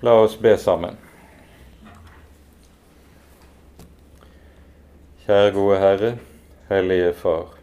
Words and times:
La 0.00 0.20
oss 0.20 0.38
be 0.38 0.52
sammen. 0.56 0.94
Kjære 5.24 5.50
gode 5.56 5.78
Herre, 5.82 6.10
Hellige 6.68 7.08
Far. 7.18 7.56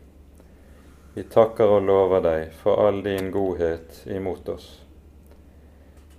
Vi 1.13 1.23
takker 1.31 1.77
og 1.77 1.87
lover 1.87 2.25
deg 2.25 2.51
for 2.59 2.83
all 2.83 2.99
din 3.05 3.31
godhet 3.31 4.01
imot 4.11 4.51
oss. 4.51 4.67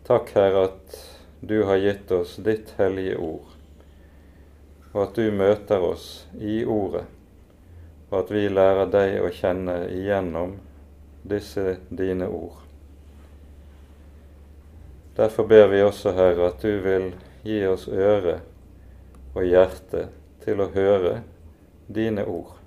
Takk, 0.09 0.33
Herre, 0.39 0.65
at 0.71 0.99
du 1.45 1.59
har 1.69 1.85
gitt 1.85 2.17
oss 2.17 2.39
ditt 2.41 2.73
hellige 2.81 3.21
ord, 3.21 3.53
og 4.95 5.01
at 5.05 5.21
du 5.21 5.29
møter 5.37 5.85
oss 5.85 6.11
i 6.41 6.63
ordet, 6.65 7.05
og 8.09 8.23
at 8.25 8.33
vi 8.33 8.49
lærer 8.49 8.89
deg 8.89 9.21
å 9.21 9.35
kjenne 9.37 9.83
igjennom 9.93 10.63
disse 11.29 11.77
dine 11.93 12.33
ord. 12.33 12.66
Derfor 15.17 15.47
ber 15.47 15.67
vi 15.67 15.83
også, 15.83 16.13
Herre, 16.13 16.51
at 16.51 16.61
du 16.63 16.77
vil 16.85 17.15
gi 17.47 17.63
oss 17.65 17.87
øre 17.89 18.41
og 19.33 19.47
hjerte 19.49 20.09
til 20.45 20.61
å 20.61 20.69
høre 20.75 21.23
dine 21.89 22.27
ord. 22.29 22.59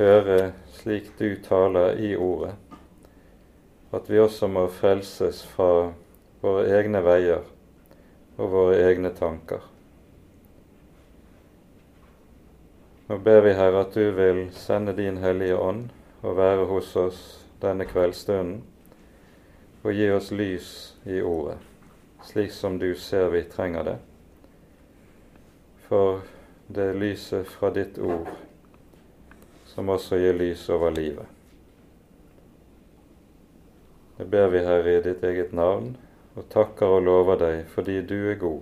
Høre 0.00 0.52
slik 0.74 1.12
du 1.20 1.36
taler 1.44 2.00
i 2.02 2.16
ordet, 2.18 2.56
at 3.94 4.10
vi 4.10 4.18
også 4.18 4.48
må 4.50 4.64
frelses 4.74 5.44
fra 5.52 5.92
våre 6.42 6.66
egne 6.80 7.04
veier 7.06 7.46
og 8.40 8.50
våre 8.50 8.82
egne 8.82 9.14
tanker. 9.14 9.62
Nå 13.06 13.20
ber 13.22 13.42
vi, 13.46 13.54
Herre, 13.54 13.84
at 13.86 13.94
du 13.94 14.10
vil 14.16 14.48
sende 14.56 14.96
din 14.98 15.22
Hellige 15.22 15.60
Ånd 15.60 15.90
og 16.22 16.38
være 16.40 16.66
hos 16.70 16.94
oss 16.96 17.22
denne 17.62 17.86
kveldsstunden 17.86 18.62
og 19.82 19.92
gi 19.92 20.08
oss 20.14 20.30
lys 20.30 20.70
i 21.04 21.20
ordet, 21.22 21.58
slik 22.24 22.52
som 22.54 22.78
du 22.78 22.94
ser 22.94 23.28
vi 23.34 23.42
trenger 23.50 23.86
det. 23.86 23.98
For 25.88 26.22
det 26.72 26.88
er 26.92 26.98
lyset 26.98 27.50
fra 27.50 27.72
ditt 27.74 27.98
ord 27.98 28.30
som 29.72 29.88
også 29.88 30.18
gir 30.20 30.36
lys 30.36 30.68
over 30.70 30.92
livet. 30.94 31.26
Det 34.16 34.28
ber 34.30 34.48
vi, 34.52 34.60
Herre, 34.62 34.98
i 34.98 35.02
ditt 35.02 35.24
eget 35.24 35.52
navn, 35.56 35.96
og 36.36 36.48
takker 36.52 36.98
og 36.98 37.02
lover 37.08 37.40
deg 37.40 37.64
fordi 37.72 37.98
du 38.06 38.18
er 38.30 38.38
god, 38.40 38.60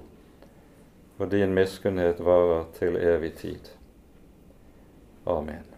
og 1.18 1.30
din 1.34 1.54
miskunnhet 1.54 2.22
varer 2.24 2.64
til 2.78 2.96
evig 2.96 3.34
tid. 3.42 3.74
Amen. 5.26 5.69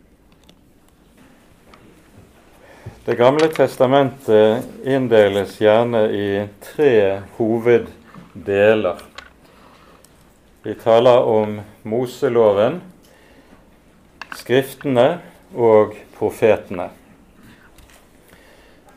Det 3.04 3.14
gamle 3.14 3.48
testamentet 3.48 4.64
inndeles 4.84 5.60
gjerne 5.60 6.04
i 6.10 6.48
tre 6.62 7.20
hoveddeler. 7.36 9.02
Vi 10.62 10.74
taler 10.74 11.22
om 11.26 11.60
Moseloven, 11.82 12.80
Skriftene 14.38 15.06
og 15.54 15.96
profetene. 16.14 16.88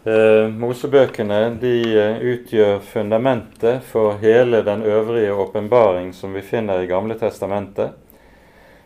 Eh, 0.05 0.47
Mosebøkene 0.53 1.39
de 1.57 1.75
eh, 1.97 2.19
utgjør 2.21 2.83
fundamentet 2.85 3.81
for 3.89 4.19
hele 4.21 4.61
den 4.61 4.83
øvrige 4.85 5.33
åpenbaring 5.33 6.11
som 6.13 6.33
vi 6.37 6.45
finner 6.45 6.83
i 6.83 6.89
Gamle 6.89 7.17
testamentet. 7.17 7.97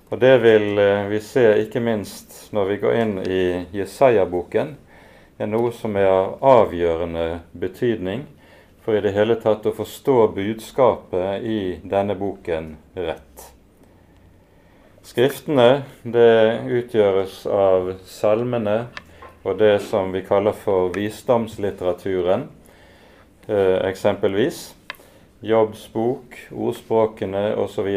Og 0.10 0.20
Det 0.20 0.38
vil 0.42 0.80
eh, 0.80 1.10
vi 1.12 1.20
se 1.20 1.44
ikke 1.66 1.84
minst 1.84 2.54
når 2.56 2.72
vi 2.72 2.78
går 2.86 3.02
inn 3.02 3.18
i 3.28 3.44
Jesaja-boken, 3.76 4.78
er 5.40 5.48
noe 5.48 5.72
som 5.72 5.96
er 5.96 6.10
av 6.12 6.34
avgjørende 6.44 7.40
betydning 7.56 8.26
for 8.84 8.98
i 8.98 9.04
det 9.04 9.14
hele 9.16 9.38
tatt 9.40 9.68
å 9.70 9.76
forstå 9.76 10.18
budskapet 10.36 11.46
i 11.48 11.60
denne 11.88 12.16
boken 12.20 12.74
rett. 13.00 13.46
Skriftene 15.06 15.86
det 16.04 16.60
utgjøres 16.68 17.46
av 17.50 17.94
salmene 18.06 18.90
og 19.48 19.56
det 19.62 19.80
som 19.88 20.12
vi 20.14 20.22
kaller 20.28 20.54
for 20.54 20.92
visdomslitteraturen, 20.94 22.50
eh, 23.48 23.80
eksempelvis. 23.88 24.74
Jobbs 25.42 25.88
bok, 25.94 26.36
ordspråkene 26.52 27.56
osv. 27.56 27.88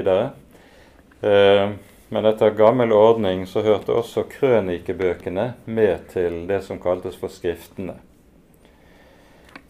Eh, 1.23 1.73
men 2.13 2.27
etter 2.29 2.51
gammel 2.51 2.93
ordning 2.93 3.47
så 3.49 3.63
hørte 3.65 3.95
også 3.97 4.27
krønikebøkene 4.29 5.47
med 5.65 6.11
til 6.13 6.43
det 6.45 6.59
som 6.67 6.77
kaltes 6.77 7.17
for 7.17 7.33
Skriftene. 7.33 7.95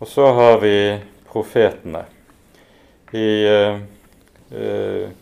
Og 0.03 0.09
så 0.11 0.27
har 0.35 0.59
vi 0.59 0.75
profetene. 1.31 2.03
I 3.15 3.29
eh, 3.47 3.79
eh, 4.59 5.13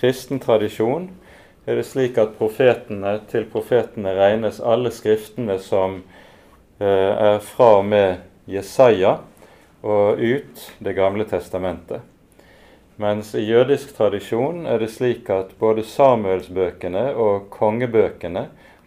kristen 0.00 0.40
tradisjon 0.40 1.10
er 1.68 1.76
det 1.76 1.84
slik 1.84 2.16
at 2.16 2.32
profetene, 2.38 3.18
til 3.28 3.44
profetene 3.52 4.16
regnes 4.16 4.62
alle 4.64 4.88
skriftene 4.94 5.58
som 5.60 5.98
eh, 6.80 7.12
er 7.12 7.42
fra 7.44 7.74
og 7.82 7.90
med 7.90 8.24
Jesaja 8.48 9.18
og 9.84 10.16
ut 10.16 10.64
Det 10.78 10.96
gamle 10.96 11.28
testamentet. 11.28 12.00
Mens 13.00 13.30
i 13.34 13.40
jødisk 13.48 13.94
tradisjon 13.96 14.66
er 14.68 14.82
det 14.82 14.90
slik 14.92 15.30
at 15.32 15.54
både 15.56 15.80
Samuelsbøkene 15.88 17.14
og 17.16 17.46
kongebøkene 17.54 18.42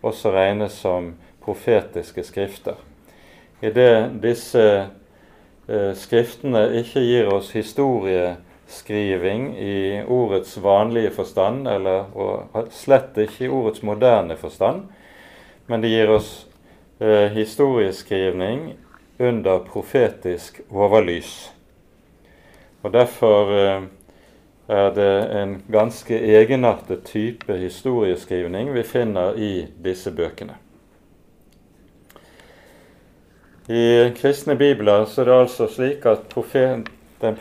også 0.05 0.29
regnes 0.35 0.75
som 0.83 1.07
profetiske 1.41 2.21
skrifter. 2.27 2.75
Idet 3.65 4.11
disse 4.21 4.65
eh, 4.85 5.93
skriftene 5.97 6.61
ikke 6.83 7.01
gir 7.01 7.31
oss 7.33 7.49
historieskriving 7.57 9.47
i 9.57 10.03
ordets 10.05 10.59
vanlige 10.61 11.09
forstand, 11.17 11.65
eller 11.73 12.05
og 12.13 12.69
slett 12.69 13.17
ikke 13.17 13.47
i 13.47 13.49
ordets 13.49 13.81
moderne 13.81 14.37
forstand, 14.37 14.83
men 15.65 15.81
det 15.81 15.89
gir 15.89 16.13
oss 16.13 16.45
eh, 17.01 17.33
historieskrivning 17.33 18.75
under 19.17 19.65
profetisk 19.73 20.61
overlys. 20.69 21.49
Og 22.83 22.93
Derfor 22.93 23.57
eh, 23.57 23.81
er 24.73 24.91
det 24.95 25.13
en 25.39 25.55
ganske 25.71 26.17
egenartet 26.17 27.05
type 27.05 27.57
historieskrivning 27.57 28.73
vi 28.73 28.83
finner 28.83 29.37
i 29.37 29.53
disse 29.85 30.11
bøkene. 30.11 30.57
I 33.71 34.11
kristne 34.17 34.57
bibler 34.59 35.05
så 35.07 35.21
er 35.21 35.29
det 35.29 35.37
altså 35.45 35.69
slik 35.71 36.05
at 36.09 36.25
profet, 36.33 36.89
den 37.21 37.37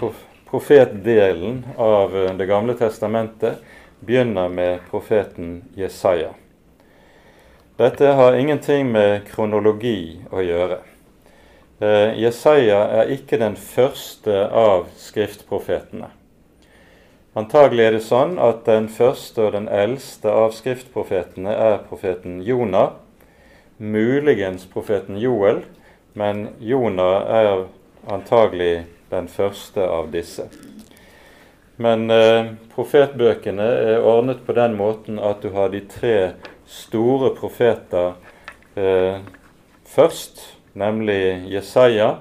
profetdelen 0.46 1.64
av 1.76 2.14
Det 2.38 2.46
gamle 2.46 2.76
testamentet 2.78 3.58
begynner 4.00 4.48
med 4.48 4.86
profeten 4.90 5.64
Jesaja. 5.74 6.30
Dette 7.76 8.06
har 8.06 8.38
ingenting 8.38 8.92
med 8.92 9.26
kronologi 9.26 10.20
å 10.30 10.42
gjøre. 10.44 10.78
Eh, 11.82 12.18
Jesaja 12.22 12.82
er 13.00 13.14
ikke 13.16 13.40
den 13.40 13.56
første 13.56 14.44
av 14.46 14.86
skriftprofetene. 15.00 16.12
Antagelig 17.32 17.84
er 17.86 17.94
det 17.96 18.04
sånn 18.04 18.34
at 18.44 18.66
den 18.66 18.90
første 18.92 19.46
og 19.46 19.54
den 19.54 19.68
eldste 19.72 20.28
av 20.28 20.50
skriftprofetene 20.52 21.54
er 21.56 21.78
profeten 21.88 22.42
Jonah, 22.44 22.98
muligens 23.80 24.66
profeten 24.68 25.16
Joel, 25.16 25.62
men 26.12 26.50
Jonah 26.60 27.24
er 27.32 27.62
antagelig 28.12 28.84
den 29.08 29.30
første 29.32 29.80
av 29.80 30.10
disse. 30.12 30.44
Men 31.80 32.04
eh, 32.12 32.52
profetbøkene 32.74 33.70
er 33.94 34.04
ordnet 34.04 34.44
på 34.44 34.52
den 34.60 34.76
måten 34.76 35.16
at 35.16 35.40
du 35.40 35.54
har 35.56 35.72
de 35.72 35.80
tre 35.88 36.16
store 36.68 37.32
profeter 37.38 38.12
eh, 38.76 39.24
først, 39.88 40.44
nemlig 40.76 41.48
Jesaja, 41.48 42.18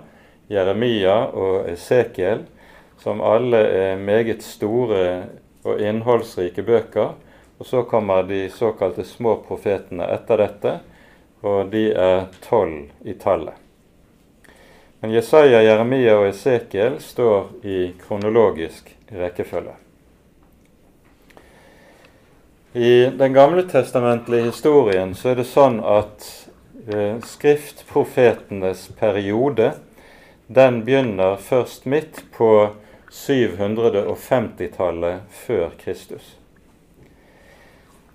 Jeremia 0.47 1.19
og 1.35 1.67
Esekiel 1.75 2.47
som 3.01 3.22
alle 3.22 3.58
er 3.58 3.97
meget 3.97 4.43
store 4.46 5.03
og 5.66 5.81
innholdsrike 5.81 6.64
bøker. 6.64 7.16
Og 7.61 7.66
så 7.66 7.84
kommer 7.85 8.23
de 8.25 8.47
såkalte 8.49 9.03
små 9.05 9.35
profetene 9.46 10.08
etter 10.14 10.41
dette, 10.41 10.78
og 11.46 11.70
de 11.73 11.91
er 11.93 12.28
tolv 12.41 12.90
i 13.05 13.14
tallet. 13.22 13.58
Men 15.02 15.14
Jesaja, 15.14 15.61
Jeremia 15.66 16.16
og 16.20 16.28
Esekiel 16.29 16.99
står 17.02 17.66
i 17.66 17.78
kronologisk 18.02 18.91
rekkefølge. 19.09 19.73
I 22.73 23.09
den 23.17 23.34
gamle 23.34 23.66
testamentlige 23.70 24.52
historien 24.52 25.16
så 25.17 25.34
er 25.34 25.41
det 25.41 25.47
sånn 25.49 25.81
at 25.84 26.28
eh, 26.87 27.17
skriftprofetenes 27.25 28.85
periode 28.99 29.73
den 30.47 30.84
begynner 30.85 31.41
først 31.41 31.85
midt 31.90 32.22
på 32.37 32.70
750-tallet 33.11 35.19
før 35.29 35.69
Kristus. 35.79 36.37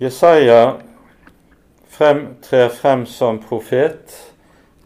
Jesaja 0.00 0.78
frem, 1.92 2.26
trer 2.42 2.72
frem 2.72 3.04
som 3.06 3.38
profet. 3.42 4.16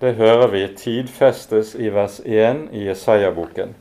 Det 0.01 0.17
hører 0.19 0.51
vi 0.53 0.65
tidfestes 0.77 1.75
i 1.79 1.89
vers 1.95 2.19
1 2.25 2.67
i 2.77 2.85
Jesaja-boken. 2.89 3.73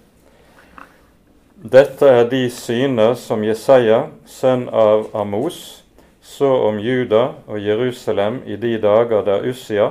Dette 1.56 2.08
er 2.08 2.30
de 2.30 2.46
syner 2.54 3.16
som 3.20 3.44
Jesaja, 3.44 4.06
sønn 4.30 4.68
av 4.70 5.10
Amos, 5.18 5.82
så 6.22 6.52
om 6.70 6.78
Juda 6.80 7.34
og 7.48 7.60
Jerusalem 7.60 8.42
i 8.46 8.56
de 8.60 8.76
dager 8.82 9.26
der 9.26 9.50
Ussia, 9.50 9.90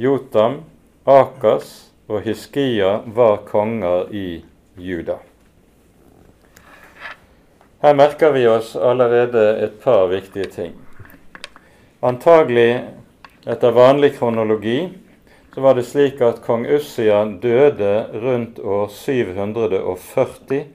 Jotam, 0.00 0.62
Akas 1.04 1.89
og 2.10 2.24
Hiskia 2.26 3.00
var 3.06 3.36
konger 3.46 4.08
i 4.10 4.44
Juda. 4.74 5.20
Her 7.82 7.94
merker 7.94 8.32
vi 8.34 8.42
oss 8.50 8.74
allerede 8.76 9.44
et 9.64 9.76
par 9.84 10.08
viktige 10.10 10.50
ting. 10.50 10.72
Antagelig 12.02 12.82
etter 13.46 13.76
vanlig 13.76 14.16
kronologi 14.18 14.88
så 15.54 15.62
var 15.62 15.78
det 15.78 15.86
slik 15.86 16.20
at 16.20 16.42
kong 16.42 16.66
Ussia 16.66 17.22
døde 17.42 17.94
rundt 18.24 18.58
år 18.58 18.90
740 18.90 20.66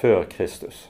før 0.00 0.24
Kristus. 0.32 0.88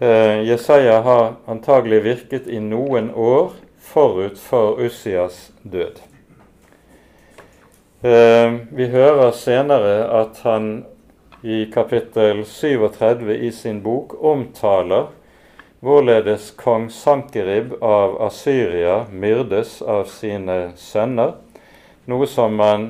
Eh, 0.00 0.46
Jesaja 0.48 1.00
har 1.02 1.34
antagelig 1.46 2.02
virket 2.04 2.46
i 2.46 2.62
noen 2.62 3.10
år 3.10 3.52
forut 3.78 4.38
for 4.38 4.78
Ussias 4.78 5.50
død. 5.62 6.11
Eh, 8.04 8.54
vi 8.70 8.88
hører 8.90 9.28
senere 9.30 10.08
at 10.10 10.40
han 10.42 10.64
i 11.46 11.68
kapittel 11.70 12.40
37 12.42 13.28
i 13.46 13.50
sin 13.54 13.78
bok 13.84 14.16
omtaler 14.18 15.04
hvorledes 15.86 16.48
kong 16.58 16.88
Sankerib 16.90 17.76
av 17.78 18.16
Asyria 18.26 19.04
myrdes 19.06 19.76
av 19.86 20.10
sine 20.10 20.72
sønner, 20.74 21.36
noe 22.10 22.26
som 22.26 22.58
man 22.58 22.88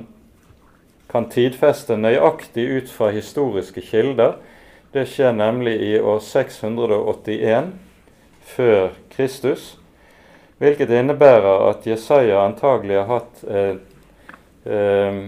kan 1.12 1.28
tidfeste 1.28 2.00
nøyaktig 2.00 2.64
ut 2.78 2.88
fra 2.88 3.12
historiske 3.12 3.84
kilder. 3.84 4.38
Det 4.96 5.04
skjer 5.12 5.36
nemlig 5.36 5.76
i 5.92 5.94
år 6.00 6.24
681 6.24 7.72
før 8.56 8.92
Kristus, 9.12 9.74
hvilket 10.56 10.88
innebærer 10.88 11.68
at 11.68 11.84
Jesaja 11.84 12.46
antagelig 12.46 13.02
har 13.02 13.18
hatt 13.18 13.48
eh, 13.48 13.74
eh, 14.64 15.20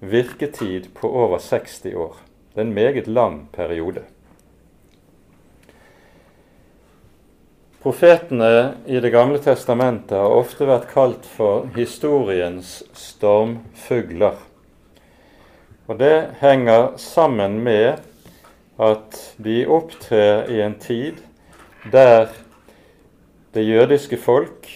virketid 0.00 0.94
på 0.94 1.10
over 1.10 1.38
60 1.38 1.94
år. 1.94 2.16
Det 2.54 2.60
er 2.60 2.66
en 2.66 2.74
meget 2.74 3.06
lang 3.06 3.48
periode. 3.52 4.02
Profetene 7.82 8.74
i 8.86 9.00
Det 9.00 9.12
gamle 9.14 9.38
testamentet 9.38 10.18
har 10.18 10.34
ofte 10.34 10.66
vært 10.66 10.90
kalt 10.90 11.26
for 11.36 11.68
historiens 11.76 12.82
stormfugler. 12.92 14.34
Og 15.88 15.98
det 16.00 16.34
henger 16.40 16.96
sammen 16.98 17.60
med 17.64 18.02
at 18.78 19.20
de 19.38 19.62
opptrer 19.66 20.50
i 20.50 20.60
en 20.60 20.74
tid 20.82 21.22
der 21.92 22.28
det 23.54 23.64
jødiske 23.64 24.18
folk 24.20 24.68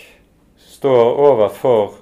står 0.56 1.19
overfor 1.27 2.02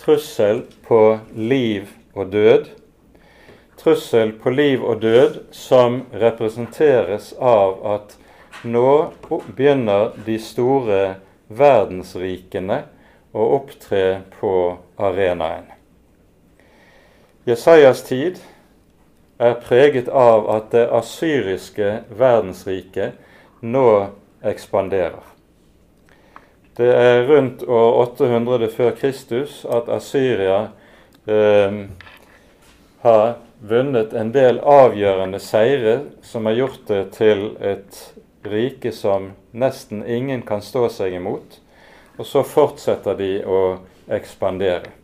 trussel 0.00 0.64
på 0.86 1.18
liv 1.36 1.88
og 2.14 2.32
død 2.32 2.70
trussel 3.82 4.32
på 4.32 4.50
liv 4.50 4.84
og 4.84 5.00
død 5.02 5.38
som 5.56 6.02
representeres 6.12 7.32
av 7.40 7.78
at 7.94 8.16
nå 8.64 9.12
begynner 9.24 10.12
de 10.26 10.36
store 10.42 11.00
verdensrikene 11.48 12.82
å 13.32 13.46
opptre 13.56 14.22
på 14.36 14.52
arenaen. 15.00 15.70
Jesajas 17.48 18.04
tid 18.04 18.40
er 19.40 19.56
preget 19.64 20.10
av 20.12 20.50
at 20.52 20.70
det 20.74 20.86
asyriske 20.92 21.92
verdensriket 22.20 23.16
nå 23.64 23.88
ekspanderer. 24.44 25.29
Det 26.80 26.92
er 26.96 27.26
rundt 27.28 27.62
år 27.68 27.98
800 28.16 28.68
før 28.72 28.94
Kristus 28.96 29.66
at 29.68 29.90
Asyria 29.92 30.70
eh, 31.28 31.74
har 33.02 33.26
vunnet 33.60 34.14
en 34.16 34.30
del 34.32 34.62
avgjørende 34.64 35.42
seire 35.44 35.98
som 36.24 36.48
har 36.48 36.56
gjort 36.56 36.88
det 36.88 37.02
til 37.18 37.44
et 37.60 38.00
rike 38.48 38.94
som 38.96 39.34
nesten 39.52 40.00
ingen 40.08 40.40
kan 40.48 40.64
stå 40.64 40.86
seg 40.88 41.20
imot. 41.20 41.60
Og 42.16 42.24
så 42.24 42.46
fortsetter 42.48 43.20
de 43.20 43.30
å 43.44 43.62
ekspandere. 44.08 44.96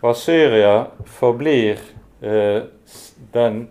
Og 0.00 0.16
Syria 0.16 0.86
forblir 1.20 1.84
eh, 2.24 2.62
den 3.36 3.66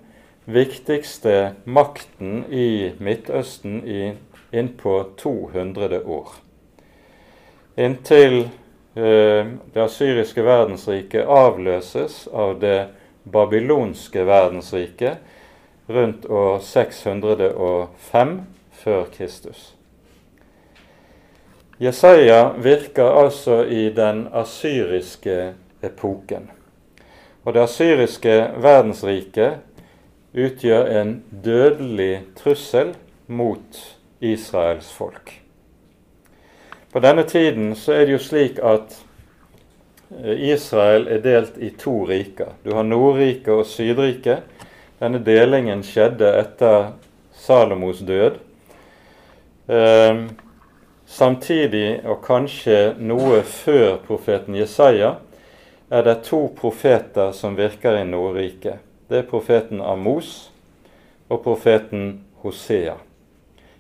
viktigste 0.46 1.56
makten 1.66 2.44
i 2.54 2.92
Midtøsten 3.02 3.82
i 3.90 4.12
innpå 4.54 5.00
200 5.18 6.06
år. 6.06 6.44
Inntil 7.78 8.40
eh, 8.96 9.46
det 9.74 9.84
asyriske 9.84 10.42
verdensriket 10.42 11.30
avløses 11.30 12.24
av 12.34 12.56
det 12.60 12.88
babylonske 13.24 14.24
verdensriket 14.26 15.22
rundt 15.88 16.26
år 16.26 16.60
605 16.66 18.34
før 18.82 19.06
Kristus. 19.14 19.74
Jesaja 21.78 22.54
virker 22.58 23.14
altså 23.22 23.62
i 23.64 23.90
den 23.94 24.26
asyriske 24.34 25.54
epoken. 25.86 26.50
Og 27.46 27.54
det 27.54 27.68
asyriske 27.68 28.38
verdensriket 28.58 29.62
utgjør 30.34 30.90
en 31.02 31.20
dødelig 31.30 32.24
trussel 32.42 32.96
mot 33.28 33.84
Israels 34.20 34.90
folk. 34.92 35.47
På 36.92 37.00
denne 37.04 37.24
tiden 37.24 37.76
så 37.76 37.94
er 37.94 38.06
det 38.06 38.18
jo 38.18 38.24
slik 38.24 38.60
at 38.64 38.96
Eh, 40.10 40.50
Israel 40.50 41.08
er 41.08 41.20
delt 41.20 41.58
i 41.58 41.70
to 41.70 42.06
riker. 42.06 42.56
Du 42.64 42.72
har 42.76 42.84
Nordriket 42.84 43.52
og 43.52 43.66
Sydriket. 43.68 44.46
Denne 45.02 45.20
delingen 45.20 45.84
skjedde 45.86 46.30
etter 46.40 46.92
Salomos 47.36 48.00
død. 48.08 48.40
Eh, 49.68 50.24
samtidig, 51.06 52.02
og 52.08 52.22
kanskje 52.24 52.96
noe 53.00 53.44
før 53.44 53.98
profeten 54.08 54.56
Jesaja, 54.56 55.18
er 55.92 56.04
det 56.04 56.22
to 56.24 56.48
profeter 56.56 57.32
som 57.36 57.56
virker 57.60 58.00
i 58.00 58.08
Nordriket. 58.08 58.80
Det 59.08 59.22
er 59.22 59.30
profeten 59.30 59.82
Amos 59.82 60.52
og 61.30 61.44
profeten 61.44 62.24
Hosea. 62.44 62.96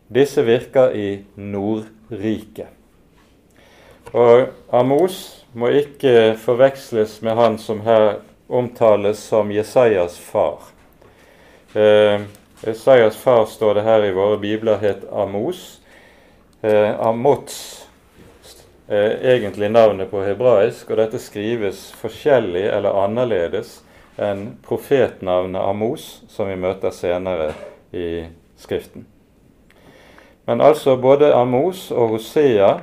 Disse 0.07 0.43
virker 0.43 0.91
i 0.95 1.23
Nordriket. 1.35 2.76
Og 4.15 4.47
Amos 4.71 5.45
må 5.51 5.67
ikke 5.75 6.37
forveksles 6.39 7.19
med 7.25 7.35
han 7.35 7.57
som 7.59 7.81
her 7.83 8.21
omtales 8.47 9.19
som 9.19 9.51
Jesajas 9.51 10.15
far. 10.19 10.69
Eh, 11.73 12.21
Jesajas 12.63 13.17
far 13.17 13.45
står 13.45 13.73
det 13.73 13.83
her 13.83 14.05
i 14.05 14.13
våre 14.15 14.37
bibler 14.39 14.79
het 14.79 15.03
Amos. 15.11 15.81
Eh, 16.61 16.99
Amots 16.99 17.87
er 18.87 19.19
egentlig 19.35 19.69
navnet 19.69 20.09
på 20.11 20.23
hebraisk, 20.23 20.89
og 20.89 20.97
dette 20.97 21.19
skrives 21.19 21.89
forskjellig 21.99 22.63
eller 22.71 22.95
annerledes 23.03 23.81
enn 24.17 24.53
profetnavnet 24.63 25.61
Amos, 25.61 26.23
som 26.31 26.47
vi 26.47 26.55
møter 26.55 26.95
senere 26.95 27.51
i 27.91 28.25
Skriften. 28.57 29.03
Men 30.47 30.61
altså 30.63 30.95
både 30.97 31.33
Amos 31.35 31.91
og 31.91 32.15
Hosea 32.15 32.77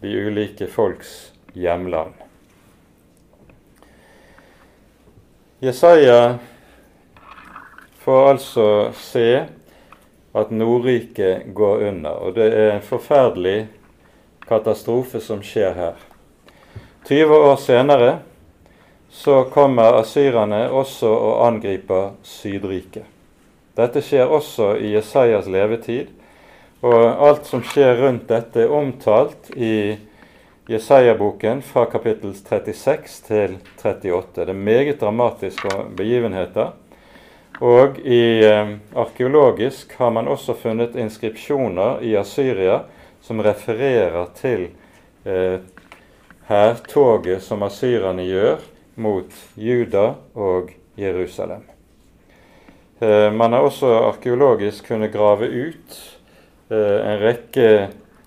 de 0.00 0.14
ulike 0.26 0.66
folks 0.66 1.32
hjemland. 1.52 2.14
Jesaja 5.60 6.38
får 8.00 8.28
altså 8.28 8.68
se 8.96 9.26
at 10.32 10.50
Nordriket 10.50 11.50
går 11.54 11.84
under, 11.90 12.10
og 12.10 12.34
det 12.34 12.48
er 12.54 12.72
en 12.72 12.86
forferdelig 12.86 13.68
katastrofe 14.48 15.20
som 15.20 15.42
skjer 15.44 15.76
her. 15.76 16.00
20 17.06 17.38
år 17.50 17.56
senere 17.60 18.10
så 19.10 19.42
kommer 19.52 19.98
asyrerne 20.00 20.68
også 20.70 21.10
og 21.10 21.46
angriper 21.48 22.14
Sydriket. 22.22 23.09
Dette 23.80 24.02
skjer 24.04 24.28
også 24.28 24.74
i 24.76 24.92
Jesajas 24.92 25.48
levetid, 25.48 26.10
og 26.84 27.00
alt 27.28 27.48
som 27.48 27.62
skjer 27.64 27.96
rundt 28.00 28.28
dette, 28.28 28.64
er 28.64 28.72
omtalt 28.72 29.50
i 29.56 29.96
Jesaja-boken 30.70 31.62
fra 31.64 31.86
kapittel 31.90 32.34
36 32.36 33.08
til 33.24 33.56
38. 33.72 34.44
Det 34.44 34.48
er 34.48 34.52
meget 34.68 35.00
dramatiske 35.00 35.72
begivenheter. 35.96 36.70
Og 37.60 37.98
i 38.04 38.44
eh, 38.46 38.76
arkeologisk 38.96 39.92
har 39.98 40.10
man 40.10 40.28
også 40.28 40.54
funnet 40.56 40.94
inskripsjoner 40.96 42.00
i 42.06 42.14
Asyria 42.16 42.78
som 43.20 43.42
refererer 43.44 44.30
til 44.38 44.68
eh, 45.24 45.58
som 47.40 47.62
asyrerne 47.62 48.24
gjør 48.24 48.62
mot 48.96 49.34
Juda 49.56 50.14
og 50.34 50.72
Jerusalem. 50.98 51.79
Eh, 53.00 53.32
man 53.32 53.52
har 53.52 53.60
også 53.60 53.88
arkeologisk 54.10 54.86
kunnet 54.86 55.12
grave 55.12 55.46
ut 55.46 55.94
eh, 56.68 56.98
en 57.00 57.20
rekke 57.22 57.68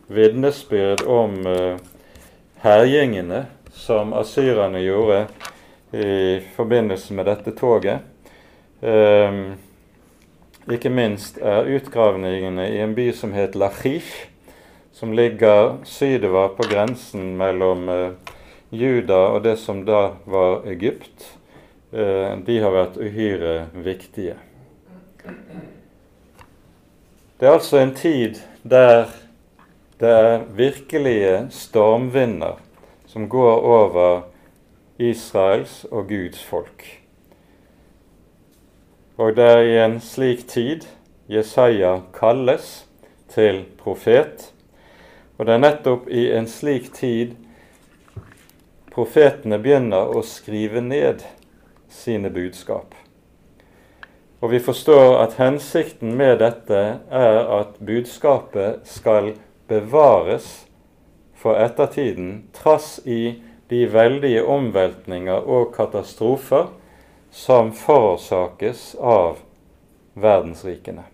vitnesbyrd 0.10 1.04
om 1.06 1.36
eh, 1.46 1.76
herjingene 2.64 3.44
som 3.70 4.16
asyrerne 4.18 4.82
gjorde 4.82 5.20
i 5.94 6.40
forbindelse 6.56 7.14
med 7.14 7.28
dette 7.30 7.52
toget. 7.54 8.02
Ikke 10.74 10.90
minst 10.90 11.38
er 11.38 11.70
utgravningene 11.70 12.66
i 12.74 12.80
en 12.82 12.96
by 12.98 13.12
som 13.14 13.36
het 13.36 13.54
Lachif, 13.54 14.08
som 14.94 15.14
ligger 15.14 15.84
sydover 15.86 16.56
på 16.58 16.66
grensen 16.72 17.36
mellom 17.38 17.86
Juda 18.74 19.20
og 19.36 19.44
det 19.46 19.60
som 19.62 19.84
da 19.86 20.16
var 20.26 20.66
Egypt. 20.72 21.28
De 21.92 22.58
har 22.66 22.74
vært 22.74 22.98
uhyre 22.98 23.54
viktige. 23.86 24.40
Det 27.40 27.48
er 27.48 27.52
altså 27.52 27.78
en 27.78 27.96
tid 27.96 28.42
der 28.64 29.06
det 30.00 30.10
er 30.10 30.44
virkelige 30.56 31.48
stormvinder 31.50 32.60
som 33.08 33.30
går 33.30 33.60
over 33.62 34.22
Israels 35.00 35.86
og 35.92 36.08
Guds 36.08 36.44
folk. 36.44 37.04
Og 39.18 39.36
det 39.36 39.46
er 39.46 39.62
i 39.62 39.78
en 39.86 40.00
slik 40.02 40.48
tid 40.48 40.88
Jesaja 41.30 42.00
kalles 42.14 42.88
til 43.30 43.66
profet. 43.78 44.54
Og 45.38 45.46
det 45.46 45.54
er 45.54 45.64
nettopp 45.64 46.10
i 46.10 46.26
en 46.36 46.48
slik 46.48 46.92
tid 46.94 47.38
profetene 48.94 49.58
begynner 49.62 50.12
å 50.12 50.22
skrive 50.26 50.82
ned 50.82 51.24
sine 51.90 52.30
budskap. 52.34 53.03
Og 54.44 54.52
vi 54.52 54.60
forstår 54.60 55.22
at 55.24 55.38
hensikten 55.40 56.18
med 56.20 56.42
dette 56.44 56.80
er 57.08 57.38
at 57.62 57.78
budskapet 57.80 58.82
skal 58.84 59.38
bevares 59.72 60.66
for 61.40 61.56
ettertiden, 61.64 62.50
trass 62.52 62.98
i 63.08 63.40
de 63.72 63.86
veldige 63.94 64.44
omveltninger 64.44 65.48
og 65.48 65.72
katastrofer 65.76 66.68
som 67.32 67.72
forårsakes 67.72 68.98
av 69.00 69.40
verdensrikene. 70.20 71.08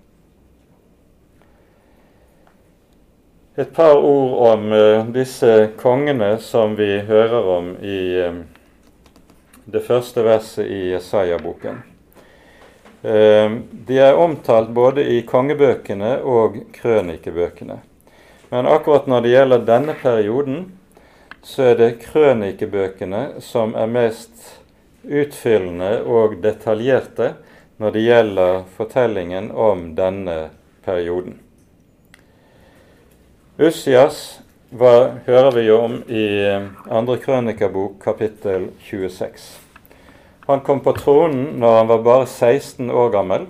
Et 3.59 3.69
par 3.75 3.93
ord 3.93 4.33
om 4.55 4.65
uh, 4.73 5.05
disse 5.13 5.69
kongene 5.77 6.33
som 6.41 6.73
vi 6.79 6.97
hører 7.05 7.53
om 7.59 7.71
i 7.77 8.01
uh, 8.25 8.41
det 9.69 9.85
første 9.85 10.25
verset 10.25 10.65
i 10.65 10.81
Jesaja-boken. 10.95 11.83
Uh, 13.03 13.59
de 13.87 13.99
er 13.99 14.17
omtalt 14.19 14.73
både 14.75 15.05
i 15.07 15.21
kongebøkene 15.27 16.17
og 16.19 16.57
krønikebøkene. 16.75 17.79
Men 18.49 18.67
akkurat 18.67 19.07
når 19.07 19.23
det 19.23 19.33
gjelder 19.35 19.65
denne 19.67 19.95
perioden, 20.01 20.63
så 21.45 21.71
er 21.71 21.77
det 21.79 21.99
krønikebøkene 22.03 23.39
som 23.43 23.75
er 23.77 23.91
mest 23.91 24.49
utfyllende 25.05 26.01
og 26.03 26.39
detaljerte 26.43 27.33
når 27.79 27.95
det 27.95 28.03
gjelder 28.03 28.65
fortellingen 28.75 29.51
om 29.51 29.93
denne 29.95 30.49
perioden. 30.85 31.39
Ussias 33.59 34.41
hører 34.71 35.51
vi 35.55 35.69
om 35.71 36.01
i 36.07 36.27
andre 36.89 37.17
krønikabok 37.23 37.97
kapittel 38.03 38.69
26. 38.83 39.68
Han 40.49 40.59
kom 40.65 40.79
på 40.81 40.95
tronen 40.97 41.59
når 41.61 41.75
han 41.77 41.87
var 41.91 41.99
bare 42.01 42.25
16 42.25 42.87
år 42.89 43.11
gammel, 43.13 43.43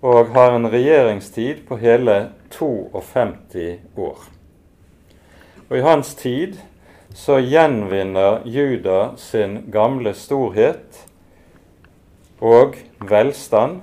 og 0.00 0.30
har 0.32 0.54
en 0.56 0.70
regjeringstid 0.72 1.66
på 1.68 1.76
hele 1.82 2.14
52 2.54 3.74
år. 4.00 4.22
Og 5.68 5.76
I 5.76 5.82
hans 5.84 6.14
tid 6.16 6.56
så 7.12 7.36
gjenvinner 7.44 8.40
Juda 8.48 9.18
sin 9.20 9.58
gamle 9.68 10.14
storhet 10.16 11.02
og 12.40 12.80
velstand 13.04 13.82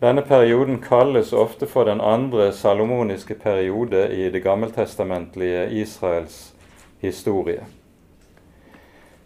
denne 0.00 0.24
perioden 0.24 0.80
kalles 0.80 1.36
ofte 1.36 1.68
for 1.68 1.84
den 1.84 2.00
andre 2.00 2.48
salomoniske 2.56 3.36
periode 3.44 4.08
i 4.16 4.32
det 4.32 4.40
gammeltestamentlige 4.40 5.68
Israels 5.84 6.54
historie. 7.04 7.66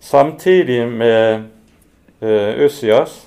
Samtidig 0.00 0.88
med 0.88 1.52
Ussias 2.22 3.18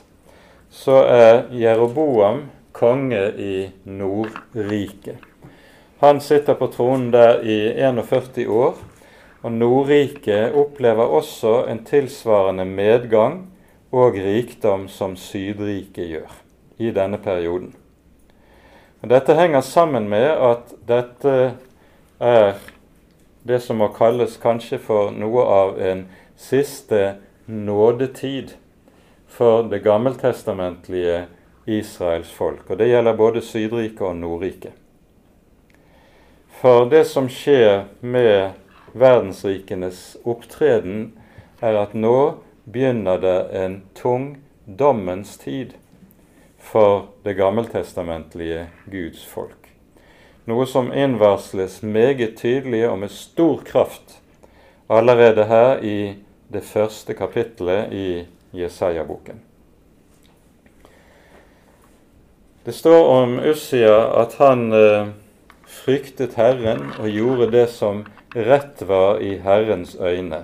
så 0.72 1.02
er 1.04 1.46
Jeroboam 1.52 2.46
konge 2.76 3.28
i 3.40 3.70
Nordriket. 3.84 5.18
Han 6.00 6.20
sitter 6.22 6.54
på 6.60 6.68
tronen 6.68 7.12
der 7.12 7.40
i 7.44 7.58
41 7.80 8.48
år, 8.52 8.76
og 9.42 9.52
Nordriket 9.52 10.56
opplever 10.56 11.08
også 11.20 11.66
en 11.72 11.84
tilsvarende 11.86 12.66
medgang 12.66 13.46
og 13.92 14.18
rikdom 14.20 14.88
som 14.92 15.16
Sydriket 15.16 16.10
gjør 16.10 16.36
i 16.78 16.92
denne 16.92 17.18
perioden. 17.18 17.72
Og 19.02 19.10
dette 19.10 19.36
henger 19.38 19.62
sammen 19.62 20.10
med 20.10 20.28
at 20.28 20.76
dette 20.88 21.36
er 22.20 22.56
det 23.48 23.62
som 23.62 23.80
må 23.80 23.92
kalles 23.96 24.36
kanskje 24.42 24.80
for 24.82 25.14
noe 25.16 25.44
av 25.46 25.76
en 25.80 26.08
siste 26.36 27.16
nådetid 27.46 28.56
for 29.36 29.64
det 29.68 29.82
gammeltestamentlige 29.84 31.26
Israels 31.66 32.32
folk. 32.32 32.70
Og 32.70 32.80
det 32.80 32.88
gjelder 32.88 33.18
både 33.20 33.42
Sydriket 33.44 34.02
og 34.02 34.16
Nordriket. 34.16 34.72
For 36.62 36.88
det 36.90 37.04
som 37.10 37.28
skjer 37.30 37.90
med 38.00 38.56
verdensrikenes 38.96 40.16
opptreden, 40.24 41.10
er 41.60 41.76
at 41.82 41.96
nå 41.98 42.38
begynner 42.64 43.20
det 43.20 43.40
en 43.60 43.82
tung 43.98 44.38
dommens 44.66 45.36
tid 45.42 45.76
for 46.58 47.10
det 47.26 47.36
gammeltestamentlige 47.38 48.70
Guds 48.92 49.26
folk. 49.28 49.68
Noe 50.46 50.66
som 50.70 50.94
innvarsles 50.94 51.82
meget 51.84 52.38
tydelig 52.40 52.86
og 52.88 53.00
med 53.04 53.12
stor 53.12 53.66
kraft 53.66 54.20
allerede 54.90 55.46
her 55.50 55.84
i 55.84 56.16
det 56.54 56.64
første 56.64 57.14
kapittelet 57.18 57.94
i 57.94 58.08
Jesaja-boken. 58.56 59.42
Det 62.66 62.74
står 62.74 63.08
om 63.08 63.40
Ussia 63.40 63.98
at 64.22 64.40
han 64.42 64.72
eh, 64.74 65.12
fryktet 65.70 66.34
Herren 66.40 66.88
og 66.98 67.12
gjorde 67.14 67.52
det 67.54 67.68
som 67.70 68.06
rett 68.36 68.82
var 68.90 69.22
i 69.22 69.36
Herrens 69.44 69.94
øyne. 70.00 70.44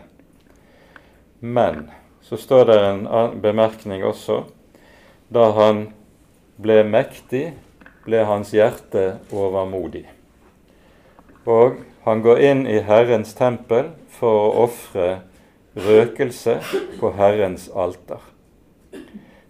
Men 1.40 1.90
så 2.22 2.38
står 2.38 2.66
det 2.70 2.78
en 2.86 3.08
bemerkning 3.42 4.06
også 4.06 4.44
da 5.34 5.48
han 5.58 5.88
ble 6.62 6.84
mektig, 6.86 7.54
ble 8.06 8.22
hans 8.28 8.54
hjerte 8.54 9.16
overmodig. 9.34 10.06
Og 11.50 11.82
han 12.06 12.22
går 12.22 12.46
inn 12.46 12.64
i 12.70 12.84
Herrens 12.86 13.34
tempel 13.38 13.92
for 14.14 14.46
å 14.46 14.66
ofre 14.68 15.10
røkelse 15.76 16.60
på 17.00 17.12
Herrens 17.16 17.70
alter. 17.70 18.20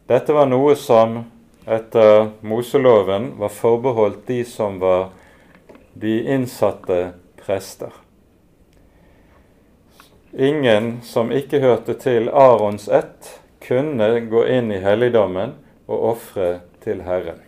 Dette 0.08 0.34
var 0.34 0.50
noe 0.50 0.76
som 0.76 1.24
etter 1.66 2.32
Moseloven 2.42 3.32
var 3.40 3.54
forbeholdt 3.54 4.26
de 4.28 4.44
som 4.46 4.80
var 4.82 5.10
de 5.94 6.18
innsatte 6.34 7.14
prester. 7.46 7.92
Ingen 10.38 11.02
som 11.04 11.32
ikke 11.32 11.60
hørte 11.60 11.94
til 12.00 12.30
Arons 12.30 12.88
ett, 12.88 13.38
kunne 13.62 14.08
gå 14.32 14.46
inn 14.48 14.72
i 14.72 14.80
helligdommen 14.82 15.54
og 15.88 16.06
ofre 16.16 16.54
til 16.84 17.04
Herren. 17.06 17.42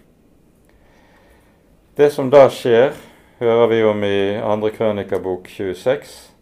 Det 1.95 2.09
som 2.13 2.29
da 2.33 2.47
skjer, 2.51 2.93
hører 3.39 3.67
vi 3.71 3.81
om 3.85 4.03
i 4.03 4.19
2. 4.41 4.69
Krønikabok 4.77 5.47
26. 5.49 6.32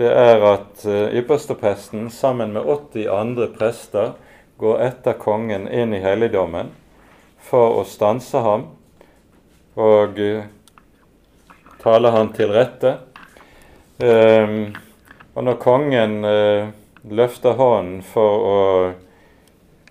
Det 0.00 0.08
er 0.08 0.40
at 0.48 0.84
ypperstepresten 0.88 2.06
sammen 2.14 2.54
med 2.56 2.64
80 2.64 3.08
andre 3.12 3.50
prester 3.52 4.14
går 4.60 4.80
etter 4.86 5.18
kongen 5.20 5.66
inn 5.68 5.92
i 5.92 6.00
helligdommen 6.00 6.70
for 7.44 7.80
å 7.80 7.84
stanse 7.88 8.40
ham 8.44 8.66
og 9.80 10.18
uh, 10.20 10.44
tale 11.80 12.12
han 12.12 12.32
til 12.36 12.52
rette. 12.52 12.96
Um, 14.00 14.72
og 15.34 15.46
når 15.46 15.60
kongen 15.62 16.18
uh, 16.24 16.72
løfter 17.08 17.56
hånden 17.60 18.02
for 18.04 18.48
å 18.48 18.58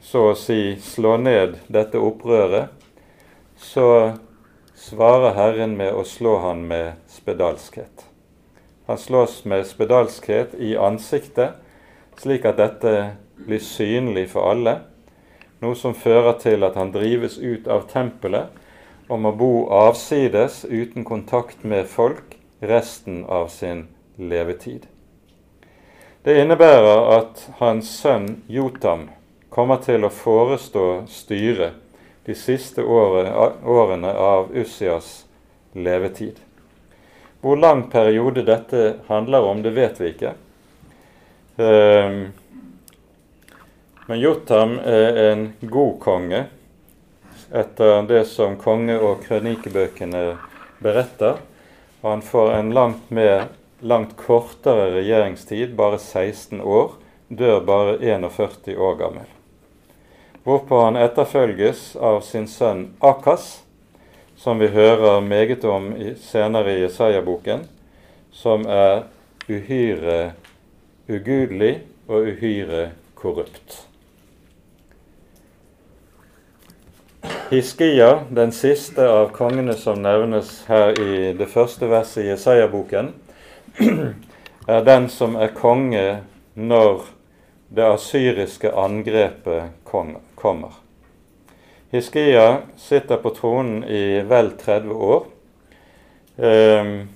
så 0.10 0.30
å 0.32 0.36
si 0.38 0.78
slå 0.82 1.18
ned 1.22 1.60
dette 1.70 2.00
opprøret, 2.02 2.72
så 3.60 4.16
svarer 4.80 5.36
Herren 5.38 5.76
med 5.78 5.94
å 5.94 6.06
slå 6.08 6.40
han 6.48 6.64
med 6.66 6.96
spedalskhet. 7.12 8.09
Han 8.90 8.98
slås 8.98 9.46
med 9.46 9.68
spedalskhet 9.68 10.56
i 10.58 10.78
ansiktet, 10.78 11.50
slik 12.18 12.46
at 12.50 12.58
dette 12.58 12.94
blir 13.38 13.62
synlig 13.62 14.24
for 14.32 14.50
alle, 14.50 14.80
noe 15.62 15.78
som 15.78 15.94
fører 15.94 16.40
til 16.42 16.66
at 16.66 16.74
han 16.74 16.90
drives 16.96 17.36
ut 17.38 17.70
av 17.70 17.86
tempelet 17.92 18.50
og 19.06 19.22
må 19.22 19.36
bo 19.38 19.52
avsides 19.78 20.64
uten 20.66 21.06
kontakt 21.06 21.62
med 21.62 21.86
folk 21.86 22.34
resten 22.66 23.22
av 23.30 23.52
sin 23.54 23.86
levetid. 24.18 24.90
Det 26.26 26.42
innebærer 26.42 27.06
at 27.20 27.46
hans 27.62 27.94
sønn 28.02 28.40
Jotam 28.50 29.12
kommer 29.54 29.86
til 29.86 30.02
å 30.02 30.10
forestå 30.10 30.90
styret 31.14 31.78
de 32.26 32.34
siste 32.34 32.82
årene 32.82 34.18
av 34.18 34.50
Ussias 34.50 35.28
levetid. 35.78 36.42
Hvor 37.42 37.56
lang 37.56 37.86
periode 37.92 38.44
dette 38.44 39.00
handler 39.08 39.48
om, 39.48 39.62
det 39.64 39.72
vet 39.76 40.00
vi 40.02 40.12
ikke. 40.12 40.34
Ehm, 41.58 42.20
men 44.10 44.20
Jotam 44.20 44.78
er 44.84 45.20
en 45.30 45.46
god 45.62 45.96
konge 46.04 46.44
etter 47.50 48.04
det 48.10 48.26
som 48.30 48.58
konge- 48.60 49.00
og 49.00 49.24
kronikebøkene 49.24 50.24
beretter. 50.84 51.40
Han 52.02 52.22
får 52.22 52.54
en 52.58 52.74
langt, 52.76 53.10
mer, 53.12 53.50
langt 53.80 54.18
kortere 54.18 54.92
regjeringstid, 55.00 55.76
bare 55.76 56.00
16 56.00 56.62
år, 56.62 56.96
dør 57.30 57.60
bare 57.66 58.00
41 58.04 58.76
år 58.76 58.96
gammel 59.00 59.36
hvorpå 60.50 60.80
han 60.82 60.98
etterfølges 60.98 61.96
av 61.96 62.22
sin 62.26 62.48
sønn 62.50 62.88
Akas, 63.06 63.62
som 64.40 64.60
vi 64.60 64.68
hører 64.68 65.20
meget 65.20 65.66
om 65.66 65.92
senere 66.22 66.78
i 66.78 66.82
Jesaja-boken, 66.86 67.66
som 68.32 68.64
er 68.68 69.04
uhyre 69.50 70.32
ugudelig 71.10 71.82
og 72.08 72.32
uhyre 72.32 72.90
korrupt. 73.16 73.86
Hiskia, 77.50 78.24
den 78.30 78.52
siste 78.56 79.10
av 79.10 79.32
kongene 79.36 79.74
som 79.76 80.00
nevnes 80.00 80.52
her 80.70 80.94
i 80.96 81.32
det 81.36 81.50
første 81.52 81.90
verset 81.90 82.24
i 82.24 82.30
Jesaja-boken, 82.30 83.12
er 84.76 84.86
den 84.86 85.10
som 85.10 85.36
er 85.36 85.52
konge 85.58 86.06
når 86.56 87.10
det 87.76 87.90
asyriske 87.90 88.72
angrepet 88.72 89.74
kommer. 89.84 90.78
Hiskia 91.92 92.58
sitter 92.78 93.18
på 93.18 93.30
tronen 93.30 93.84
i 93.84 94.22
vel 94.22 94.52
30 94.52 94.94
år. 94.94 95.24
Ehm, 96.38 97.08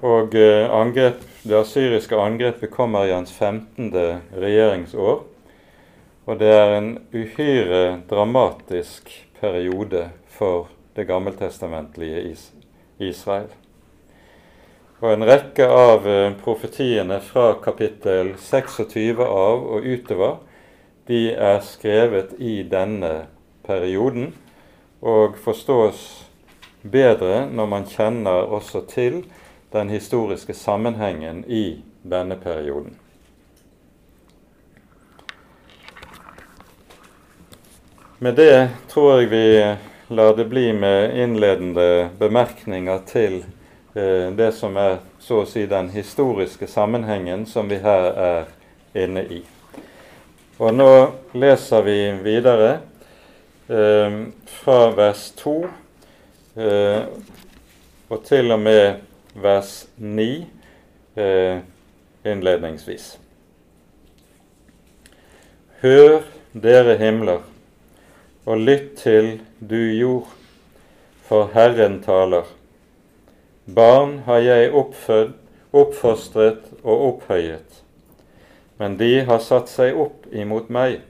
og 0.00 0.32
eh, 0.34 0.64
angrep, 0.72 1.18
det 1.44 1.58
asyriske 1.58 2.16
angrepet 2.16 2.72
kommer 2.72 3.04
i 3.04 3.12
hans 3.12 3.34
15. 3.36 3.90
regjeringsår. 4.32 5.18
Og 6.24 6.38
det 6.40 6.48
er 6.54 6.72
en 6.78 6.88
uhyre 7.12 7.82
dramatisk 8.08 9.12
periode 9.40 10.06
for 10.38 10.70
det 10.96 11.04
gammeltestamentlige 11.10 12.24
Israel. 12.96 13.52
Og 15.02 15.12
en 15.12 15.28
rekke 15.28 15.68
av 15.68 16.08
eh, 16.08 16.32
profetiene 16.40 17.20
fra 17.28 17.58
kapittel 17.60 18.32
26 18.40 19.20
av 19.20 19.68
og 19.76 19.84
utover, 19.84 20.40
de 21.12 21.26
er 21.36 21.60
skrevet 21.60 22.32
i 22.40 22.62
denne 22.64 23.12
perioden 23.12 23.38
og 25.00 25.38
forstås 25.38 26.26
bedre 26.82 27.46
når 27.50 27.66
man 27.66 27.86
kjenner 27.86 28.50
også 28.50 28.84
til 28.90 29.22
den 29.72 29.90
historiske 29.90 30.54
sammenhengen 30.54 31.44
i 31.48 31.82
denne 32.02 32.36
perioden. 32.36 32.96
Med 38.18 38.34
det 38.38 38.68
tror 38.88 39.20
jeg 39.20 39.30
vi 39.30 39.46
lar 40.14 40.36
det 40.36 40.44
bli 40.44 40.72
med 40.72 41.16
innledende 41.18 42.10
bemerkninger 42.18 43.00
til 43.06 43.40
eh, 43.94 44.28
det 44.30 44.52
som 44.54 44.76
er 44.76 45.00
så 45.18 45.40
å 45.42 45.48
si 45.48 45.64
den 45.66 45.88
historiske 45.90 46.68
sammenhengen 46.70 47.46
som 47.50 47.66
vi 47.70 47.80
her 47.82 48.06
er 48.12 48.46
inne 48.94 49.24
i. 49.26 49.40
Og 50.62 50.70
nå 50.74 50.92
leser 51.34 51.82
vi 51.82 51.96
videre 52.22 52.76
fra 53.72 54.90
vers 54.96 55.30
2 55.40 55.54
eh, 56.56 57.02
og 58.12 58.24
til 58.24 58.52
og 58.52 58.60
med 58.60 59.00
vers 59.34 59.88
9 59.96 60.46
eh, 61.16 61.58
innledningsvis. 62.24 63.18
Hør, 65.82 66.20
dere 66.52 66.96
himler, 67.00 67.40
og 68.46 68.58
lytt 68.58 68.98
til 69.00 69.38
du 69.58 69.80
jord, 69.96 70.28
for 71.22 71.48
Herren 71.54 72.02
taler. 72.02 72.44
Barn 73.74 74.18
har 74.26 74.42
jeg 74.44 74.72
oppfødd, 74.74 75.32
oppfostret 75.72 76.68
og 76.82 77.06
opphøyet, 77.08 77.80
men 78.78 78.98
de 79.00 79.22
har 79.24 79.40
satt 79.40 79.72
seg 79.72 79.96
opp 79.96 80.28
imot 80.30 80.68
meg. 80.70 81.00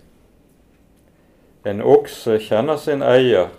En 1.65 1.83
okse 1.83 2.39
kjenner 2.43 2.79
sin 2.81 3.05
eier, 3.07 3.53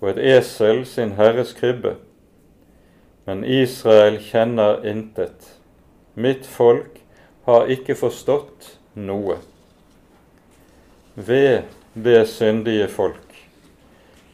og 0.00 0.10
et 0.12 0.20
esel 0.36 0.82
sin 0.88 1.14
herres 1.16 1.54
krybbe. 1.56 1.94
Men 3.24 3.44
Israel 3.48 4.18
kjenner 4.20 4.84
intet. 4.84 5.54
Mitt 6.14 6.44
folk 6.44 7.00
har 7.48 7.70
ikke 7.72 7.96
forstått 7.96 8.74
noe. 8.94 9.38
Ved 11.14 11.64
det 11.94 12.26
syndige 12.28 12.90
folk. 12.92 13.20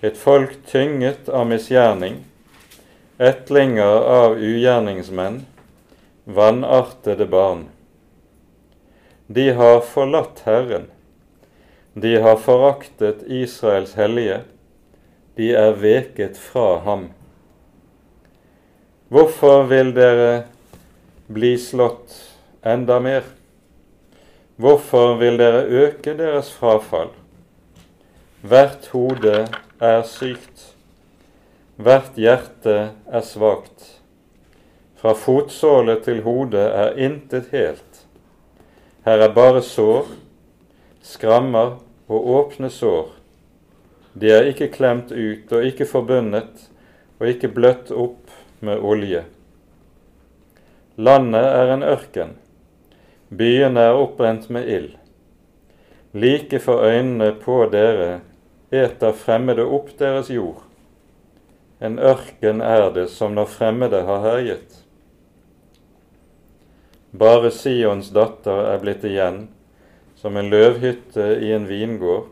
Et 0.02 0.16
folk 0.16 0.56
tynget 0.66 1.28
av 1.28 1.46
misgjerning, 1.46 2.22
etlinger 3.20 4.06
av 4.10 4.38
ugjerningsmenn, 4.40 5.44
vanartede 6.24 7.26
barn. 7.30 7.68
De 9.26 9.50
har 9.54 9.84
forlatt 9.86 10.40
Herren. 10.46 10.88
De 11.94 12.16
har 12.20 12.36
foraktet 12.36 13.22
Israels 13.26 13.94
hellige. 13.94 14.40
De 15.36 15.50
er 15.54 15.72
veket 15.72 16.38
fra 16.38 16.78
ham. 16.84 17.08
Hvorfor 19.10 19.64
vil 19.66 19.90
dere 19.96 20.44
bli 21.26 21.56
slått 21.58 22.14
enda 22.62 23.00
mer? 23.02 23.24
Hvorfor 24.60 25.16
vil 25.18 25.38
dere 25.40 25.64
øke 25.66 26.14
deres 26.14 26.52
frafall? 26.52 27.10
Hvert 28.40 28.86
hode 28.92 29.48
er 29.80 30.02
sykt, 30.06 30.62
hvert 31.76 32.14
hjerte 32.16 32.76
er 33.10 33.24
svakt. 33.24 33.96
Fra 35.00 35.16
fotsåle 35.16 35.98
til 36.04 36.22
hode 36.22 36.60
er 36.60 36.96
intet 37.00 37.50
helt. 37.52 38.04
Her 39.04 39.24
er 39.26 39.34
bare 39.34 39.62
sår, 39.64 40.06
skrammer 41.10 41.80
og 42.10 42.30
åpne 42.36 42.70
sår. 42.70 43.10
De 44.14 44.30
er 44.30 44.48
ikke 44.50 44.70
klemt 44.74 45.12
ut 45.12 45.50
og 45.54 45.66
ikke 45.66 45.86
forbundet 45.88 46.68
og 47.18 47.28
ikke 47.30 47.50
bløtt 47.54 47.90
opp 47.90 48.32
med 48.64 48.82
olje. 48.82 49.24
Landet 51.00 51.46
er 51.46 51.74
en 51.74 51.84
ørken, 51.86 52.32
byene 53.30 53.86
er 53.90 53.98
oppbrent 53.98 54.50
med 54.50 54.68
ild. 54.68 54.90
Like 56.12 56.58
for 56.58 56.82
øynene 56.82 57.30
på 57.42 57.62
dere 57.72 58.20
eter 58.74 59.14
fremmede 59.14 59.62
opp 59.62 59.92
deres 59.98 60.30
jord. 60.30 60.64
En 61.80 61.98
ørken 61.98 62.60
er 62.60 62.90
det 62.94 63.06
som 63.14 63.34
når 63.34 63.48
fremmede 63.54 64.02
har 64.04 64.26
herjet. 64.26 64.82
Bare 67.10 67.50
Sions 67.50 68.10
datter 68.14 68.66
er 68.74 68.82
blitt 68.82 69.06
igjen, 69.06 69.48
som 70.20 70.36
en 70.36 70.50
løvhytte 70.52 71.24
i 71.40 71.52
en 71.56 71.64
vingård, 71.68 72.26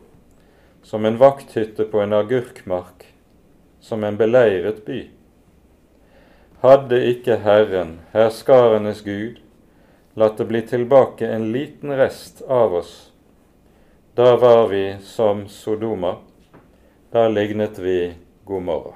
som 0.85 1.05
en 1.05 1.17
vakthytte 1.17 1.87
på 1.89 2.03
en 2.03 2.13
agurkmark, 2.13 3.07
som 3.81 4.03
en 4.03 4.17
beleiret 4.17 4.83
by. 4.85 4.99
Hadde 6.61 6.99
ikke 7.09 7.39
Herren, 7.41 7.97
herskarenes 8.13 9.01
Gud, 9.01 9.39
latt 10.13 10.37
det 10.37 10.49
bli 10.51 10.61
tilbake 10.69 11.25
en 11.25 11.49
liten 11.55 11.95
rest 11.97 12.43
av 12.45 12.75
oss, 12.83 12.95
da 14.13 14.35
var 14.37 14.67
vi 14.69 14.83
som 15.05 15.47
Sodoma 15.49 16.17
da 17.09 17.27
lignet 17.27 17.79
vi 17.79 18.13
God 18.45 18.63
morgen. 18.63 18.93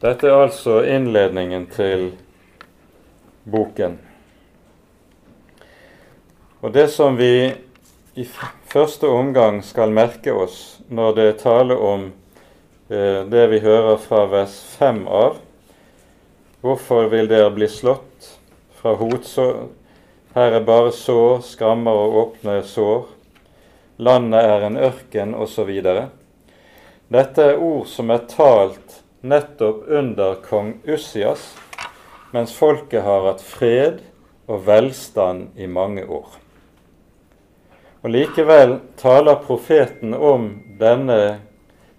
Dette 0.00 0.28
er 0.28 0.44
altså 0.44 0.82
innledningen 0.84 1.66
til 1.72 2.10
boken. 3.46 3.96
Og 6.60 6.72
Det 6.72 6.88
som 6.90 7.16
vi 7.16 7.54
i 8.14 8.24
første 8.66 9.08
omgang 9.08 9.62
skal 9.64 9.94
merke 9.94 10.34
oss 10.34 10.80
når 10.88 11.16
det 11.16 11.26
er 11.30 11.40
tale 11.40 11.76
om 11.78 12.06
eh, 12.90 13.22
det 13.30 13.46
vi 13.52 13.62
hører 13.62 13.96
fra 14.02 14.24
vers 14.30 14.56
5 14.78 15.04
av 15.06 15.42
Hvorfor 16.64 17.06
vil 17.12 17.28
dere 17.30 17.52
bli 17.54 17.68
slått 17.70 18.32
fra 18.74 18.96
hodsår? 18.98 19.68
Her 20.34 20.56
er 20.56 20.64
bare 20.66 20.90
sår, 20.92 21.44
skrammer 21.46 21.94
og 21.94 22.16
åpne 22.22 22.56
sår 22.66 23.04
landet 23.96 24.44
er 24.44 24.66
en 24.66 24.76
ørken 24.76 25.34
osv. 25.34 25.70
Dette 27.08 27.44
er 27.44 27.60
ord 27.62 27.86
som 27.88 28.10
er 28.10 28.26
talt 28.30 29.00
nettopp 29.26 29.86
under 29.88 30.36
kong 30.44 30.76
Ussias, 30.84 31.54
mens 32.36 32.52
folket 32.52 33.00
har 33.00 33.22
hatt 33.24 33.40
fred 33.40 34.02
og 34.44 34.66
velstand 34.66 35.56
i 35.56 35.64
mange 35.66 36.02
år. 36.04 36.34
Og 38.04 38.12
Likevel 38.12 38.74
taler 39.00 39.40
profeten 39.46 40.12
om 40.12 40.50
denne 40.76 41.38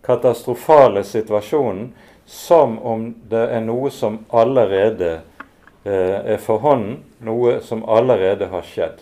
katastrofale 0.05 1.01
situasjonen 1.09 1.89
som 2.29 2.77
om 2.85 3.09
det 3.31 3.47
er 3.57 3.65
noe 3.65 3.89
som 3.89 4.21
allerede 4.29 5.09
eh, 5.17 6.21
er 6.37 6.37
for 6.37 6.61
hånden, 6.61 7.01
noe 7.17 7.57
som 7.65 7.81
allerede 7.89 8.53
har 8.53 8.69
skjedd. 8.69 9.01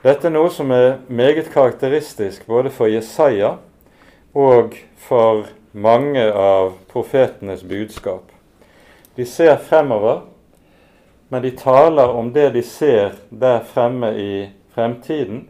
Dette 0.00 0.32
er 0.32 0.38
noe 0.40 0.48
som 0.50 0.72
er 0.72 1.02
meget 1.12 1.52
karakteristisk 1.52 2.48
både 2.48 2.72
for 2.72 2.88
Jesaja 2.88 3.58
og 4.32 4.80
for 4.96 5.44
mange 5.76 6.24
av 6.32 6.78
profetenes 6.88 7.68
budskap. 7.68 8.31
De 9.14 9.26
ser 9.26 9.56
fremover, 9.56 10.20
men 11.28 11.42
de 11.42 11.50
taler 11.50 12.08
om 12.08 12.32
det 12.32 12.50
de 12.50 12.62
ser 12.62 13.14
der 13.28 13.60
fremme 13.60 14.12
i 14.16 14.50
fremtiden, 14.74 15.48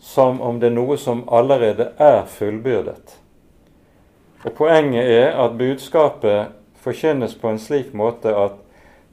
som 0.00 0.40
om 0.40 0.60
det 0.60 0.68
er 0.68 0.76
noe 0.76 0.96
som 1.00 1.22
allerede 1.32 1.90
er 1.96 2.24
fullbyrdet. 2.28 3.16
Og 4.44 4.52
Poenget 4.56 5.08
er 5.08 5.38
at 5.40 5.56
budskapet 5.56 6.52
forkynnes 6.84 7.34
på 7.40 7.48
en 7.48 7.60
slik 7.60 7.94
måte 7.96 8.34
at 8.36 8.60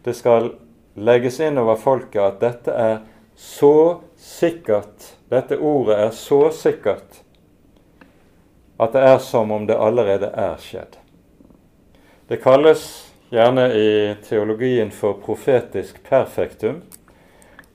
det 0.03 0.15
skal 0.19 0.51
legges 0.99 1.39
inn 1.39 1.59
over 1.61 1.79
folket 1.79 2.19
at 2.25 2.39
dette 2.43 2.75
er 2.75 2.97
så 3.39 4.01
sikkert 4.19 5.13
Dette 5.31 5.55
ordet 5.55 5.95
er 5.95 6.09
så 6.11 6.49
sikkert 6.51 7.21
at 8.81 8.91
det 8.91 9.03
er 9.05 9.19
som 9.23 9.51
om 9.55 9.67
det 9.69 9.77
allerede 9.77 10.27
er 10.35 10.57
skjedd. 10.59 11.00
Det 12.31 12.37
kalles 12.37 13.11
gjerne 13.29 13.73
i 13.73 14.15
teologien 14.29 14.91
for 14.91 15.17
profetisk 15.19 15.97
perfektum, 16.09 16.77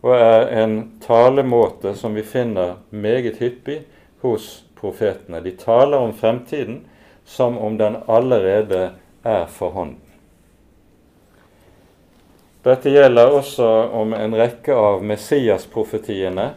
og 0.00 0.14
er 0.16 0.46
en 0.62 0.76
talemåte 1.04 1.92
som 1.92 2.14
vi 2.16 2.22
finner 2.24 2.78
meget 2.88 3.36
hyppig 3.36 3.82
hos 4.22 4.46
profetene. 4.80 5.42
De 5.44 5.52
taler 5.60 5.98
om 6.00 6.14
fremtiden 6.16 6.78
som 7.28 7.58
om 7.58 7.76
den 7.76 7.98
allerede 8.08 8.80
er 9.28 9.44
for 9.58 9.76
hånden. 9.76 10.00
Dette 12.64 12.94
gjelder 12.96 13.36
også 13.36 13.68
om 14.00 14.16
en 14.16 14.38
rekke 14.40 14.72
av 14.72 15.04
Messias-profetiene, 15.04 16.48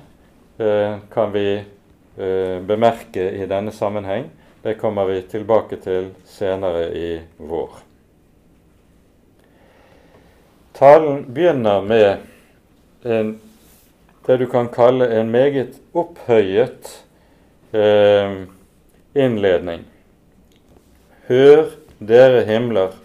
eh, 0.56 0.96
kan 1.12 1.36
vi 1.36 1.46
eh, 1.60 2.64
bemerke 2.64 3.28
i 3.44 3.44
denne 3.44 3.76
sammenheng. 3.76 4.32
Det 4.64 4.80
kommer 4.80 5.12
vi 5.12 5.22
tilbake 5.36 5.84
til 5.84 6.14
senere 6.40 6.88
i 6.96 7.12
vår. 7.44 7.89
Talen 10.80 11.26
begynner 11.34 11.82
med 11.84 12.18
en, 13.04 13.36
det 14.26 14.38
du 14.40 14.48
kan 14.48 14.72
kalle 14.72 15.10
en 15.20 15.32
meget 15.32 15.80
opphøyet 15.92 16.92
eh, 17.76 18.44
innledning 19.14 19.84
hør 21.30 21.68
dere 22.02 22.42
himler, 22.48 22.96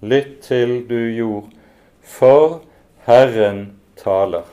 lytt 0.00 0.38
til 0.46 0.84
du 0.86 0.98
jord, 1.16 1.48
for 2.06 2.60
Herren 3.06 3.64
taler. 3.98 4.44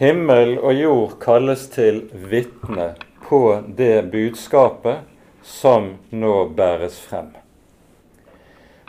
Himmel 0.00 0.58
og 0.58 0.76
jord 0.76 1.14
kalles 1.22 1.66
til 1.72 2.02
vitne 2.12 2.92
på 3.28 3.40
det 3.76 4.10
budskapet 4.12 5.06
som 5.44 5.94
nå 6.12 6.34
bæres 6.56 6.98
frem. 7.00 7.32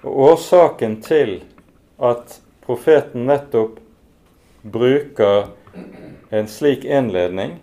Og 0.04 0.20
Årsaken 0.32 1.00
til 1.06 1.38
at 2.02 2.40
profeten 2.66 3.26
nettopp 3.30 3.80
bruker 4.62 5.52
en 6.30 6.48
slik 6.48 6.86
innledning, 6.86 7.60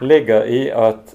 ligger 0.00 0.44
i 0.44 0.68
at 0.70 1.14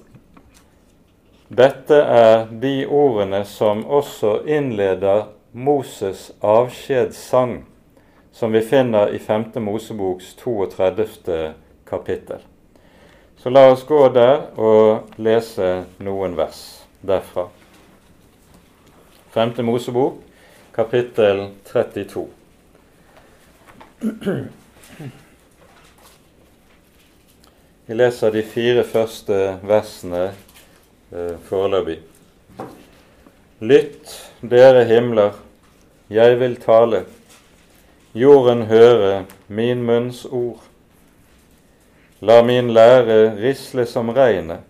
dette 1.48 1.94
er 1.94 2.48
de 2.50 2.86
ordene 2.86 3.44
som 3.46 3.84
også 3.86 4.40
innleder 4.50 5.28
Moses' 5.52 6.32
avskjedssang, 6.42 7.60
som 8.32 8.52
vi 8.52 8.60
finner 8.60 9.14
i 9.14 9.18
5. 9.18 9.44
Moseboks 9.62 10.34
32. 10.34 11.54
kapittel. 11.86 12.42
Så 13.36 13.50
la 13.50 13.68
oss 13.70 13.84
gå 13.86 14.08
der 14.10 14.48
og 14.58 15.12
lese 15.22 15.84
noen 16.02 16.34
vers 16.36 16.82
derfra. 17.06 17.46
5. 19.36 19.62
Mosebok, 19.62 20.18
kapittel 20.74 21.46
32. 21.70 22.26
Vi 27.86 27.94
leser 27.94 28.30
de 28.34 28.42
fire 28.44 28.82
første 28.84 29.36
versene 29.64 30.26
eh, 31.14 31.36
foreløpig. 31.48 32.02
Lytt, 33.64 34.12
dere 34.44 34.84
himler, 34.84 35.38
jeg 36.12 36.36
vil 36.42 36.58
tale. 36.60 37.06
Jorden 38.12 38.66
høre 38.68 39.24
min 39.48 39.80
munns 39.88 40.26
ord. 40.28 40.60
La 42.20 42.42
min 42.44 42.68
lære 42.76 43.36
risle 43.40 43.86
som 43.88 44.12
regnet, 44.12 44.60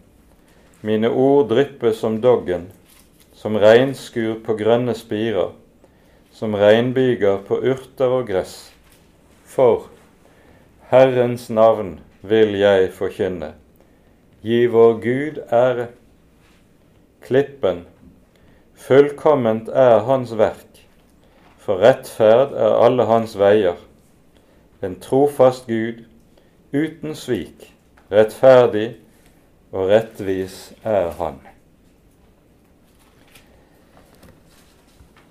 mine 0.86 1.10
ord 1.10 1.48
dryppe 1.50 1.92
som 1.98 2.20
doggen, 2.22 2.70
som 3.34 3.58
regnskur 3.58 4.38
på 4.46 4.54
grønne 4.58 4.94
spirer, 4.94 5.50
som 6.30 6.54
regnbyger 6.54 7.42
på 7.48 7.58
urter 7.58 8.18
og 8.20 8.26
gress. 8.30 8.75
For 9.46 9.87
Herrens 10.90 11.46
navn 11.50 12.00
vil 12.22 12.59
jeg 12.59 12.90
forkynne. 12.92 13.52
Gi 14.42 14.66
vår 14.66 14.98
Gud 15.02 15.38
ære. 15.52 15.87
Klippen, 17.22 17.85
fullkomment 18.74 19.68
er 19.68 20.02
hans 20.06 20.35
verk, 20.38 20.82
for 21.59 21.82
rettferd 21.82 22.54
er 22.54 22.76
alle 22.85 23.06
hans 23.06 23.35
veier. 23.38 23.78
En 24.82 24.98
trofast 25.02 25.66
Gud, 25.66 26.04
uten 26.74 27.14
svik, 27.18 27.70
rettferdig 28.12 28.92
og 29.72 29.88
rettvis 29.90 30.74
er 30.85 31.11
han. 31.18 31.40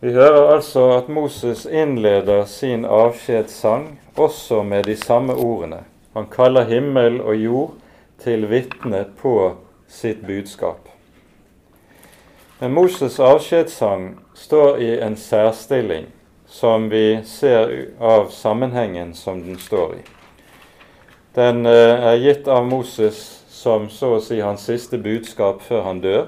Vi 0.06 0.12
hører 0.13 0.52
altså 0.54 0.84
at 1.00 1.08
Moses 1.10 1.63
innleder 1.65 2.44
sin 2.46 2.84
avskjedssang 2.86 3.88
også 4.15 4.60
med 4.63 4.84
de 4.86 4.94
samme 4.96 5.34
ordene. 5.34 5.80
Han 6.13 6.28
kaller 6.30 6.68
himmel 6.70 7.18
og 7.22 7.36
jord 7.36 7.72
til 8.22 8.46
vitne 8.52 9.00
på 9.18 9.56
sitt 9.89 10.22
budskap. 10.28 10.91
Men 12.60 12.78
Moses' 12.78 13.18
avskjedssang 13.18 14.20
står 14.38 14.78
i 14.78 14.91
en 15.02 15.18
særstilling 15.18 16.06
som 16.46 16.86
vi 16.94 17.24
ser 17.26 17.74
av 17.98 18.30
sammenhengen 18.30 19.18
som 19.18 19.41
den 19.41 19.58
står 19.58 19.98
i. 19.98 20.02
Den 21.34 21.65
eh, 21.65 22.10
er 22.13 22.22
gitt 22.22 22.48
av 22.48 22.70
Moses 22.70 23.26
som 23.50 23.89
så 23.89 24.20
å 24.20 24.22
si 24.22 24.38
hans 24.38 24.70
siste 24.70 25.02
budskap 25.02 25.65
før 25.65 25.88
han 25.89 26.06
dør. 26.06 26.28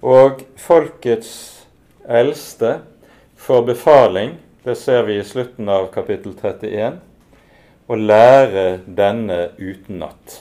Og 0.00 0.46
folkets 0.56 1.32
eldste 2.08 2.78
får 3.36 3.62
befaling, 3.68 4.38
det 4.64 4.76
ser 4.80 5.04
vi 5.04 5.18
i 5.20 5.24
slutten 5.24 5.68
av 5.68 5.90
kapittel 5.92 6.32
31, 6.32 7.00
å 7.84 7.98
lære 7.98 8.64
denne 8.86 9.50
utenat. 9.58 10.40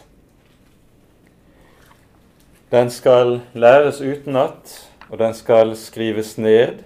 Den 2.72 2.92
skal 2.94 3.40
læres 3.52 4.00
utenat, 4.00 4.76
og 5.10 5.20
den 5.20 5.34
skal 5.34 5.74
skrives 5.76 6.36
ned 6.38 6.84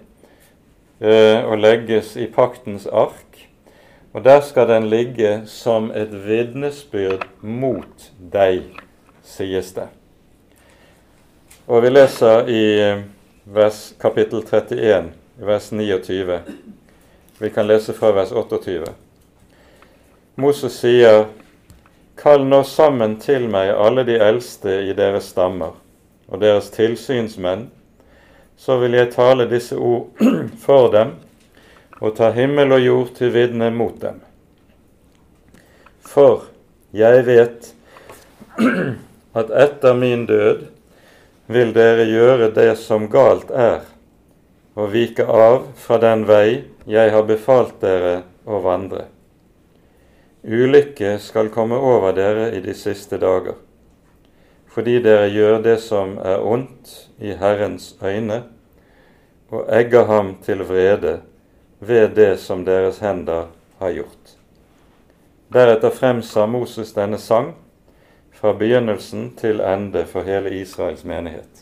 eh, 1.03 1.43
og 1.43 1.59
legges 1.59 2.15
i 2.17 2.29
paktens 2.31 2.87
ark. 2.87 3.43
Og 4.13 4.23
der 4.25 4.41
skal 4.45 4.69
den 4.69 4.87
ligge 4.89 5.41
som 5.49 5.91
et 5.91 6.13
vitnesbyrd 6.25 7.27
mot 7.41 8.07
deg, 8.33 8.69
sies 9.25 9.73
det. 9.75 9.89
Og 11.65 11.83
vi 11.83 11.89
leser 11.89 12.49
i 12.51 12.63
eh, 12.81 12.97
vers, 13.43 13.93
kapittel 13.99 14.41
31, 14.43 15.05
vers 15.35 15.71
29. 15.71 16.39
Vi 17.37 17.49
kan 17.49 17.67
lese 17.67 17.93
fra 17.95 18.09
vers 18.11 18.31
28. 18.31 18.89
Moses 20.35 20.75
sier, 20.75 21.29
Kall 22.19 22.43
nå 22.43 22.59
sammen 22.67 23.15
til 23.23 23.47
meg 23.47 23.71
alle 23.71 24.03
de 24.03 24.17
eldste 24.19 24.75
i 24.89 24.91
deres 24.97 25.31
stammer 25.31 25.79
og 26.27 26.43
deres 26.43 26.67
tilsynsmenn, 26.75 27.69
så 28.59 28.77
vil 28.83 28.99
jeg 28.99 29.13
tale 29.15 29.47
disse 29.47 29.79
ord 29.79 30.11
for 30.65 30.91
dem 30.91 31.15
og 32.03 32.17
ta 32.19 32.33
himmel 32.35 32.75
og 32.75 32.83
jord 32.83 33.15
til 33.21 33.31
vitne 33.31 33.71
mot 33.71 33.95
dem. 34.03 34.19
For 36.03 36.43
jeg 36.91 37.23
vet 37.31 37.71
at 39.39 39.59
etter 39.63 39.95
min 39.95 40.27
død 40.27 40.72
vil 41.53 41.73
dere 41.75 42.05
gjøre 42.09 42.49
det 42.55 42.73
som 42.81 43.07
galt 43.11 43.51
er, 43.51 43.83
og 44.75 44.91
vike 44.93 45.25
av 45.29 45.67
fra 45.77 45.99
den 46.01 46.25
vei 46.27 46.63
jeg 46.89 47.13
har 47.13 47.25
befalt 47.29 47.79
dere 47.81 48.23
å 48.45 48.59
vandre. 48.63 49.05
Ulykke 50.43 51.15
skal 51.23 51.51
komme 51.53 51.77
over 51.79 52.15
dere 52.17 52.49
i 52.57 52.59
de 52.63 52.73
siste 52.75 53.19
dager, 53.21 53.55
fordi 54.67 54.97
dere 55.05 55.29
gjør 55.31 55.61
det 55.63 55.77
som 55.85 56.17
er 56.19 56.43
ondt 56.43 56.97
i 57.23 57.35
Herrens 57.39 57.93
øyne, 58.03 58.43
og 59.53 59.69
egger 59.69 60.09
ham 60.09 60.35
til 60.43 60.65
vrede 60.65 61.19
ved 61.79 62.15
det 62.17 62.39
som 62.41 62.65
deres 62.65 62.99
hender 63.03 63.51
har 63.79 63.91
gjort. 63.93 64.37
Deretter 65.53 65.93
fremsa 65.93 66.47
Moses 66.49 66.95
denne 66.95 67.19
sang 67.21 67.53
fra 68.43 68.51
begynnelsen 68.53 69.29
til 69.39 69.61
ende 69.63 70.01
for 70.05 70.25
hele 70.27 70.51
Israels 70.59 71.05
menighet. 71.07 71.61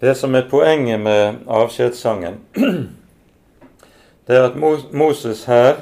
Det 0.00 0.16
som 0.18 0.34
er 0.34 0.48
poenget 0.50 1.00
med 1.00 1.36
avskjedssangen, 1.46 2.40
det 4.26 4.36
er 4.36 4.48
at 4.48 4.58
Moses 4.92 5.44
her 5.44 5.78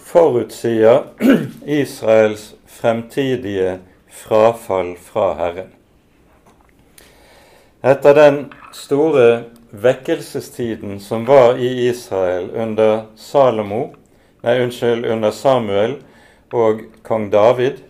forutsier 0.00 1.02
Israels 1.82 2.54
fremtidige 2.66 3.76
frafall 4.08 4.94
fra 4.96 5.28
Herren. 5.42 5.68
Etter 7.84 8.16
den 8.16 8.40
store 8.72 9.44
vekkelsestiden 9.70 11.00
som 11.04 11.28
var 11.28 11.60
i 11.60 11.88
Israel 11.90 12.50
under 12.56 13.02
Salomo, 13.16 13.92
nei, 14.46 14.60
unnskyld, 14.62 15.06
under 15.10 15.30
Samuel 15.34 15.96
og 16.54 16.84
kong 17.02 17.30
David, 17.32 17.80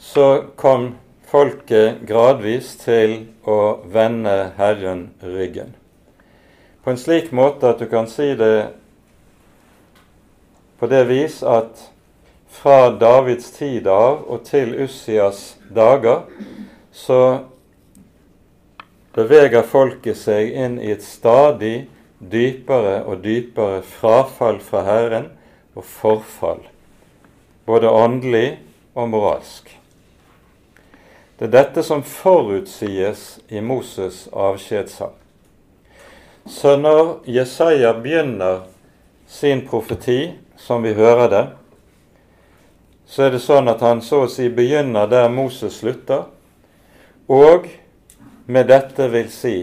så 0.00 0.44
kom 0.56 0.94
folket 1.28 2.00
gradvis 2.08 2.72
til 2.80 3.26
å 3.44 3.82
vende 3.92 4.54
Herren 4.56 5.10
ryggen. 5.20 5.74
På 6.80 6.94
en 6.94 7.00
slik 7.00 7.28
måte 7.36 7.74
at 7.74 7.82
du 7.82 7.90
kan 7.90 8.08
si 8.08 8.32
det 8.40 8.70
på 10.80 10.88
det 10.88 11.02
vis 11.10 11.42
at 11.44 11.82
fra 12.48 12.88
Davids 12.96 13.50
tid 13.52 13.84
av 13.92 14.22
og 14.32 14.46
til 14.48 14.72
Ussias 14.80 15.58
dager 15.68 16.24
så 16.96 17.20
beveger 19.12 19.68
folket 19.68 20.16
seg 20.16 20.56
inn 20.56 20.80
i 20.80 20.88
et 20.94 21.04
stadig 21.04 21.84
dypere 22.16 23.02
og 23.04 23.20
dypere 23.26 23.82
frafall 23.84 24.62
fra 24.64 24.82
Herren 24.88 25.28
og 25.74 25.84
forfall, 25.84 26.62
både 27.66 27.90
åndelig 27.90 28.58
og 28.94 29.08
moralsk. 29.12 29.70
Det 31.38 31.48
er 31.48 31.54
dette 31.54 31.82
som 31.86 32.02
forutsies 32.04 33.38
i 33.48 33.62
Moses' 33.64 34.26
avskjedssang. 34.32 35.14
Så 36.46 36.76
når 36.76 37.22
Jesaja 37.24 37.94
begynner 37.96 38.66
sin 39.26 39.62
profeti, 39.68 40.34
som 40.56 40.82
vi 40.82 40.92
hører 40.92 41.28
det, 41.32 41.46
så 43.06 43.22
er 43.26 43.34
det 43.34 43.42
sånn 43.42 43.70
at 43.72 43.80
han 43.80 44.02
så 44.04 44.24
å 44.26 44.30
si 44.30 44.50
begynner 44.52 45.08
der 45.10 45.30
Moses 45.32 45.80
slutter, 45.80 46.26
og 47.30 47.70
med 48.50 48.68
dette 48.68 49.08
vil 49.08 49.30
si 49.32 49.56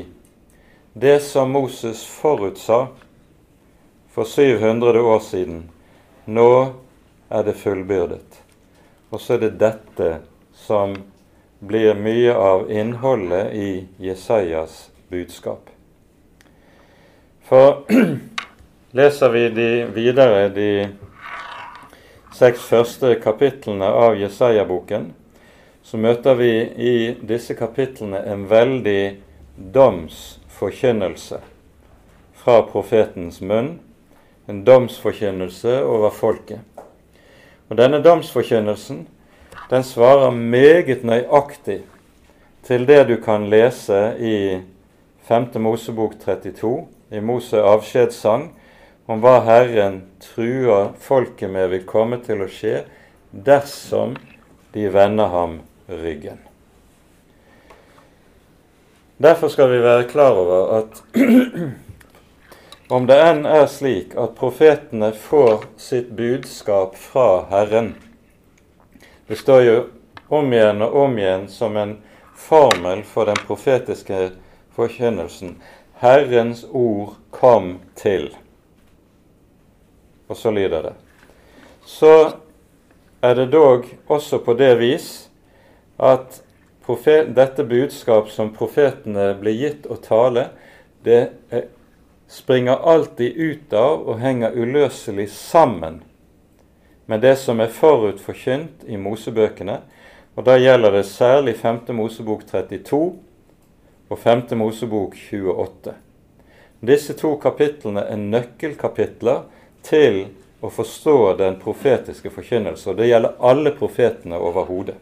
det 0.98 1.20
som 1.22 1.52
Moses 1.54 2.02
forutsa 2.10 2.88
for 4.15 4.26
700 4.26 4.98
år 4.98 5.20
siden, 5.22 5.67
nå 6.28 6.52
er 7.30 7.44
det 7.48 7.56
fullbyrdet. 7.60 8.42
Og 9.10 9.22
så 9.24 9.38
er 9.38 9.46
det 9.46 9.58
dette 9.62 10.10
som 10.56 10.96
blir 11.60 11.96
mye 11.96 12.34
av 12.36 12.68
innholdet 12.72 13.54
i 13.56 13.72
Jesajas 13.98 14.90
budskap. 15.10 15.70
For 17.48 17.88
leser 19.00 19.30
vi 19.30 19.46
de 19.50 19.70
videre 19.96 20.50
de 20.52 20.72
seks 22.36 22.68
første 22.68 23.16
kapitlene 23.24 23.88
av 23.88 24.20
Jesaja-boken, 24.20 25.13
så 25.82 25.98
møter 25.98 26.36
vi 26.36 26.52
i 26.76 26.96
disse 27.24 27.56
kapitlene 27.56 28.20
en 28.28 28.44
veldig 28.52 29.02
domsforkynnelse 29.56 31.40
fra 32.38 32.60
profetens 32.68 33.40
munn. 33.42 33.78
En 34.48 34.64
domsforkynnelse 34.64 35.82
over 35.84 36.10
folket. 36.16 36.60
Og 37.68 37.78
Denne 37.78 38.00
domsforkynnelsen 38.04 39.08
den 39.70 39.84
svarer 39.84 40.32
meget 40.32 41.04
nøyaktig 41.04 41.82
til 42.64 42.88
det 42.88 43.02
du 43.10 43.18
kan 43.24 43.50
lese 43.52 44.16
i 44.20 44.38
5. 45.28 45.50
Mosebok 45.60 46.16
32, 46.20 46.88
i 47.12 47.20
Mose 47.20 47.60
avskjedssang, 47.60 48.50
om 49.08 49.20
hva 49.24 49.40
Herren 49.44 50.02
truer 50.24 50.94
folket 51.00 51.52
med 51.52 51.72
vil 51.72 51.86
komme 51.88 52.20
til 52.24 52.44
å 52.44 52.50
skje 52.52 52.82
dersom 53.32 54.16
de 54.76 54.88
vender 54.92 55.32
ham 55.32 55.62
ryggen. 55.88 56.40
Derfor 59.18 59.52
skal 59.52 59.72
vi 59.72 59.84
være 59.84 60.08
klar 60.12 60.36
over 60.40 60.76
at 60.82 61.04
om 62.89 63.08
det 63.08 63.17
enn 63.19 63.45
er 63.45 63.65
slik 63.67 64.15
at 64.15 64.36
profetene 64.39 65.12
får 65.12 65.65
sitt 65.82 66.13
budskap 66.15 66.95
fra 66.95 67.45
Herren 67.50 67.95
Det 69.28 69.36
står 69.36 69.62
jo 69.65 69.78
om 70.32 70.54
igjen 70.54 70.82
og 70.86 70.95
om 71.04 71.17
igjen 71.19 71.47
som 71.52 71.76
en 71.78 71.97
formel 72.38 73.04
for 73.04 73.28
den 73.28 73.39
profetiske 73.47 74.30
forkynnelsen. 74.76 75.58
Herrens 76.00 76.63
ord 76.71 77.17
kom 77.32 77.80
til. 77.95 78.30
Og 80.28 80.38
så 80.38 80.52
lyder 80.52 80.84
det. 80.84 80.93
Så 81.84 82.13
er 83.21 83.36
det 83.36 83.50
dog 83.52 83.88
også 84.08 84.39
på 84.39 84.54
det 84.54 84.76
vis 84.80 85.10
at 85.97 86.41
profet, 86.86 87.34
dette 87.36 87.63
budskap 87.67 88.30
som 88.32 88.54
profetene 88.56 89.34
blir 89.41 89.58
gitt 89.60 89.88
å 89.91 89.97
tale, 90.00 90.50
det 91.04 91.19
er, 91.52 91.67
springer 92.28 92.76
alltid 92.76 93.36
ut 93.36 93.74
av 93.74 94.04
og 94.08 94.20
henger 94.20 94.56
uløselig 94.56 95.30
sammen 95.32 96.02
med 97.08 97.22
det 97.24 97.38
som 97.40 97.62
er 97.63 97.72
forut 97.72 98.20
forkynt 98.20 98.84
i 98.86 98.98
Mosebøkene. 99.00 99.80
Og 100.36 100.44
Da 100.46 100.58
gjelder 100.60 100.92
det 100.92 101.06
særlig 101.06 101.56
5. 101.56 101.80
Mosebok 101.96 102.44
32 102.46 103.16
og 104.10 104.20
5. 104.20 104.44
Mosebok 104.58 105.16
28. 105.32 105.94
Disse 106.80 107.13
to 107.18 107.36
kapitlene 107.42 108.04
er 108.06 108.20
nøkkelkapitler 108.22 109.48
til 109.82 110.28
å 110.62 110.70
forstå 110.70 111.38
den 111.40 111.58
profetiske 111.62 112.30
forkynnelse. 112.30 112.90
Og 112.92 113.00
det 113.00 113.08
gjelder 113.08 113.40
alle 113.40 113.72
profetene 113.72 114.38
overhodet. 114.38 115.00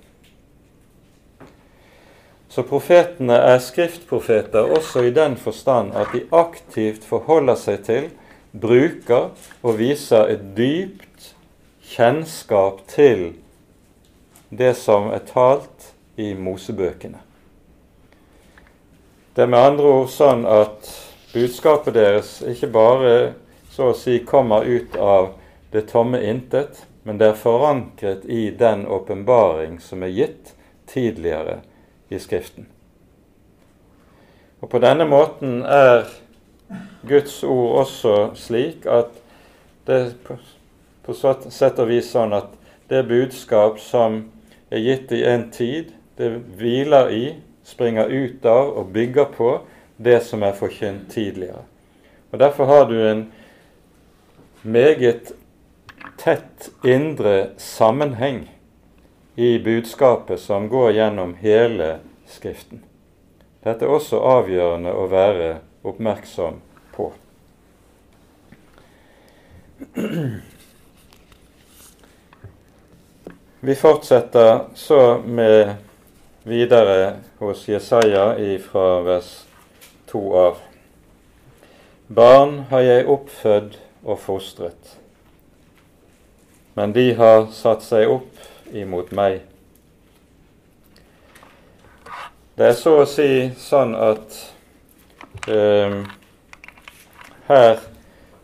Så 2.55 2.63
profetene 2.63 3.35
er 3.35 3.57
skriftprofeter 3.59 4.69
også 4.77 5.01
i 5.03 5.09
den 5.11 5.33
forstand 5.35 5.89
at 5.99 6.13
de 6.15 6.21
aktivt 6.31 7.03
forholder 7.03 7.57
seg 7.59 7.81
til, 7.83 8.05
bruker 8.55 9.33
og 9.59 9.75
viser 9.75 10.31
et 10.31 10.45
dypt 10.55 11.33
kjennskap 11.83 12.79
til 12.87 13.25
det 14.55 14.71
som 14.79 15.11
er 15.11 15.27
talt 15.27 15.89
i 16.15 16.29
Mosebøkene. 16.31 17.19
Det 19.35 19.43
er 19.43 19.51
med 19.51 19.73
andre 19.73 19.91
ord 19.97 20.09
sånn 20.15 20.47
at 20.47 20.87
budskapet 21.35 21.99
deres 21.99 22.37
ikke 22.39 22.71
bare 22.71 23.13
så 23.75 23.91
å 23.91 23.99
si 23.99 24.21
kommer 24.23 24.63
ut 24.63 24.95
av 24.95 25.33
det 25.75 25.89
tomme 25.91 26.23
intet, 26.23 26.85
men 27.03 27.19
det 27.19 27.33
er 27.33 27.39
forankret 27.43 28.23
i 28.31 28.47
den 28.55 28.87
åpenbaring 28.87 29.81
som 29.83 30.07
er 30.07 30.15
gitt 30.23 30.55
tidligere 30.87 31.65
i 32.15 32.19
Skriften. 32.19 32.67
Og 34.61 34.69
På 34.69 34.79
denne 34.79 35.05
måten 35.05 35.61
er 35.61 36.07
Guds 37.07 37.43
ord 37.43 37.79
også 37.83 38.15
slik 38.35 38.87
at 38.89 39.13
det 39.85 40.15
på 41.05 41.13
sett 41.13 41.79
og 41.79 41.89
vis 41.91 42.09
sånn 42.09 42.33
at 42.33 42.49
det 42.89 43.03
budskap 43.05 43.77
som 43.81 44.23
er 44.73 44.81
gitt 44.81 45.11
i 45.13 45.21
en 45.29 45.49
tid, 45.53 45.91
det 46.17 46.31
hviler 46.57 47.11
i, 47.13 47.25
springer 47.65 48.09
ut 48.09 48.45
av 48.45 48.71
og 48.79 48.91
bygger 48.93 49.29
på 49.35 49.51
det 49.97 50.19
som 50.25 50.43
er 50.45 50.57
forkynt 50.57 51.11
tidligere. 51.13 51.61
Og 52.31 52.39
Derfor 52.39 52.65
har 52.65 52.85
du 52.89 52.97
en 52.97 53.27
meget 54.63 55.31
tett 56.17 56.69
indre 56.83 57.51
sammenheng 57.57 58.47
i 59.35 59.59
budskapet 59.59 60.39
som 60.39 60.69
går 60.69 60.91
gjennom 60.91 61.35
hele 61.39 61.99
Skriften. 62.25 62.81
Dette 63.63 63.85
er 63.85 63.91
også 63.91 64.17
avgjørende 64.17 64.93
å 64.93 65.05
være 65.09 65.49
oppmerksom 65.85 66.57
på. 66.95 67.11
Vi 73.65 73.75
fortsetter 73.75 74.65
så 74.77 75.19
med 75.25 75.75
videre 76.45 77.15
hos 77.41 77.67
Jesaja 77.69 78.27
fra 78.65 78.87
vers 79.01 79.31
2 80.11 80.23
av. 80.37 80.59
Barn 82.07 82.59
har 82.69 82.85
jeg 82.85 83.07
oppfødd 83.09 83.79
og 84.05 84.19
fostret, 84.21 84.97
men 86.77 86.93
de 86.93 87.07
har 87.17 87.47
satt 87.49 87.81
seg 87.81 88.11
opp 88.13 88.54
imot 88.73 89.11
meg. 89.11 89.41
Det 92.55 92.69
er 92.69 92.77
så 92.79 92.93
å 93.01 93.07
si 93.09 93.49
sånn 93.59 93.91
at 93.99 94.37
eh, 95.51 95.97
her 97.49 97.81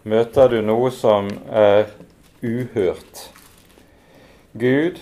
møter 0.04 0.52
du 0.52 0.60
noe 0.66 0.92
som 0.92 1.30
er 1.48 1.88
uhørt. 2.44 3.30
Gud 4.52 5.00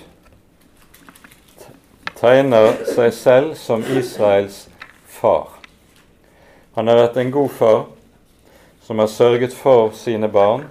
tegner 2.20 2.76
seg 2.86 3.14
selv 3.16 3.56
som 3.58 3.82
Israels 3.82 4.68
far. 5.10 5.56
Han 6.78 6.88
har 6.88 7.02
vært 7.02 7.18
en 7.18 7.32
god 7.34 7.50
far 7.58 7.80
som 8.86 9.00
har 9.02 9.10
sørget 9.10 9.54
for 9.58 9.90
sine 9.98 10.30
barn, 10.30 10.68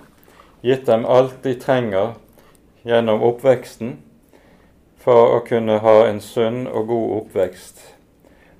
gitt 0.63 0.87
dem 0.87 1.07
alt 1.07 1.41
de 1.43 1.57
trenger 1.59 2.15
gjennom 2.87 3.23
oppveksten, 3.23 3.97
for 5.09 5.39
å 5.39 5.41
kunne 5.41 5.79
ha 5.81 5.93
en 6.05 6.19
sunn 6.21 6.67
og 6.69 6.91
god 6.91 7.13
oppvekst. 7.17 7.79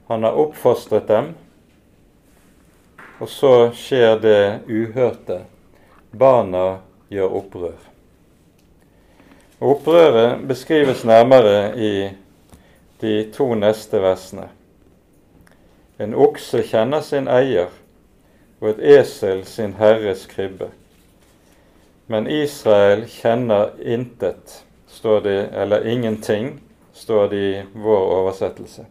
Han 0.09 0.23
har 0.25 0.37
oppfostret 0.41 1.05
dem, 1.05 1.27
og 3.21 3.29
så 3.29 3.51
skjer 3.77 4.15
det 4.23 4.45
uhørte. 4.65 5.43
Barna 6.09 6.79
gjør 7.13 7.35
opprør. 7.43 7.75
Opprøret 9.61 10.47
beskrives 10.49 11.03
nærmere 11.05 11.59
i 11.77 11.91
de 13.03 13.13
to 13.35 13.51
neste 13.59 14.01
versene. 14.01 14.47
En 16.01 16.17
okse 16.17 16.63
kjenner 16.71 17.05
sin 17.05 17.29
eier, 17.29 17.69
og 18.63 18.71
et 18.71 18.81
esel 19.03 19.45
sin 19.45 19.77
herres 19.83 20.25
krybbe. 20.33 20.71
Men 22.09 22.31
Israel 22.39 23.05
kjenner 23.19 23.77
intet 23.85 24.63
står 24.99 25.21
det, 25.21 25.39
eller 25.55 25.87
ingenting, 25.87 26.61
står 26.93 27.29
det 27.29 27.37
i 27.37 27.63
vår 27.75 28.07
oversettelse. 28.19 28.87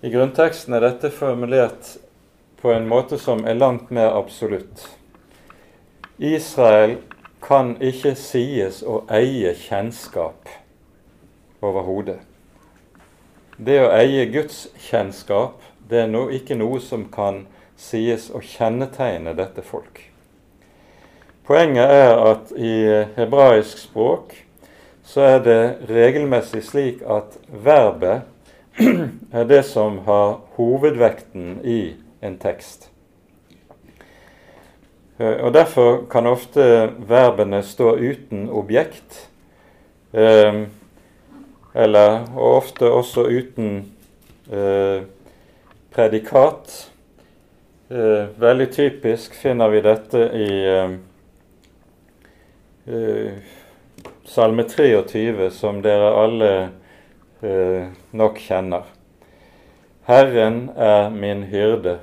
I 0.00 0.10
grunnteksten 0.12 0.76
er 0.76 0.84
dette 0.84 1.08
formulert 1.08 1.94
på 2.60 2.74
en 2.74 2.84
måte 2.88 3.16
som 3.16 3.46
er 3.48 3.56
langt 3.56 3.88
mer 3.88 4.12
absolutt. 4.12 4.84
Israel 6.20 6.98
kan 7.40 7.72
ikke 7.80 8.12
sies 8.20 8.82
å 8.84 9.00
eie 9.08 9.54
kjennskap 9.56 10.52
overhodet. 11.64 12.20
Det 13.56 13.80
å 13.86 13.92
eie 13.96 14.28
Guds 14.28 14.66
kjennskap, 14.90 15.62
det 15.88 16.04
er 16.04 16.12
no, 16.12 16.26
ikke 16.28 16.60
noe 16.60 16.84
som 16.84 17.08
kan 17.08 17.46
sies 17.80 18.28
å 18.28 18.44
kjennetegne 18.44 19.32
dette 19.40 19.64
folk. 19.64 20.10
Poenget 21.44 21.90
er 21.92 22.14
at 22.24 22.52
i 22.56 22.72
hebraisk 23.18 23.78
språk 23.78 24.32
så 25.04 25.26
er 25.28 25.42
det 25.44 25.58
regelmessig 25.90 26.62
slik 26.64 27.02
at 27.04 27.36
verbet 27.48 28.24
er 29.38 29.44
det 29.44 29.60
som 29.68 29.98
har 30.06 30.38
hovedvekten 30.56 31.58
i 31.64 31.94
en 32.24 32.38
tekst. 32.40 32.88
Og 35.18 35.52
Derfor 35.54 36.06
kan 36.10 36.26
ofte 36.26 36.90
verbene 36.98 37.62
stå 37.62 37.92
uten 38.00 38.48
objekt, 38.50 39.28
eh, 40.12 40.64
eller 41.74 42.24
og 42.34 42.56
ofte 42.56 42.90
også 42.90 43.28
uten 43.28 43.92
eh, 44.50 45.04
predikat. 45.94 46.90
Eh, 47.90 48.26
veldig 48.40 48.72
typisk 48.72 49.34
finner 49.38 49.68
vi 49.68 49.84
dette 49.84 50.30
i 50.34 50.48
eh, 50.64 50.84
eh, 50.84 50.96
Salme 54.24 54.62
23, 54.68 55.50
som 55.50 55.78
dere 55.82 56.10
alle 56.20 56.50
eh, 57.40 57.86
nok 58.12 58.40
kjenner. 58.44 58.90
Herren 60.04 60.66
er 60.76 61.08
min 61.14 61.46
hyrde, 61.48 61.94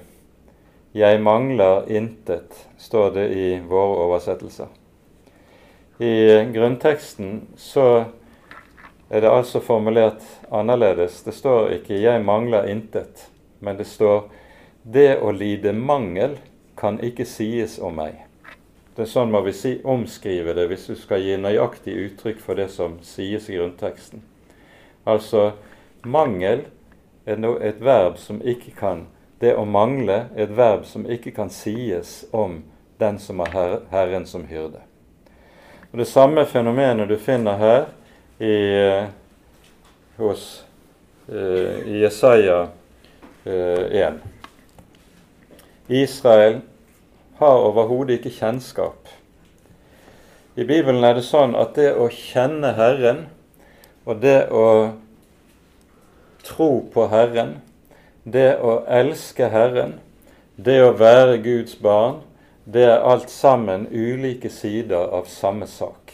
jeg 0.98 1.20
mangler 1.22 1.86
intet, 1.86 2.64
står 2.82 3.14
det 3.14 3.28
i 3.38 3.46
våre 3.62 4.08
oversettelser. 4.08 4.72
I 6.02 6.16
grunnteksten 6.50 7.44
så 7.62 7.86
er 9.12 9.22
det 9.22 9.30
altså 9.30 9.62
formulert 9.62 10.26
annerledes. 10.50 11.22
Det 11.22 11.34
står 11.38 11.78
ikke 11.78 12.02
'jeg 12.02 12.26
mangler 12.26 12.66
intet', 12.66 13.30
men 13.60 13.78
det 13.78 13.86
står 13.86 14.32
'det 14.84 15.22
å 15.22 15.32
lide 15.32 15.74
mangel 15.74 16.40
kan 16.78 17.00
ikke 17.00 17.26
sies 17.26 17.80
om 17.80 17.96
meg'. 18.02 18.31
Det 18.96 19.06
er 19.06 19.08
sånn 19.08 19.32
må 19.32 19.40
vi 19.46 19.54
si, 19.56 19.78
omskrive 19.88 20.54
det 20.58 20.66
hvis 20.68 20.90
du 20.92 20.98
skal 21.00 21.24
gi 21.24 21.38
nøyaktig 21.40 21.94
uttrykk 22.06 22.42
for 22.44 22.60
det 22.60 22.68
som 22.74 22.98
sies 23.06 23.48
i 23.48 23.56
grunnteksten. 23.56 24.24
Altså 25.08 25.54
mangel 26.04 26.66
er 27.26 27.40
et 27.64 27.80
verb 27.82 28.20
som 28.20 28.42
ikke 28.42 28.76
kan 28.78 29.08
Det 29.42 29.56
å 29.58 29.64
mangle 29.66 30.28
er 30.36 30.44
et 30.44 30.52
verb 30.54 30.84
som 30.86 31.02
ikke 31.10 31.32
kan 31.34 31.50
sies 31.50 32.28
om 32.32 32.60
den 33.02 33.18
som 33.18 33.40
har 33.40 33.50
her, 33.56 33.80
Herren 33.90 34.28
som 34.30 34.44
hyrde. 34.46 34.84
Og 35.92 35.98
Det 35.98 36.06
samme 36.08 36.46
fenomenet 36.46 37.10
du 37.10 37.18
finner 37.18 37.58
her 37.58 37.86
i, 38.38 38.54
eh, 38.78 39.08
hos, 40.18 40.64
uh, 41.26 41.82
Jesaja 41.90 42.68
uh, 43.46 43.86
1. 43.90 44.22
Israel 45.88 46.62
har 47.42 47.66
overhodet 47.66 48.20
ikke 48.20 48.36
kjennskap. 48.38 49.10
I 50.56 50.64
Bibelen 50.68 51.04
er 51.04 51.18
det 51.18 51.26
sånn 51.26 51.56
at 51.58 51.74
det 51.80 51.94
å 51.98 52.10
kjenne 52.14 52.74
Herren 52.78 53.26
og 54.06 54.22
det 54.22 54.50
å 54.54 54.66
tro 56.46 56.70
på 56.94 57.08
Herren, 57.12 57.60
det 58.24 58.60
å 58.62 58.82
elske 58.90 59.50
Herren, 59.50 59.96
det 60.58 60.82
å 60.84 60.94
være 60.98 61.40
Guds 61.42 61.78
barn, 61.82 62.22
det 62.66 62.84
er 62.90 63.06
alt 63.08 63.32
sammen 63.34 63.88
ulike 63.90 64.52
sider 64.54 65.10
av 65.10 65.30
samme 65.32 65.68
sak. 65.70 66.14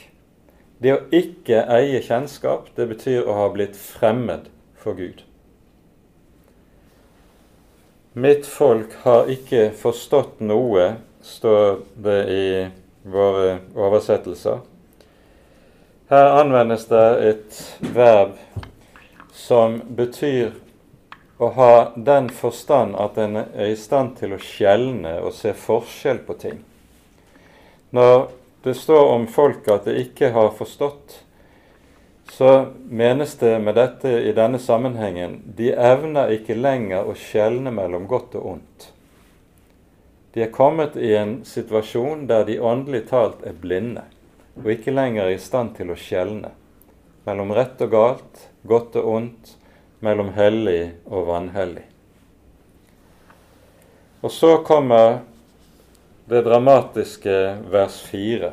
Det 0.80 0.94
å 0.94 1.02
ikke 1.12 1.64
eie 1.74 2.00
kjennskap, 2.06 2.70
det 2.78 2.88
betyr 2.92 3.26
å 3.26 3.36
ha 3.40 3.48
blitt 3.52 3.76
fremmed 3.76 4.48
for 4.78 4.96
Gud. 4.96 5.24
Mitt 8.18 8.48
folk 8.50 8.94
har 9.04 9.28
ikke 9.30 9.72
forstått 9.78 10.40
noe 10.42 10.96
står 11.22 11.80
det 11.96 12.20
i 12.30 12.48
våre 13.08 13.58
oversettelser. 13.76 14.60
Her 16.08 16.40
anvendes 16.40 16.86
det 16.88 17.08
et 17.30 17.60
verb 17.94 18.38
som 19.36 19.82
betyr 19.96 20.54
å 21.38 21.50
ha 21.54 21.74
den 21.96 22.30
forstand 22.34 22.96
at 22.98 23.18
en 23.22 23.42
er 23.44 23.70
i 23.70 23.78
stand 23.78 24.16
til 24.18 24.34
å 24.34 24.42
skjelne 24.42 25.18
og 25.22 25.36
se 25.36 25.54
forskjell 25.54 26.24
på 26.26 26.38
ting. 26.42 26.62
Når 27.94 28.30
det 28.64 28.74
står 28.80 29.14
om 29.14 29.28
folk 29.32 29.68
at 29.72 29.86
de 29.88 30.00
ikke 30.02 30.32
har 30.36 30.56
forstått, 30.58 31.22
så 32.32 32.68
menes 32.90 33.36
det 33.40 33.54
med 33.64 33.78
dette 33.78 34.12
i 34.28 34.34
denne 34.36 34.60
sammenhengen 34.60 35.40
de 35.56 35.72
evner 35.72 36.34
ikke 36.36 36.58
lenger 36.58 37.08
å 37.08 37.16
skjelne 37.16 37.72
mellom 37.72 38.08
godt 38.10 38.36
og 38.36 38.54
ondt. 38.58 38.90
De 40.38 40.44
er 40.46 40.52
kommet 40.54 40.94
i 41.02 41.16
en 41.18 41.40
situasjon 41.50 42.28
der 42.30 42.44
de 42.46 42.60
åndelig 42.62 43.08
talt 43.10 43.40
er 43.42 43.56
blinde 43.58 44.04
og 44.54 44.68
ikke 44.70 44.94
lenger 44.94 45.24
er 45.24 45.34
i 45.34 45.40
stand 45.42 45.72
til 45.80 45.90
å 45.90 45.96
skjelne 45.98 46.52
mellom 47.26 47.50
rett 47.58 47.82
og 47.82 47.90
galt, 47.90 48.44
godt 48.62 49.00
og 49.02 49.08
ondt, 49.16 49.56
mellom 50.06 50.30
hellig 50.36 50.92
og 51.10 51.26
vanhellig. 51.32 51.88
Og 54.22 54.30
så 54.32 54.52
kommer 54.68 55.24
det 56.30 56.44
dramatiske 56.46 57.40
vers 57.74 57.98
4. 58.12 58.52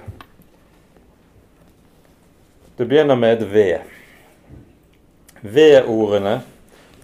Det 2.81 2.89
begynner 2.89 3.21
med 3.21 3.37
et 3.37 3.47
V. 3.53 3.67
V-ordene 5.45 6.39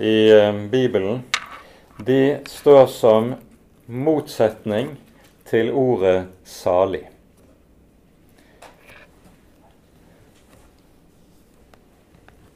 i 0.01 0.17
eh, 0.33 0.65
Bibelen 0.73 1.21
de 2.01 2.41
står 2.49 2.87
som 2.97 3.35
motsetning 3.91 4.99
til 5.45 5.73
ordet 5.73 6.27
'salig'. 6.45 7.09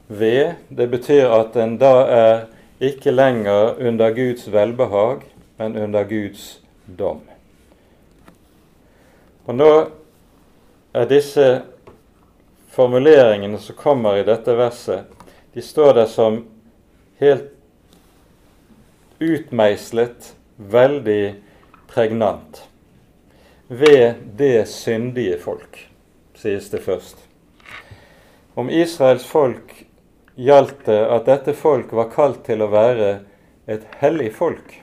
Ved, 0.07 0.53
det 0.69 0.89
betyr 0.89 1.29
at 1.29 1.55
en 1.55 1.77
da 1.77 1.93
er 2.05 2.45
ikke 2.79 3.11
lenger 3.11 3.75
under 3.87 4.11
Guds 4.13 4.51
velbehag, 4.51 5.21
men 5.57 5.77
under 5.77 6.03
Guds 6.03 6.61
dom. 6.99 7.21
Og 9.45 9.55
nå 9.55 9.71
er 10.93 11.09
disse 11.09 11.61
formuleringene 12.69 13.59
som 13.59 13.75
kommer 13.75 14.15
i 14.19 14.27
dette 14.27 14.55
verset, 14.57 15.05
de 15.53 15.61
står 15.61 15.93
der 15.93 16.05
som 16.11 16.41
helt 17.19 17.51
utmeislet 19.19 20.34
veldig 20.57 21.35
pregnant. 21.87 22.69
Ved 23.67 24.15
det 24.37 24.67
syndige 24.69 25.37
folk, 25.41 25.79
sies 26.35 26.69
det 26.69 26.83
først. 26.85 27.17
Om 28.55 28.69
Israels 28.69 29.25
folk 29.27 29.73
gjaldt 30.35 30.85
det 30.85 31.01
at 31.11 31.27
dette 31.27 31.55
folk 31.57 31.91
var 31.95 32.11
kalt 32.13 32.43
til 32.47 32.63
å 32.63 32.71
være 32.71 33.09
et 33.67 33.83
hellig 33.99 34.29
folk. 34.35 34.77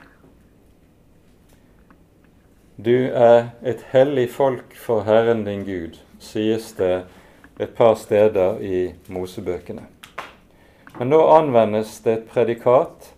Du 2.76 3.08
er 3.14 3.52
et 3.62 3.82
hellig 3.92 4.26
folk 4.34 4.74
for 4.76 5.06
Herren 5.06 5.44
din 5.46 5.64
Gud, 5.64 6.00
sies 6.18 6.72
det 6.76 7.04
et 7.60 7.74
par 7.76 7.94
steder 8.00 8.58
i 8.64 8.78
Mosebøkene. 9.12 9.84
Men 10.98 11.12
nå 11.12 11.20
anvendes 11.32 12.00
det 12.04 12.16
et 12.16 12.30
predikat 12.32 13.12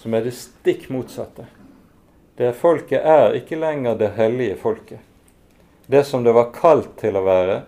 som 0.00 0.16
er 0.16 0.26
det 0.26 0.34
stikk 0.36 0.88
motsatte. 0.92 1.46
Det 2.36 2.52
folket 2.58 3.04
er 3.06 3.36
ikke 3.38 3.58
lenger 3.60 3.94
det 3.98 4.14
hellige 4.16 4.56
folket. 4.58 4.98
Det 5.86 6.02
som 6.06 6.24
det 6.24 6.32
var 6.34 6.50
kalt 6.56 6.96
til 6.98 7.16
å 7.16 7.22
være, 7.22 7.60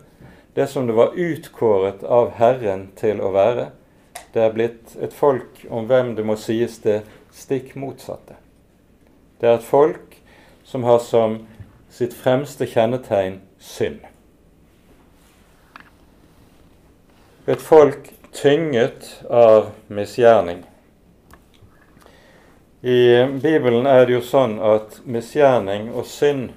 det 0.56 0.66
som 0.72 0.88
det 0.88 0.96
var 0.96 1.14
utkåret 1.14 2.02
av 2.02 2.32
Herren 2.40 2.88
til 2.98 3.20
å 3.20 3.30
være, 3.34 3.68
det 4.32 4.42
er 4.42 4.54
blitt 4.56 4.96
et 5.00 5.14
folk 5.14 5.62
om 5.70 5.86
hvem 5.86 6.14
det 6.16 6.24
må 6.26 6.34
sies 6.40 6.80
det 6.82 7.02
stikk 7.36 7.74
motsatte. 7.76 8.38
Det 9.40 9.48
er 9.48 9.58
et 9.58 9.68
folk 9.68 10.16
som 10.64 10.84
har 10.88 10.98
som 11.04 11.42
sitt 11.92 12.16
fremste 12.16 12.66
kjennetegn 12.66 13.38
synd. 13.62 14.00
Et 17.46 17.62
folk 17.62 18.10
tynget 18.34 19.12
av 19.30 19.70
misgjerning. 19.86 20.64
I 22.86 23.26
Bibelen 23.42 23.86
er 23.86 24.04
det 24.06 24.12
jo 24.12 24.20
sånn 24.22 24.60
at 24.62 25.00
misgjerning 25.10 25.88
og 25.90 26.04
synd 26.06 26.52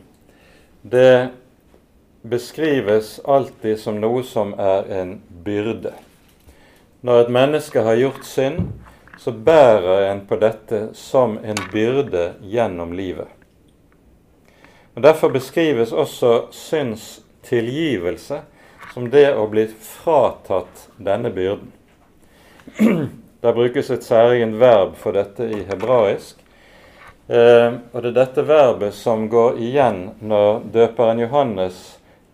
det 0.86 1.32
beskrives 2.22 3.16
alltid 3.26 3.80
som 3.82 3.96
noe 3.98 4.22
som 4.22 4.52
er 4.54 4.86
en 4.94 5.16
byrde. 5.42 5.96
Når 7.02 7.24
et 7.24 7.32
menneske 7.34 7.82
har 7.82 7.98
gjort 7.98 8.28
synd, 8.30 8.68
så 9.18 9.34
bærer 9.34 10.04
en 10.12 10.22
på 10.30 10.38
dette 10.38 10.92
som 10.94 11.40
en 11.42 11.58
byrde 11.74 12.36
gjennom 12.46 12.94
livet. 12.94 13.32
Og 14.94 15.02
Derfor 15.02 15.34
beskrives 15.34 15.90
også 15.90 16.52
synds 16.54 17.08
tilgivelse 17.50 18.44
som 18.94 19.10
det 19.10 19.32
å 19.34 19.48
bli 19.50 19.66
fratatt 19.66 20.86
denne 21.02 21.34
byrden. 21.34 21.74
Det 23.42 23.54
brukes 23.54 23.90
et 23.90 24.04
særegent 24.04 24.60
verb 24.60 24.96
for 25.00 25.16
dette 25.16 25.46
i 25.48 25.62
hebraisk. 25.64 26.42
Eh, 27.28 27.74
og 27.92 28.02
det 28.04 28.10
er 28.10 28.18
dette 28.18 28.44
verbet 28.44 28.96
som 28.98 29.30
går 29.32 29.62
igjen 29.64 30.00
når 30.20 30.66
døperen 30.74 31.22
Johannes 31.24 31.78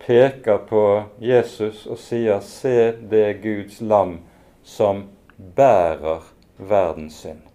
peker 0.01 0.63
på 0.65 1.03
Jesus 1.21 1.85
og 1.85 1.99
sier 2.01 2.39
'Se 2.39 2.91
det 3.09 3.41
Guds 3.43 3.81
lam 3.81 4.19
som 4.63 5.03
bærer 5.37 6.25
verdens 6.57 7.21
synd'. 7.25 7.45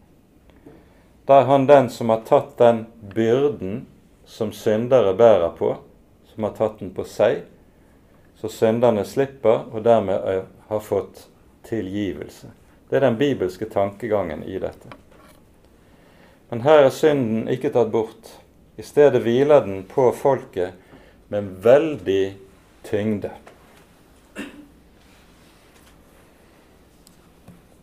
Da 1.27 1.41
er 1.41 1.45
han 1.45 1.67
den 1.67 1.91
som 1.91 2.09
har 2.09 2.21
tatt 2.27 2.59
den 2.59 2.87
byrden 3.15 3.87
som 4.25 4.53
syndere 4.53 5.15
bærer 5.15 5.51
på, 5.59 5.77
som 6.35 6.45
har 6.45 6.53
tatt 6.53 6.79
den 6.79 6.95
på 6.95 7.05
seg, 7.05 7.43
så 8.37 8.49
synderne 8.49 9.05
slipper 9.05 9.65
og 9.73 9.85
dermed 9.85 10.45
har 10.69 10.81
fått 10.81 11.27
tilgivelse. 11.65 12.60
Det 12.91 12.97
er 12.97 13.07
den 13.07 13.17
bibelske 13.17 13.65
tankegangen 13.71 14.43
i 14.43 14.59
dette. 14.59 14.91
Men 16.51 16.65
her 16.65 16.83
er 16.83 16.91
synden 16.91 17.47
ikke 17.49 17.71
tatt 17.71 17.93
bort. 17.93 18.33
I 18.75 18.83
stedet 18.83 19.23
hviler 19.23 19.63
den 19.63 19.85
på 19.87 20.09
folket 20.11 20.75
med 21.31 21.53
veldig 21.63 22.25
tyngde. 22.89 23.31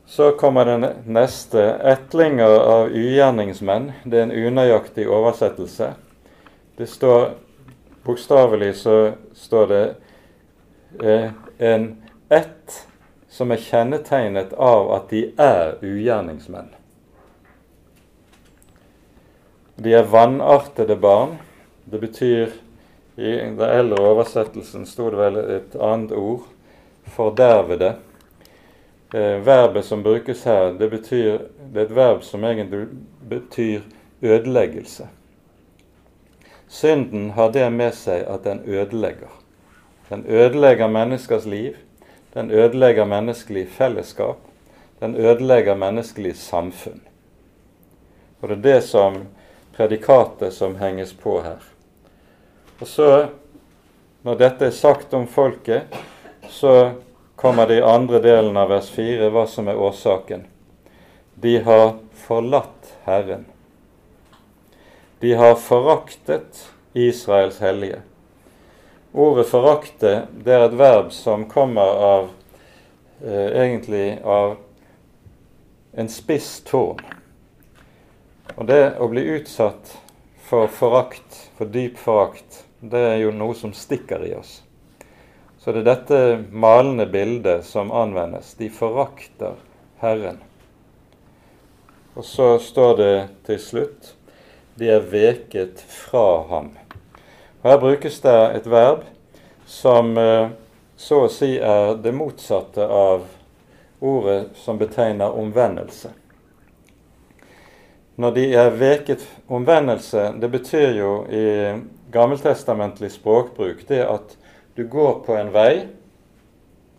Så 0.05 0.33
kommer 0.35 0.65
den 0.65 0.89
neste. 1.07 1.63
Etlinger 1.87 2.59
av 2.59 2.91
ugjerningsmenn. 2.91 3.93
Det 4.03 4.19
er 4.19 4.27
en 4.27 4.35
unøyaktig 4.35 5.07
oversettelse. 5.07 5.93
Det 6.75 6.89
står 6.91 7.29
Bokstavelig 8.07 8.75
så 8.79 9.13
står 9.35 9.67
det 9.67 9.85
eh, 11.03 11.31
en 11.57 11.87
ett 12.29 12.87
som 13.37 13.51
er 13.53 13.61
kjennetegnet 13.61 14.53
av 14.57 14.89
at 14.95 15.11
de 15.13 15.27
er 15.37 15.75
ugjerningsmenn. 15.85 16.71
De 19.77 19.93
er 19.93 20.07
vanartede 20.09 20.95
barn. 20.97 21.35
Det 21.85 22.01
betyr 22.01 22.55
I 23.17 23.31
den 23.33 23.61
eldre 23.61 24.01
oversettelsen 24.11 24.83
sto 24.85 25.07
det 25.09 25.17
vel 25.17 25.37
et 25.41 25.75
annet 25.81 26.11
ord. 26.13 26.43
Fordervede. 27.13 27.95
Eh, 29.13 29.37
verbet 29.41 29.85
som 29.85 30.03
brukes 30.03 30.43
her, 30.45 30.73
det, 30.77 30.89
betyr, 30.91 31.47
det 31.73 31.81
er 31.81 31.85
et 31.87 31.95
verb 31.95 32.21
som 32.25 32.43
egentlig 32.45 32.83
betyr 33.29 33.85
ødeleggelse. 34.21 35.07
Synden 36.67 37.31
har 37.37 37.53
det 37.55 37.69
med 37.73 37.95
seg 37.95 38.25
at 38.27 38.43
den 38.45 38.61
ødelegger. 38.65 39.31
Den 40.09 40.25
ødelegger 40.27 40.87
menneskers 40.87 41.45
liv. 41.45 41.77
Den 42.37 42.51
ødelegger 42.51 43.05
menneskelig 43.05 43.63
fellesskap. 43.73 44.37
Den 44.99 45.15
ødelegger 45.15 45.75
menneskelig 45.75 46.35
samfunn. 46.37 46.99
Og 48.41 48.49
det 48.49 48.57
er 48.57 48.61
det 48.61 48.81
som 48.85 49.15
predikatet 49.73 50.53
som 50.53 50.75
henges 50.77 51.15
på 51.17 51.39
her. 51.41 51.63
Og 52.77 52.87
så, 52.87 53.07
når 54.21 54.37
dette 54.37 54.69
er 54.69 54.75
sagt 54.77 55.15
om 55.17 55.25
folket, 55.27 55.97
så 56.49 56.91
kommer 57.35 57.65
det 57.65 57.79
i 57.79 57.87
andre 57.89 58.21
delen 58.21 58.57
av 58.57 58.69
vers 58.69 58.91
4 58.93 59.31
hva 59.33 59.47
som 59.49 59.73
er 59.73 59.81
årsaken. 59.81 60.45
De 61.41 61.55
har 61.65 61.95
forlatt 62.27 62.93
Herren. 63.07 63.47
De 65.25 65.33
har 65.33 65.57
foraktet 65.57 66.67
Israels 66.93 67.57
hellige. 67.65 68.03
Ordet 69.13 69.47
'forakte' 69.47 70.27
det 70.43 70.53
er 70.53 70.65
et 70.65 70.77
verb 70.77 71.11
som 71.11 71.45
kommer 71.49 72.01
av 72.07 72.29
eh, 73.23 73.47
egentlig 73.63 74.19
av 74.23 74.57
en 75.97 76.09
spiss 76.09 76.61
tårn. 76.67 76.99
Og 78.55 78.65
det 78.67 78.97
å 78.99 79.07
bli 79.07 79.23
utsatt 79.37 79.97
for 80.47 80.67
forakt, 80.67 81.49
for 81.57 81.65
dyp 81.71 81.97
forakt, 81.97 82.65
det 82.79 83.01
er 83.13 83.17
jo 83.23 83.31
noe 83.31 83.55
som 83.55 83.73
stikker 83.73 84.25
i 84.27 84.35
oss. 84.37 84.61
Så 85.57 85.73
det 85.73 85.81
er 85.81 85.89
dette 85.89 86.19
malende 86.51 87.07
bildet 87.11 87.65
som 87.65 87.91
anvendes. 87.91 88.53
De 88.59 88.69
forakter 88.69 89.57
Herren. 89.99 90.37
Og 92.15 92.25
så 92.25 92.55
står 92.59 92.97
det 92.97 93.15
til 93.49 93.59
slutt 93.61 94.13
de 94.77 94.91
er 94.93 95.03
veket 95.09 95.81
fra 95.89 96.43
ham. 96.49 96.69
Her 97.67 97.77
brukes 97.77 98.21
det 98.23 98.55
et 98.55 98.67
verb 98.71 99.01
som 99.65 100.13
eh, 100.17 100.49
så 100.95 101.17
å 101.25 101.27
si 101.27 101.57
er 101.59 101.97
det 101.99 102.13
motsatte 102.15 102.85
av 102.87 103.25
ordet 103.99 104.53
som 104.55 104.77
betegner 104.79 105.35
omvendelse. 105.35 106.13
Når 108.15 108.31
de 108.37 108.45
er 108.55 108.77
veket 108.79 109.25
omvendelse, 109.51 110.29
det 110.39 110.49
betyr 110.53 110.95
jo 110.95 111.09
i 111.27 111.49
gammeltestamentlig 112.15 113.11
språkbruk 113.17 113.83
det 113.91 113.99
at 114.05 114.37
du 114.79 114.85
går 114.87 115.19
på 115.27 115.35
en 115.35 115.51
vei, 115.51 115.89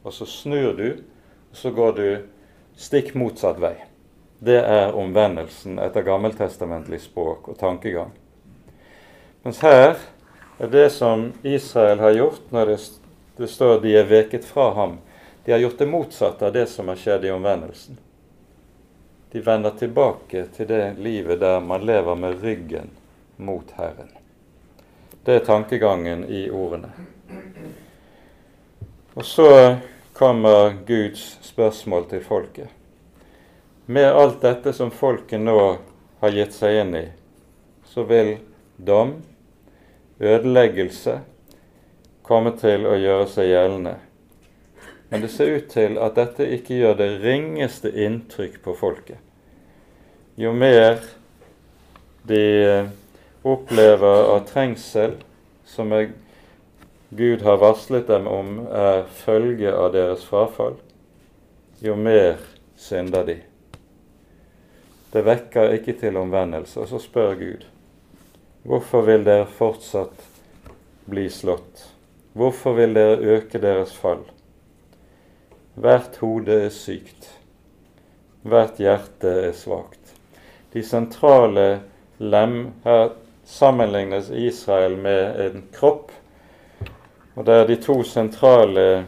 og 0.05 0.12
så 0.12 0.29
snur 0.29 0.77
du, 0.77 1.01
og 1.49 1.62
så 1.62 1.73
går 1.73 1.97
du 1.97 2.07
stikk 2.77 3.14
motsatt 3.16 3.57
vei. 3.64 3.73
Det 4.45 4.61
er 4.61 4.93
omvendelsen 4.93 5.81
etter 5.81 6.05
gammeltestamentlig 6.05 7.01
språk 7.09 7.49
og 7.55 7.59
tankegang. 7.64 8.12
Mens 9.49 9.64
her 9.64 9.81
er 9.81 9.99
det 10.67 10.91
som 10.91 11.33
Israel 11.43 11.99
har 11.99 12.11
gjort 12.11 12.51
når 12.51 12.67
det, 12.67 12.79
det 13.37 13.49
står 13.49 13.81
de 13.81 13.95
er 13.97 14.09
veket 14.11 14.45
fra 14.45 14.73
ham. 14.75 14.99
De 15.45 15.53
har 15.53 15.59
gjort 15.59 15.79
det 15.79 15.87
motsatte 15.87 16.47
av 16.47 16.53
det 16.53 16.67
som 16.67 16.89
har 16.89 16.97
skjedd 16.99 17.25
i 17.25 17.31
omvendelsen. 17.31 17.99
De 19.31 19.41
vender 19.41 19.71
tilbake 19.71 20.47
til 20.57 20.67
det 20.67 20.97
livet 20.99 21.41
der 21.41 21.61
man 21.61 21.87
lever 21.87 22.15
med 22.15 22.43
ryggen 22.43 22.91
mot 23.37 23.71
Herren. 23.77 24.11
Det 25.25 25.35
er 25.35 25.45
tankegangen 25.45 26.25
i 26.25 26.49
ordene. 26.51 26.91
Og 29.15 29.25
så 29.25 29.77
kommer 30.13 30.75
Guds 30.87 31.39
spørsmål 31.43 32.09
til 32.11 32.25
folket. 32.25 32.69
Med 33.87 34.09
alt 34.11 34.41
dette 34.43 34.73
som 34.73 34.91
folket 34.91 35.41
nå 35.41 35.61
har 36.21 36.35
gitt 36.35 36.57
seg 36.57 36.81
inn 36.83 36.95
i, 36.99 37.05
så 37.89 38.03
vil 38.09 38.35
dom, 38.77 39.15
ødeleggelse, 40.21 41.21
komme 42.23 42.53
til 42.61 42.85
å 42.87 42.97
gjøre 42.99 43.27
seg 43.33 43.51
gjeldende 43.53 43.97
men 45.09 45.21
det 45.21 45.29
ser 45.29 45.57
ut 45.57 45.69
til 45.73 45.97
at 46.05 46.19
dette 46.19 46.45
ikke 46.53 46.77
gjør 46.83 46.99
det 46.99 47.09
ringeste 47.23 47.93
inntrykk 47.97 48.61
på 48.64 48.75
folket. 48.77 49.21
Jo 50.37 50.53
mer 50.53 51.01
de 52.29 52.43
opplever 53.43 54.29
av 54.35 54.45
trengsel 54.51 55.16
som 55.69 55.93
er, 55.97 56.11
Gud 57.09 57.41
har 57.43 57.57
varslet 57.62 58.05
dem 58.09 58.29
om 58.29 58.66
er 58.69 59.07
følge 59.23 59.73
av 59.73 59.95
deres 59.95 60.27
frafall, 60.29 60.77
jo 61.81 61.97
mer 61.97 62.37
synder 62.77 63.25
de. 63.25 63.39
Det 65.09 65.25
vekker 65.25 65.73
ikke 65.79 65.95
til 65.97 66.21
omvendelse. 66.21 66.83
Og 66.83 66.91
så 66.91 67.01
spør 67.01 67.33
Gud 67.41 67.64
hvorfor 68.69 69.07
vil 69.07 69.25
dere 69.25 69.47
fortsatt 69.49 70.25
bli 71.09 71.25
slått? 71.33 71.87
Hvorfor 72.37 72.77
vil 72.77 72.93
dere 72.95 73.16
øke 73.39 73.61
deres 73.62 73.95
fall? 73.97 74.27
Hvert 75.79 76.19
hode 76.21 76.59
er 76.66 76.75
sykt. 76.75 77.31
Hvert 78.45 78.77
hjerte 78.83 79.33
er 79.49 79.57
svakt. 79.57 80.12
De 80.75 80.83
sentrale 80.85 81.81
lem 82.19 82.75
Her 82.85 83.14
sammenlignes 83.49 84.29
Israel 84.31 84.99
med 85.01 85.41
en 85.47 85.64
kropp. 85.73 86.12
Og 87.37 87.47
det 87.47 87.55
er 87.55 87.66
de 87.71 87.81
to 87.81 88.03
sentrale 88.05 89.07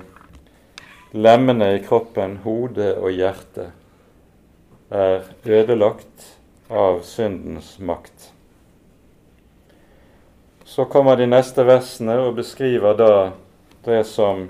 lemmene 1.13 1.75
i 1.77 1.85
kroppen, 1.85 2.39
hode 2.45 2.95
og 2.97 3.11
hjerte, 3.13 3.73
er 4.91 5.27
ødelagt 5.45 6.29
av 6.71 7.03
syndens 7.05 7.77
makt. 7.79 8.31
Så 10.81 10.85
kommer 10.85 11.17
de 11.17 11.27
neste 11.29 11.61
versene 11.69 12.15
og 12.25 12.39
beskriver 12.39 12.95
da 12.97 13.15
det 13.85 13.99
som 14.09 14.47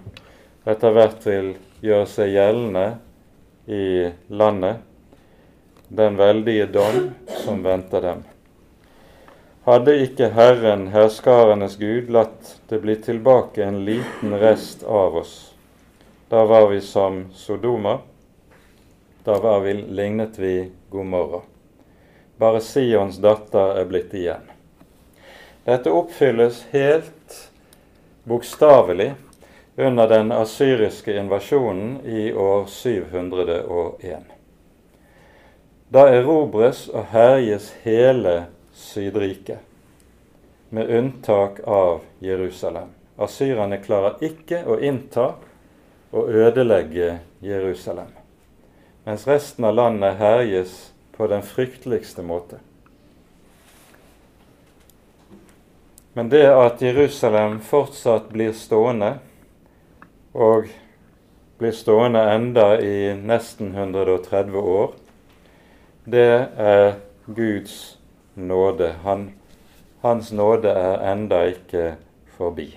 etter 0.62 0.93
hvert 0.95 1.24
vil 1.26 1.49
gjøre 1.83 2.05
seg 2.07 2.28
gjeldende 2.31 2.85
i 3.66 3.87
landet, 4.39 4.76
den 5.89 6.14
veldige 6.20 6.68
dom 6.70 7.09
som 7.41 7.64
venter 7.64 8.07
dem. 8.07 8.20
Hadde 9.66 9.97
ikke 10.05 10.28
Herren, 10.37 10.85
herskarenes 10.95 11.74
Gud, 11.83 12.14
latt 12.14 12.55
det 12.70 12.78
bli 12.87 12.95
tilbake 13.09 13.66
en 13.66 13.83
liten 13.91 14.39
rest 14.39 14.87
av 14.87 15.18
oss, 15.24 15.35
da 16.31 16.45
var 16.47 16.68
vi 16.70 16.78
som 16.93 17.24
Sodoma, 17.35 17.97
da 19.26 19.43
var 19.43 19.66
vi, 19.66 19.74
lignet 19.83 20.39
vi 20.39 20.55
Gomorra. 20.95 21.43
Bare 22.39 22.62
Sions 22.62 23.18
datter 23.18 23.83
er 23.83 23.91
blitt 23.91 24.14
igjen. 24.14 24.47
Dette 25.65 25.91
oppfylles 25.91 26.67
helt 26.71 27.51
bokstavelig 28.25 29.13
under 29.77 30.09
den 30.09 30.33
asyriske 30.33 31.17
invasjonen 31.17 32.01
i 32.07 32.33
år 32.33 32.67
701. 32.67 34.23
Da 35.89 36.07
erobres 36.09 36.87
og 36.89 37.11
herjes 37.13 37.73
hele 37.83 38.45
Sydriket, 38.73 39.59
med 40.69 40.91
unntak 40.91 41.61
av 41.67 42.01
Jerusalem. 42.19 42.89
asyrerne 43.21 43.77
klarer 43.85 44.23
ikke 44.25 44.63
å 44.65 44.79
innta 44.81 45.35
og 46.13 46.31
ødelegge 46.31 47.19
Jerusalem, 47.45 48.09
mens 49.05 49.27
resten 49.29 49.65
av 49.65 49.75
landet 49.75 50.17
herjes 50.17 50.93
på 51.17 51.27
den 51.27 51.43
frykteligste 51.43 52.23
måte. 52.23 52.63
Men 56.13 56.29
det 56.29 56.47
at 56.51 56.83
Jerusalem 56.83 57.61
fortsatt 57.63 58.31
blir 58.33 58.53
stående, 58.53 59.19
og 60.35 60.67
blir 61.59 61.75
stående 61.77 62.23
enda 62.33 62.81
i 62.83 63.13
nesten 63.15 63.75
130 63.75 64.59
år, 64.59 64.95
det 66.05 66.47
er 66.57 66.99
Guds 67.27 67.99
nåde. 68.35 68.95
Han, 69.05 69.33
hans 70.03 70.33
nåde 70.33 70.75
er 70.75 71.13
enda 71.13 71.45
ikke 71.53 71.95
forbi. 72.39 72.69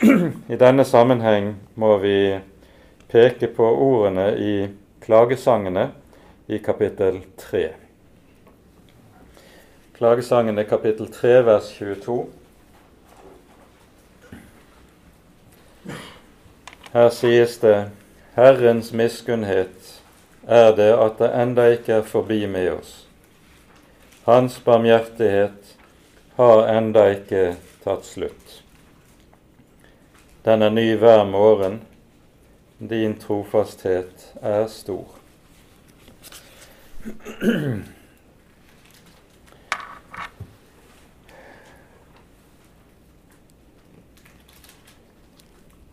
I 0.52 0.58
denne 0.60 0.84
sammenheng 0.84 1.54
må 1.74 1.96
vi 2.02 2.18
peke 3.10 3.50
på 3.56 3.66
ordene 3.66 4.30
i 4.38 4.54
klagesangene 5.02 5.88
i 6.46 6.58
kapittel 6.58 7.24
3. 7.40 7.83
Klagesangene 9.94 10.64
kapittel 10.64 11.06
3 11.06 11.42
vers 11.46 11.68
22. 11.78 12.26
Her 16.92 17.10
sies 17.14 17.58
det 17.62 17.90
Herrens 18.34 18.90
miskunnhet 18.92 20.02
er 20.50 20.74
det 20.74 20.90
at 20.98 21.22
det 21.22 21.30
enda 21.38 21.68
ikke 21.76 22.00
er 22.00 22.10
forbi 22.10 22.40
med 22.50 22.72
oss. 22.72 23.06
Hans 24.26 24.58
barmhjertighet 24.66 25.74
har 26.42 26.66
enda 26.74 27.06
ikke 27.14 27.46
tatt 27.86 28.10
slutt. 28.10 28.60
Den 30.42 30.66
er 30.66 30.74
ny 30.74 30.88
hver 30.98 31.22
morgen. 31.24 31.84
Din 32.82 33.14
trofasthet 33.22 34.32
er 34.42 34.66
stor. 34.66 35.06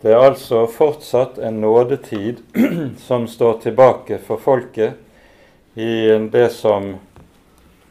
Det 0.02 0.10
er 0.12 0.24
altså 0.32 0.64
fortsatt 0.68 1.38
en 1.38 1.60
nådetid 1.62 2.42
som 3.08 3.28
står 3.30 3.60
tilbake 3.62 4.18
for 4.26 4.42
folket 4.42 5.78
i 5.78 6.10
det 6.34 6.50
som 6.56 6.96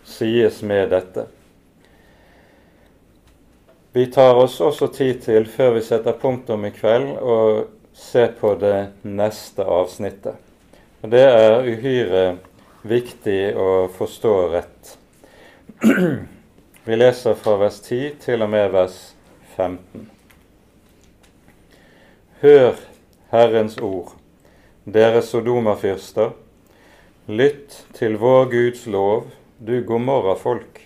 sies 0.04 0.58
med 0.62 0.90
dette. 0.90 1.28
Vi 3.92 4.06
tar 4.06 4.34
oss 4.34 4.61
også 4.61 4.90
tid 4.94 5.22
til, 5.22 5.46
før 5.46 5.76
vi 5.78 5.86
setter 5.86 6.18
punktum 6.18 6.66
i 6.66 6.74
kveld, 6.74 7.14
å 7.22 7.38
se 7.94 8.26
på 8.40 8.54
det 8.58 8.76
neste 9.02 9.66
avsnittet. 9.66 10.34
Og 11.02 11.11
Det 11.11 11.24
er 11.26 11.66
uhyre 11.66 12.26
viktig 12.82 13.40
å 13.54 13.88
forstå 13.94 14.36
rett. 14.52 14.96
Vi 16.84 16.96
leser 16.96 17.36
fra 17.38 17.58
vers 17.61 17.78
10 17.84 18.16
til 18.24 18.42
og 18.42 18.50
med 18.50 18.72
vers 18.72 18.96
15. 19.56 20.20
Hør 22.41 22.78
Herrens 23.28 23.74
ord, 23.84 24.14
dere 24.88 25.20
Sodoma-fyrster. 25.20 26.30
Lytt 27.28 27.74
til 27.99 28.14
vår 28.16 28.47
Guds 28.49 28.86
lov, 28.88 29.26
du 29.61 29.82
Gomorra-folk. 29.84 30.80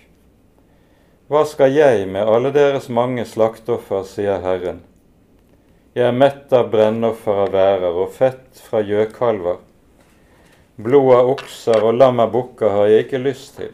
Hva 1.31 1.45
skal 1.47 1.71
jeg 1.71 2.09
med 2.11 2.27
alle 2.27 2.51
deres 2.51 2.89
mange 2.91 3.23
slakteoffer, 3.23 4.03
sier 4.03 4.43
Herren. 4.43 4.81
Jeg 5.95 6.09
er 6.09 6.19
mett 6.25 6.51
av 6.51 6.73
brennoffer 6.75 7.39
av 7.45 7.55
værer 7.55 8.01
og 8.03 8.11
fett 8.17 8.59
fra 8.65 8.83
gjøkalver. 8.83 9.63
Blod 10.75 11.13
av 11.21 11.33
okser 11.37 11.87
og 11.87 11.95
lam 12.01 12.19
av 12.19 12.35
bukker 12.35 12.75
har 12.81 12.91
jeg 12.91 13.07
ikke 13.07 13.23
lyst 13.29 13.55
til. 13.61 13.71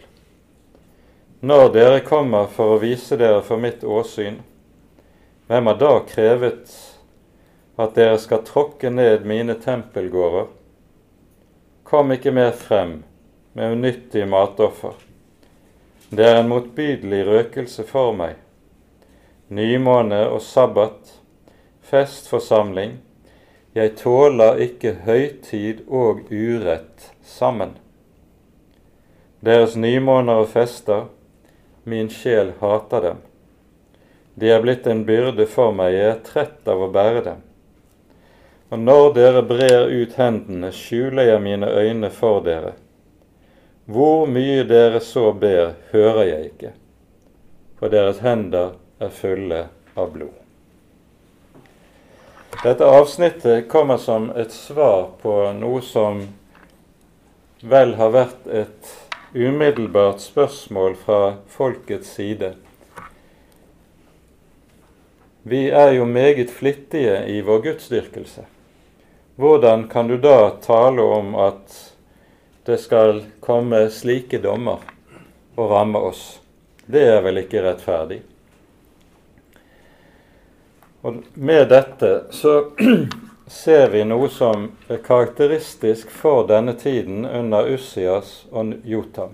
Når 1.41 1.73
dere 1.79 2.05
kommer 2.05 2.45
for 2.45 2.77
å 2.77 2.79
vise 2.86 3.17
dere 3.17 3.41
for 3.41 3.57
mitt 3.57 3.82
åsyn, 3.82 4.38
hvem 5.49 5.73
har 5.73 5.82
da 5.82 5.95
krevet 6.05 6.77
at 7.82 7.95
dere 7.97 8.17
skal 8.21 8.43
tråkke 8.45 8.91
ned 8.93 9.25
mine 9.25 9.55
tempelgårder? 9.61 10.49
Kom 11.84 12.11
ikke 12.13 12.32
mer 12.32 12.51
frem 12.55 13.01
med 13.53 13.73
unyttige 13.75 14.25
matoffer. 14.25 14.93
Det 16.09 16.27
er 16.27 16.41
en 16.41 16.49
motbydelig 16.51 17.25
røkelse 17.27 17.84
for 17.88 18.13
meg. 18.15 18.38
Nymåne 19.51 20.21
og 20.32 20.41
sabbat, 20.43 21.13
festforsamling. 21.88 22.97
Jeg 23.75 23.95
tåler 23.99 24.59
ikke 24.67 24.93
høytid 25.05 25.86
og 25.88 26.25
urett 26.32 27.11
sammen. 27.23 27.77
Deres 29.41 29.75
nymåner 29.75 30.43
og 30.43 30.49
fester, 30.51 31.07
min 31.84 32.11
sjel 32.13 32.53
hater 32.59 33.07
dem. 33.07 33.21
De 34.36 34.51
er 34.51 34.61
blitt 34.63 34.88
en 34.88 35.05
byrde 35.07 35.47
for 35.49 35.73
meg, 35.75 35.95
jeg 35.95 36.11
er 36.11 36.19
trett 36.27 36.67
av 36.71 36.84
å 36.84 36.91
bære 36.91 37.23
dem. 37.25 37.41
Og 38.72 38.80
når 38.80 39.13
dere 39.13 39.41
brer 39.43 39.89
ut 39.91 40.13
hendene, 40.15 40.69
skjuler 40.72 41.28
jeg 41.28 41.43
mine 41.43 41.67
øyne 41.67 42.09
for 42.15 42.39
dere. 42.45 42.78
Hvor 43.91 44.30
mye 44.32 44.63
dere 44.63 45.01
så 45.03 45.34
ber, 45.36 45.74
hører 45.91 46.24
jeg 46.30 46.45
ikke, 46.53 46.72
for 47.80 47.91
deres 47.91 48.22
hender 48.24 48.78
er 49.03 49.11
fulle 49.11 49.65
av 49.99 50.13
blod. 50.13 50.38
Dette 52.61 52.88
avsnittet 52.88 53.67
kommer 53.67 53.99
som 53.99 54.30
et 54.39 54.55
svar 54.55 55.09
på 55.19 55.36
noe 55.57 55.84
som 55.84 56.24
vel 57.59 57.95
har 57.99 58.15
vært 58.15 58.47
et 58.47 58.93
umiddelbart 59.34 60.24
spørsmål 60.24 60.95
fra 61.03 61.19
folkets 61.51 62.15
side. 62.15 62.53
Vi 65.43 65.67
er 65.74 65.97
jo 65.97 66.05
meget 66.05 66.53
flittige 66.53 67.19
i 67.28 67.41
vår 67.43 67.63
gudsdyrkelse. 67.67 68.47
Hvordan 69.41 69.87
kan 69.89 70.07
du 70.07 70.19
da 70.21 70.53
tale 70.61 71.01
om 71.01 71.33
at 71.35 71.91
det 72.63 72.77
skal 72.77 73.23
komme 73.39 73.89
slike 73.89 74.37
dommer 74.37 74.79
og 75.55 75.71
ramme 75.71 75.99
oss. 75.99 76.39
Det 76.85 77.01
er 77.03 77.21
vel 77.25 77.41
ikke 77.41 77.63
rettferdig. 77.65 78.21
Og 81.01 81.23
Med 81.33 81.69
dette 81.71 82.11
så 82.31 82.53
ser 83.61 83.89
vi 83.89 84.03
noe 84.05 84.29
som 84.29 84.67
er 84.87 85.01
karakteristisk 85.01 86.11
for 86.13 86.45
denne 86.47 86.75
tiden 86.77 87.25
under 87.25 87.71
Ussias 87.73 88.43
og 88.51 88.75
Jotam. 88.85 89.33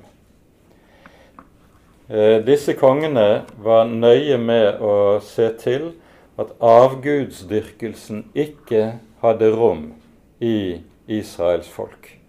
Eh, 2.08 2.40
disse 2.48 2.78
kongene 2.80 3.44
var 3.60 3.92
nøye 3.92 4.40
med 4.40 4.80
å 4.80 5.20
se 5.20 5.50
til 5.60 5.92
at 6.40 6.54
avgudsdyrkelsen 6.64 8.30
ikke 8.32 9.02
hadde 9.22 9.52
rom 9.52 9.94
i 10.40 10.82
Israels 11.08 11.68
folk. 11.68 12.20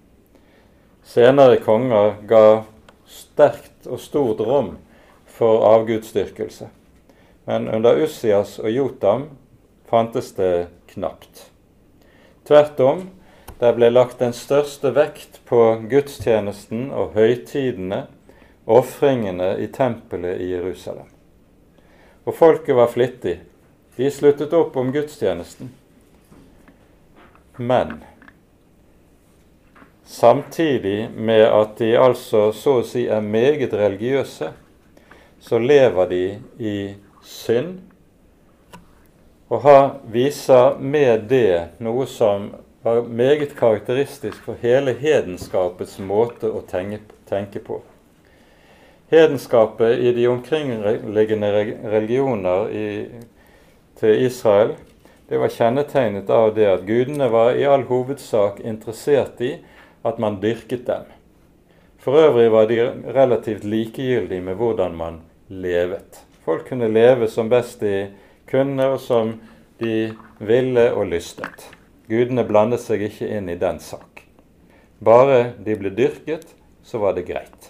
Senere 1.05 1.57
konger 1.65 2.15
ga 2.29 2.63
sterkt 3.09 3.89
og 3.89 4.01
stort 4.01 4.41
rom 4.45 4.75
for 5.39 5.65
avgudsdyrkelse. 5.69 6.69
Men 7.49 7.69
under 7.73 7.97
Ussias 8.05 8.59
og 8.61 8.71
Jotam 8.71 9.29
fantes 9.89 10.35
det 10.37 10.69
knapt. 10.93 11.47
Tvert 12.45 12.81
om, 12.81 13.07
der 13.59 13.73
ble 13.75 13.89
lagt 13.91 14.21
den 14.21 14.35
største 14.37 14.93
vekt 14.95 15.41
på 15.49 15.63
gudstjenesten 15.91 16.91
og 16.93 17.17
høytidene, 17.17 18.05
ofringene 18.69 19.55
i 19.65 19.67
tempelet 19.73 20.43
i 20.45 20.53
Jerusalem. 20.53 21.09
Og 22.29 22.37
folket 22.37 22.77
var 22.77 22.93
flittig. 22.93 23.39
De 23.97 24.11
sluttet 24.13 24.53
opp 24.53 24.77
om 24.77 24.93
gudstjenesten. 24.93 25.73
Men 27.59 27.99
Samtidig 30.09 31.11
med 31.17 31.43
at 31.45 31.75
de 31.79 31.91
altså 32.01 32.47
så 32.57 32.79
å 32.81 32.85
si 32.87 33.03
er 33.13 33.21
meget 33.21 33.75
religiøse, 33.77 34.47
så 35.41 35.59
lever 35.61 36.09
de 36.09 36.23
i 36.57 36.77
synd, 37.21 37.75
og 39.53 39.61
har, 39.67 39.85
viser 40.09 40.81
med 40.81 41.29
det 41.29 41.83
noe 41.85 42.07
som 42.09 42.49
var 42.85 43.03
meget 43.05 43.53
karakteristisk 43.59 44.41
for 44.49 44.57
hele 44.65 44.97
hedenskapets 44.97 45.99
måte 46.01 46.49
å 46.49 46.65
tenke, 46.65 47.61
på. 47.61 47.83
Hedenskapet 49.13 50.01
i 50.01 50.15
de 50.17 50.25
omkringliggende 50.33 51.53
religioner 51.85 52.73
i, 52.73 52.87
til 54.01 54.25
Israel 54.25 54.73
det 55.29 55.39
var 55.39 55.49
kjennetegnet 55.53 56.31
av 56.31 56.55
det 56.57 56.67
at 56.73 56.87
gudene 56.89 57.29
var 57.29 57.53
i 57.53 57.67
all 57.69 57.83
hovedsak 57.89 58.63
interessert 58.65 59.41
i 59.45 59.59
at 60.09 60.19
man 60.19 60.39
dyrket 60.41 60.87
dem. 60.87 61.05
For 62.01 62.17
øvrig 62.17 62.49
var 62.51 62.69
de 62.71 62.79
relativt 63.13 63.65
likegyldige 63.65 64.41
med 64.41 64.57
hvordan 64.57 64.97
man 64.97 65.21
levet. 65.49 66.23
Folk 66.45 66.69
kunne 66.71 66.89
leve 66.89 67.29
som 67.29 67.51
best 67.53 67.81
de 67.85 68.07
kunne, 68.49 68.87
og 68.87 69.01
som 69.05 69.35
de 69.83 70.15
ville 70.41 70.87
og 70.95 71.11
lystet. 71.11 71.67
Gudene 72.09 72.47
blandet 72.49 72.81
seg 72.81 73.05
ikke 73.11 73.29
inn 73.29 73.53
i 73.53 73.59
den 73.61 73.83
sak. 73.85 74.25
Bare 75.05 75.53
de 75.61 75.77
ble 75.77 75.93
dyrket, 75.93 76.49
så 76.81 77.03
var 77.05 77.13
det 77.19 77.27
greit. 77.29 77.69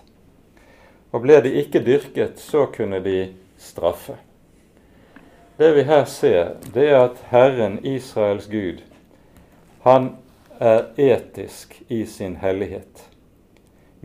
Og 1.10 1.26
ble 1.26 1.40
de 1.42 1.56
ikke 1.58 1.82
dyrket, 1.82 2.38
så 2.38 2.68
kunne 2.70 3.02
de 3.02 3.32
straffe. 3.58 4.14
Det 5.58 5.72
vi 5.72 5.82
her 5.82 6.04
ser, 6.04 6.52
det 6.72 6.84
er 6.86 7.00
at 7.02 7.16
Herren, 7.32 7.80
Israels 7.82 8.44
Gud, 8.46 8.76
han 9.82 10.12
er 10.62 10.84
etisk 10.94 11.72
i 11.88 12.04
sin 12.06 12.36
hellighet. 12.38 13.00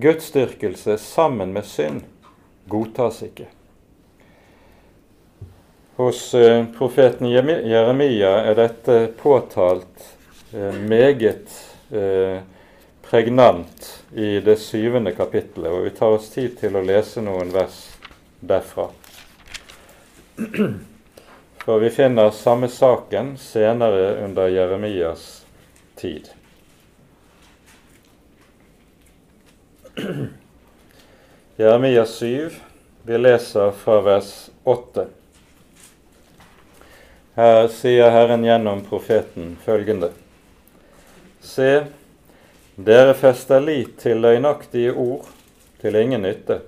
Gudsdyrkelse 0.01 0.95
sammen 0.97 1.51
med 1.53 1.67
synd 1.69 1.99
godtas 2.65 3.19
ikke. 3.21 3.45
Hos 5.99 6.33
eh, 6.33 6.65
profeten 6.73 7.29
Jeremia 7.29 8.31
er 8.47 8.57
dette 8.57 8.95
påtalt 9.19 10.07
eh, 10.57 10.73
meget 10.73 11.53
eh, 11.93 12.39
pregnant 13.05 13.91
i 14.15 14.39
det 14.41 14.57
syvende 14.57 15.13
kapittelet, 15.13 15.69
og 15.69 15.85
vi 15.85 15.93
tar 15.93 16.17
oss 16.17 16.31
tid 16.33 16.57
til 16.63 16.81
å 16.81 16.81
lese 16.81 17.21
noen 17.21 17.53
vers 17.53 17.77
derfra. 18.41 18.87
For 21.63 21.79
vi 21.79 21.89
finner 21.89 22.31
samme 22.31 22.67
saken 22.67 23.37
senere 23.37 24.25
under 24.25 24.47
Jeremias 24.47 25.45
tid. 25.95 26.29
Jeremias 31.55 32.15
7, 32.15 32.49
vi 33.03 33.17
leser 33.17 33.71
fra 33.71 34.01
vers 34.01 34.49
8. 34.63 35.05
Her 37.33 37.67
sier 37.67 38.09
Herren 38.11 38.43
gjennom 38.43 38.81
profeten 38.83 39.55
følgende.: 39.63 40.09
Se, 41.41 41.85
dere 42.75 43.13
fester 43.13 43.63
lit 43.63 43.95
til 44.03 44.19
løgnaktige 44.19 44.91
ord, 44.91 45.29
til 45.79 45.95
ingen 45.95 46.27
nytte. 46.27 46.59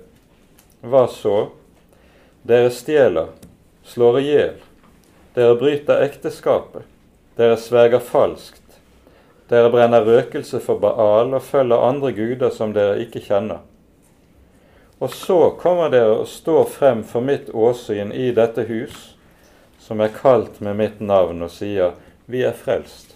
Hva 0.80 1.04
så? 1.12 1.50
Dere 2.42 2.72
stjeler, 2.72 3.34
slår 3.84 4.20
i 4.20 4.24
hjel, 4.30 4.65
dere 5.36 5.54
bryter 5.54 6.00
ekteskapet, 6.00 6.86
dere 7.36 7.56
sverger 7.60 8.00
falskt, 8.00 8.78
dere 9.50 9.68
brenner 9.68 10.06
røkelse 10.08 10.62
for 10.64 10.80
Baal 10.80 11.34
og 11.36 11.44
følger 11.44 11.82
andre 11.84 12.12
guder 12.16 12.54
som 12.54 12.72
dere 12.72 13.02
ikke 13.02 13.20
kjenner. 13.20 13.60
Og 14.96 15.12
så 15.12 15.36
kommer 15.60 15.92
dere 15.92 16.22
og 16.22 16.30
står 16.32 16.64
frem 16.72 17.04
for 17.04 17.20
mitt 17.20 17.52
åsyn 17.52 18.14
i 18.16 18.30
dette 18.32 18.64
hus, 18.70 18.96
som 19.78 20.00
er 20.00 20.16
kalt 20.16 20.56
med 20.64 20.80
mitt 20.80 21.04
navn, 21.04 21.44
og 21.44 21.52
sier, 21.52 21.92
Vi 22.26 22.40
er 22.42 22.56
frelst. 22.56 23.12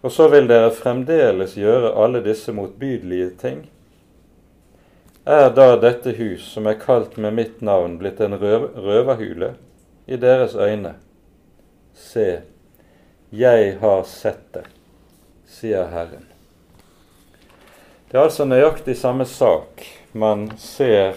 Og 0.00 0.12
så 0.14 0.28
vil 0.30 0.46
dere 0.46 0.70
fremdeles 0.70 1.58
gjøre 1.58 1.90
alle 1.98 2.22
disse 2.22 2.54
motbydelige 2.54 3.30
ting. 3.42 3.66
Er 5.26 5.50
da 5.50 5.74
dette 5.76 6.14
hus, 6.14 6.46
som 6.54 6.70
er 6.70 6.78
kalt 6.78 7.18
med 7.18 7.34
mitt 7.34 7.60
navn, 7.60 7.98
blitt 7.98 8.22
en 8.22 8.38
røverhule 8.38 9.56
i 10.06 10.16
deres 10.16 10.54
øyne? 10.54 10.94
Se, 11.94 12.42
jeg 13.32 13.76
har 13.80 14.02
sett 14.08 14.48
det 14.54 14.66
sier 15.54 15.86
Herren. 15.92 16.26
Det 18.10 18.18
er 18.18 18.26
altså 18.26 18.46
nøyaktig 18.46 18.96
samme 18.98 19.26
sak 19.26 19.84
man 20.12 20.48
ser 20.60 21.16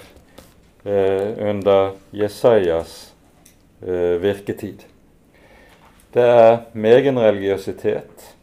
eh, 0.85 1.33
under 1.49 1.97
Jesajas 2.15 2.95
eh, 3.81 4.17
virketid. 4.21 4.85
Det 6.13 6.23
er 6.23 6.63
megen 6.73 7.19
religiøsitet. 7.21 8.33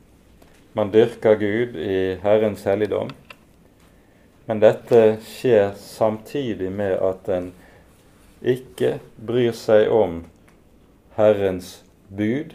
Man 0.74 0.92
dyrker 0.94 1.38
Gud 1.38 1.78
i 1.78 1.98
Herrens 2.22 2.66
helligdom. 2.66 3.10
Men 4.46 4.60
dette 4.60 5.16
skjer 5.24 5.72
samtidig 5.80 6.70
med 6.72 6.98
at 7.00 7.30
en 7.32 7.50
ikke 8.44 8.98
bryr 9.16 9.54
seg 9.56 9.88
om 9.88 10.20
Herrens 11.16 11.84
bud 12.10 12.54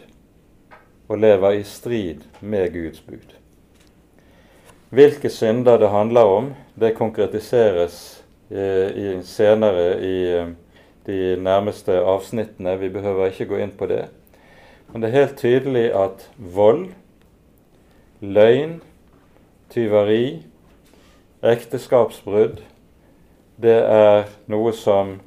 og 1.08 1.18
lever 1.18 1.60
i 1.60 1.62
strid 1.66 2.26
med 2.40 2.72
Guds 2.72 3.00
bud. 3.00 3.36
Hvilke 4.90 5.30
synder 5.30 5.78
det 5.78 5.90
handler 5.90 6.20
om, 6.20 6.52
det 6.80 6.96
konkretiseres 6.98 8.24
eh, 8.50 9.20
senere 9.22 9.86
i 10.02 10.16
eh, 10.34 10.52
de 11.06 11.36
nærmeste 11.42 12.00
avsnittene. 12.00 12.76
Vi 12.80 12.88
behøver 12.88 13.30
ikke 13.30 13.46
gå 13.50 13.60
inn 13.62 13.74
på 13.78 13.86
det. 13.86 14.04
Men 14.92 15.02
det 15.02 15.10
er 15.10 15.20
helt 15.20 15.38
tydelig 15.38 15.84
at 15.94 16.26
vold, 16.36 16.88
løgn, 18.20 18.80
tyveri, 19.70 20.42
ekteskapsbrudd, 21.42 22.58
det 23.60 23.78
er 23.84 24.26
noe 24.50 24.72
som 24.74 25.18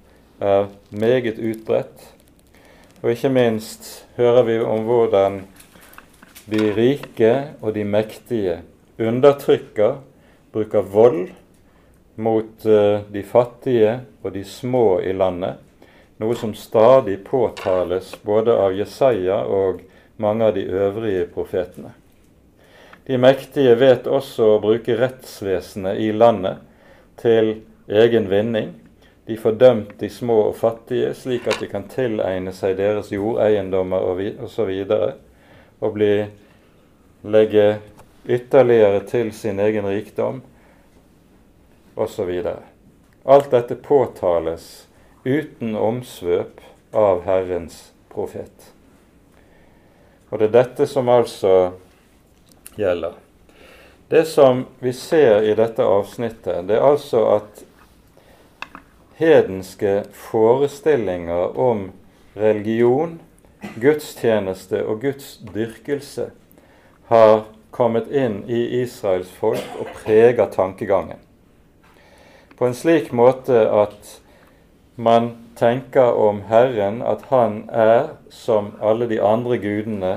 er 0.41 0.67
meget 0.91 1.39
utbredt. 1.39 2.09
Og 3.03 3.11
ikke 3.11 3.33
minst 3.35 4.05
hører 4.15 4.45
vi 4.47 4.53
om 4.63 4.85
hvordan 4.87 5.41
de 6.47 6.69
rike 6.71 7.31
og 7.59 7.73
de 7.75 7.83
mektige 7.83 8.61
undertrykker, 8.95 9.97
bruker 10.53 10.85
vold 10.87 11.33
mot 12.15 12.63
uh, 12.63 13.01
de 13.11 13.23
fattige 13.27 13.97
og 14.23 14.31
de 14.35 14.43
små 14.47 15.01
i 15.03 15.11
landet, 15.11 15.59
noe 16.21 16.37
som 16.39 16.53
stadig 16.55 17.17
påtales 17.27 18.13
både 18.23 18.55
av 18.55 18.77
Jesaja 18.77 19.41
og 19.51 19.81
mange 20.23 20.47
av 20.47 20.55
de 20.55 20.63
øvrige 20.63 21.25
profetene. 21.33 21.91
De 23.03 23.19
mektige 23.19 23.75
vet 23.81 24.07
også 24.07 24.53
å 24.53 24.61
bruke 24.63 24.95
rettsvesenet 24.95 25.99
i 25.99 26.13
landet 26.15 26.61
til 27.19 27.57
egen 27.91 28.29
vinning. 28.31 28.71
De 29.25 29.37
fordømt 29.39 29.99
de 29.99 30.09
små 30.09 30.39
og 30.49 30.55
fattige, 30.59 31.13
slik 31.15 31.47
at 31.47 31.61
de 31.63 31.69
kan 31.71 31.87
tilegne 31.87 32.51
seg 32.55 32.75
deres 32.79 33.11
jordeiendommer 33.13 34.03
osv 34.43 34.71
og 35.83 35.93
bli, 35.95 36.11
legge 37.23 37.67
ytterligere 38.27 38.99
til 39.07 39.31
sin 39.35 39.59
egen 39.63 39.87
rikdom 39.87 40.41
osv. 41.95 42.31
Alt 43.23 43.51
dette 43.51 43.79
påtales 43.79 44.87
uten 45.23 45.75
omsvøp 45.79 46.59
av 46.91 47.23
Herrens 47.23 47.93
profet. 48.11 48.71
Og 50.29 50.39
det 50.39 50.49
er 50.49 50.57
dette 50.57 50.87
som 50.89 51.11
altså 51.13 51.73
gjelder. 52.75 53.15
Det 54.09 54.25
som 54.27 54.65
vi 54.83 54.91
ser 54.93 55.45
i 55.47 55.53
dette 55.55 55.85
avsnittet, 55.85 56.67
det 56.67 56.75
er 56.75 56.85
altså 56.85 57.23
at 57.37 57.63
hedenske 59.23 60.03
forestillinger 60.11 61.55
om 61.59 61.91
religion 62.35 63.19
gudstjeneste 63.79 64.83
og 64.83 65.01
Guds 65.01 65.37
dyrkelse 65.53 66.29
har 67.07 67.45
kommet 67.73 68.11
inn 68.11 68.41
i 68.51 68.81
Israels 68.81 69.31
folk 69.39 69.63
og 69.79 69.89
preger 70.03 70.49
tankegangen. 70.51 71.21
På 72.57 72.67
en 72.67 72.77
slik 72.77 73.11
måte 73.15 73.63
at 73.71 74.17
man 74.95 75.31
tenker 75.57 76.13
om 76.19 76.43
Herren 76.49 77.01
at 77.01 77.25
han 77.31 77.63
er 77.69 78.13
som 78.29 78.73
alle 78.81 79.07
de 79.09 79.21
andre 79.23 79.57
gudene 79.57 80.13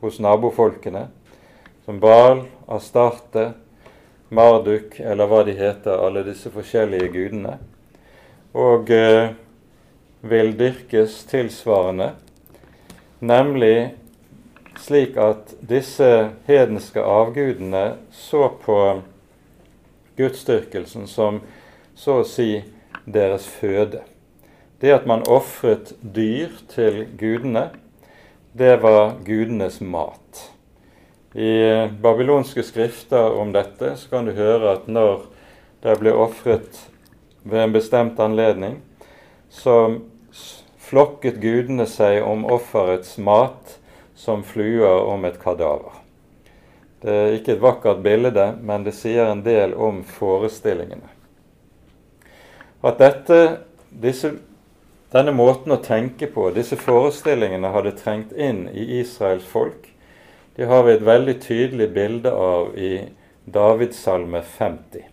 hos 0.00 0.20
nabofolkene, 0.22 1.06
som 1.84 2.00
Baal, 2.00 2.46
Astarte, 2.68 3.52
Marduk, 4.28 4.98
eller 5.00 5.28
hva 5.30 5.42
de 5.46 5.54
heter, 5.54 6.00
alle 6.00 6.24
disse 6.26 6.50
forskjellige 6.50 7.12
gudene, 7.12 7.58
og 8.56 8.90
eh, 8.90 9.34
vil 10.26 10.54
dyrkes 10.56 11.20
tilsvarende 11.28 12.14
Nemlig 13.20 13.94
slik 14.76 15.16
at 15.16 15.54
disse 15.64 16.08
hedenske 16.46 17.00
avgudene 17.00 17.96
så 18.12 18.50
på 18.60 18.76
gudsdyrkelsen 20.18 21.06
som 21.08 21.40
så 21.96 22.20
å 22.20 22.26
si 22.28 22.60
deres 23.08 23.46
føde. 23.48 24.02
Det 24.80 24.92
at 24.92 25.06
man 25.08 25.24
ofret 25.32 25.94
dyr 26.00 26.52
til 26.68 27.06
gudene, 27.16 27.70
det 28.52 28.76
var 28.82 29.16
gudenes 29.24 29.80
mat. 29.80 30.42
I 31.32 31.88
babylonske 32.00 32.64
skrifter 32.64 33.32
om 33.40 33.54
dette 33.56 33.94
så 33.96 34.12
kan 34.12 34.28
du 34.28 34.36
høre 34.36 34.76
at 34.76 34.86
når 34.88 35.24
det 35.84 35.96
ble 36.00 36.12
ofret 36.12 36.84
ved 37.46 37.62
en 37.62 37.72
bestemt 37.72 38.20
anledning, 38.20 38.80
så 39.50 39.98
flokket 40.86 41.38
gudene 41.42 41.86
seg 41.90 42.22
om 42.26 42.44
offerets 42.50 43.16
mat 43.18 43.78
som 44.18 44.42
fluer 44.46 45.06
om 45.06 45.24
et 45.28 45.38
kadaver. 45.42 46.02
Det 47.02 47.12
er 47.12 47.36
ikke 47.36 47.54
et 47.54 47.62
vakkert 47.62 48.02
bilde, 48.02 48.48
men 48.62 48.86
det 48.86 48.96
sier 48.96 49.30
en 49.30 49.44
del 49.46 49.74
om 49.74 50.02
forestillingene. 50.08 51.12
At 52.86 52.98
dette, 53.02 53.40
disse, 53.90 54.32
denne 55.12 55.34
måten 55.36 55.74
å 55.74 55.82
tenke 55.82 56.28
på, 56.32 56.48
disse 56.54 56.78
forestillingene, 56.80 57.70
hadde 57.74 57.94
trengt 57.98 58.32
inn 58.32 58.66
i 58.72 59.00
Israels 59.00 59.46
folk, 59.46 59.90
de 60.56 60.64
har 60.64 60.86
vi 60.86 60.94
et 60.96 61.04
veldig 61.04 61.36
tydelig 61.44 61.90
bilde 61.92 62.32
av 62.32 62.72
i 62.80 62.92
Davidssalme 63.52 64.40
50. 64.40 65.04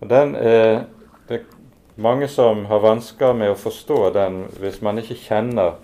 Og 0.00 0.10
den 0.12 0.36
er, 0.38 0.84
Det 1.28 1.34
er 1.34 1.44
mange 1.96 2.28
som 2.28 2.66
har 2.68 2.82
vansker 2.84 3.32
med 3.32 3.54
å 3.54 3.56
forstå 3.56 4.10
den 4.12 4.42
hvis 4.60 4.82
man 4.84 5.00
ikke 5.00 5.16
kjenner 5.16 5.78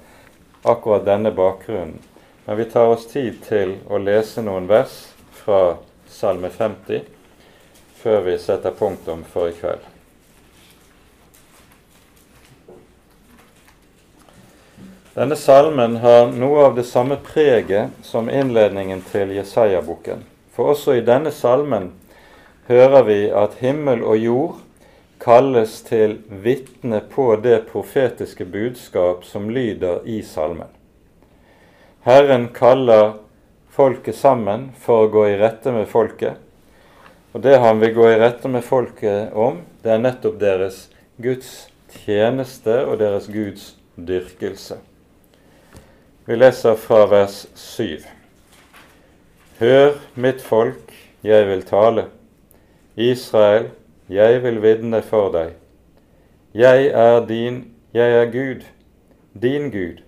akkurat 0.68 1.07
denne 1.07 1.32
bakgrunnen. 1.32 1.97
Men 2.45 2.59
vi 2.59 2.66
tar 2.68 2.93
oss 2.93 3.07
tid 3.09 3.38
til 3.47 3.78
å 3.88 4.01
lese 4.03 4.45
noen 4.45 4.68
vers 4.68 4.99
fra 5.41 5.78
Salme 6.11 6.51
50 6.53 7.07
før 8.03 8.20
vi 8.28 8.36
setter 8.43 8.76
punktum 8.76 9.24
for 9.32 9.49
i 9.49 9.57
kveld. 9.57 9.80
Denne 15.16 15.36
salmen 15.36 15.97
har 16.05 16.28
noe 16.32 16.66
av 16.68 16.76
det 16.76 16.84
samme 16.88 17.16
preget 17.16 17.97
som 18.05 18.28
innledningen 18.28 19.01
til 19.09 19.32
Jesaja-boken. 19.36 20.26
For 20.53 20.74
også 20.74 21.01
i 21.01 21.05
denne 21.05 21.32
salmen 21.32 21.95
hører 22.68 23.09
vi 23.09 23.22
at 23.32 23.62
himmel 23.64 24.05
og 24.05 24.20
jord 24.20 24.66
kalles 25.21 25.81
til 25.85 26.18
vitne 26.29 27.03
på 27.12 27.35
det 27.45 27.66
profetiske 27.68 28.45
budskap 28.49 29.25
som 29.29 29.51
lyder 29.53 30.07
i 30.09 30.23
salmen. 30.25 30.68
Herren 32.07 32.49
kaller 32.57 33.18
folket 33.68 34.16
sammen 34.16 34.71
for 34.81 35.05
å 35.05 35.11
gå 35.12 35.27
i 35.29 35.41
rette 35.41 35.73
med 35.75 35.89
folket. 35.89 36.39
Og 37.33 37.45
det 37.45 37.59
han 37.62 37.79
vil 37.83 37.93
gå 37.95 38.07
i 38.11 38.18
rette 38.18 38.49
med 38.49 38.64
folket 38.64 39.35
om, 39.37 39.61
det 39.85 39.93
er 39.95 40.01
nettopp 40.03 40.41
deres 40.41 40.87
Guds 41.21 41.68
tjeneste 41.93 42.81
og 42.87 42.99
deres 43.03 43.29
Guds 43.31 43.75
dyrkelse. 43.97 44.81
Vi 46.27 46.39
leser 46.39 46.81
fra 46.81 47.05
vers 47.11 47.43
7. 47.59 48.01
Hør, 49.61 50.01
mitt 50.14 50.41
folk, 50.41 50.95
jeg 51.27 51.47
vil 51.51 51.62
tale. 51.68 52.07
Israel, 52.97 53.68
jeg 54.11 54.40
vil 54.42 54.58
vitne 54.62 54.98
for 55.06 55.30
deg. 55.30 55.52
Jeg 56.50 56.88
er 56.90 57.20
din, 57.28 57.61
jeg 57.94 58.14
er 58.22 58.30
Gud, 58.32 58.64
din 59.38 59.68
Gud. 59.70 60.00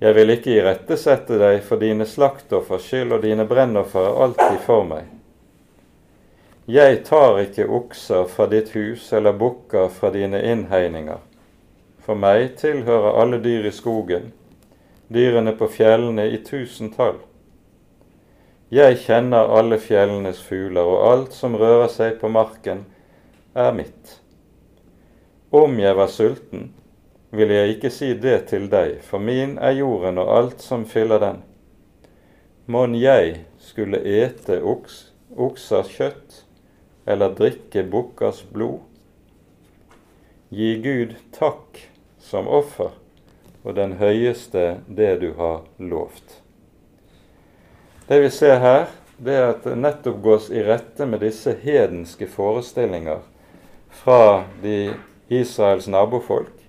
Jeg 0.00 0.14
vil 0.16 0.32
ikke 0.32 0.54
irettesette 0.56 1.36
deg 1.40 1.58
for 1.64 1.80
dine 1.80 2.06
slaktoffers 2.08 2.86
skyld, 2.88 3.12
og 3.12 3.20
dine 3.22 3.44
brennoffer 3.48 4.08
er 4.08 4.22
alltid 4.24 4.56
for 4.64 4.88
meg. 4.88 5.10
Jeg 6.64 7.02
tar 7.04 7.36
ikke 7.42 7.68
okser 7.68 8.24
fra 8.32 8.48
ditt 8.48 8.72
hus 8.72 9.10
eller 9.12 9.36
bukker 9.36 9.90
fra 9.92 10.08
dine 10.14 10.40
innhegninger. 10.40 11.20
For 12.00 12.16
meg 12.16 12.56
tilhører 12.60 13.20
alle 13.20 13.42
dyr 13.44 13.68
i 13.68 13.74
skogen, 13.76 14.32
dyrene 15.12 15.52
på 15.52 15.68
fjellene 15.68 16.30
i 16.32 16.40
tusentall. 16.40 17.20
Jeg 18.72 18.96
kjenner 19.04 19.50
alle 19.52 19.76
fjellenes 19.76 20.40
fugler, 20.40 20.86
og 20.88 21.02
alt 21.10 21.34
som 21.36 21.56
rører 21.60 21.90
seg 21.92 22.16
på 22.20 22.30
marken, 22.32 22.86
er 23.54 23.74
mitt. 23.76 24.20
Om 25.54 25.76
jeg 25.78 25.96
var 25.98 26.08
sulten, 26.08 26.70
ville 27.34 27.54
jeg 27.54 27.74
ikke 27.76 27.90
si 27.92 28.12
det 28.18 28.38
til 28.50 28.68
deg, 28.72 29.02
for 29.04 29.22
min 29.22 29.58
er 29.58 29.76
jorden 29.76 30.18
og 30.22 30.30
alt 30.36 30.64
som 30.64 30.86
fyller 30.88 31.20
den. 31.22 31.42
Mon 32.66 32.94
jeg 32.96 33.44
skulle 33.60 34.00
ete 34.00 34.60
oks, 34.64 35.12
oksers 35.36 35.90
kjøtt 35.92 36.40
eller 37.06 37.34
drikke 37.36 37.84
bukkers 37.92 38.40
blod? 38.48 38.80
Gi 40.54 40.76
Gud 40.80 41.16
takk 41.36 41.82
som 42.22 42.48
offer 42.48 42.94
og 43.64 43.76
den 43.76 43.98
høyeste 44.00 44.80
det 44.88 45.12
du 45.20 45.32
har 45.36 45.66
lovt. 45.78 46.43
Det 48.08 48.20
vi 48.20 48.30
ser 48.30 48.58
her, 48.60 48.86
det 49.16 49.32
er 49.32 49.46
at 49.48 49.62
det 49.64 49.78
nettopp 49.80 50.18
gås 50.20 50.50
i 50.52 50.60
rette 50.66 51.06
med 51.08 51.22
disse 51.24 51.54
hedenske 51.62 52.26
forestillinger 52.28 53.22
fra 53.88 54.44
de 54.60 54.92
Israels 55.32 55.86
nabofolk, 55.88 56.66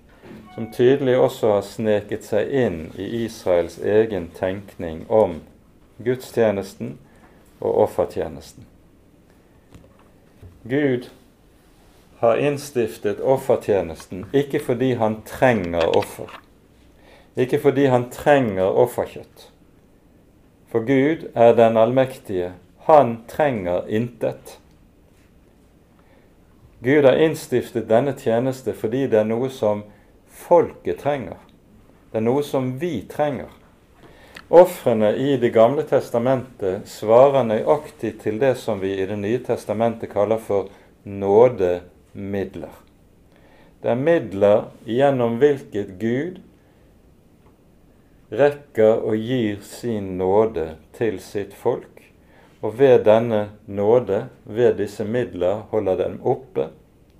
som 0.54 0.70
tydelig 0.72 1.18
også 1.20 1.50
har 1.50 1.66
sneket 1.66 2.24
seg 2.24 2.48
inn 2.48 2.78
i 2.96 3.08
Israels 3.26 3.76
egen 3.84 4.30
tenkning 4.38 5.02
om 5.12 5.42
gudstjenesten 6.00 6.94
og 7.60 7.82
offertjenesten. 7.84 8.64
Gud 10.64 11.10
har 12.22 12.40
innstiftet 12.40 13.20
offertjenesten 13.20 14.24
ikke 14.32 14.62
fordi 14.70 14.94
han 14.96 15.18
trenger 15.28 15.84
offer, 16.00 16.32
ikke 17.36 17.60
fordi 17.60 17.86
han 17.92 18.08
trenger 18.08 18.72
offerkjøtt. 18.86 19.50
For 20.76 20.84
Gud 20.84 21.30
er 21.34 21.54
den 21.56 21.76
allmektige. 21.76 22.50
Han 22.84 23.22
trenger 23.28 23.88
intet. 23.88 24.58
Gud 26.84 27.04
har 27.08 27.16
innstiftet 27.16 27.86
denne 27.88 28.12
tjeneste 28.12 28.74
fordi 28.76 29.06
det 29.08 29.22
er 29.22 29.24
noe 29.24 29.48
som 29.48 29.86
folket 30.28 31.00
trenger. 31.00 31.38
Det 32.12 32.20
er 32.20 32.26
noe 32.26 32.44
som 32.44 32.74
vi 32.76 33.06
trenger. 33.08 33.48
Ofrene 34.52 35.14
i 35.16 35.38
Det 35.40 35.54
gamle 35.56 35.86
testamentet 35.88 36.84
svarer 36.84 37.48
nøyaktig 37.48 38.18
til 38.20 38.36
det 38.44 38.58
som 38.60 38.84
vi 38.84 38.98
i 39.00 39.06
Det 39.08 39.16
nye 39.16 39.40
testamentet 39.48 40.12
kaller 40.12 40.36
for 40.36 40.68
nådemidler. 41.04 42.76
Det 43.80 43.94
er 43.96 44.04
midler 44.12 44.68
gjennom 44.84 45.40
hvilket 45.40 45.96
Gud 45.96 46.42
rekker 48.30 49.02
og 49.06 49.16
gir 49.16 49.60
sin 49.62 50.16
nåde 50.18 50.74
til 50.96 51.20
sitt 51.22 51.54
folk, 51.54 52.02
og 52.60 52.78
ved 52.78 53.04
denne 53.06 53.48
nåde, 53.66 54.26
ved 54.44 54.78
disse 54.80 55.04
midler, 55.04 55.66
holder 55.70 55.96
dem 55.96 56.20
oppe 56.26 56.70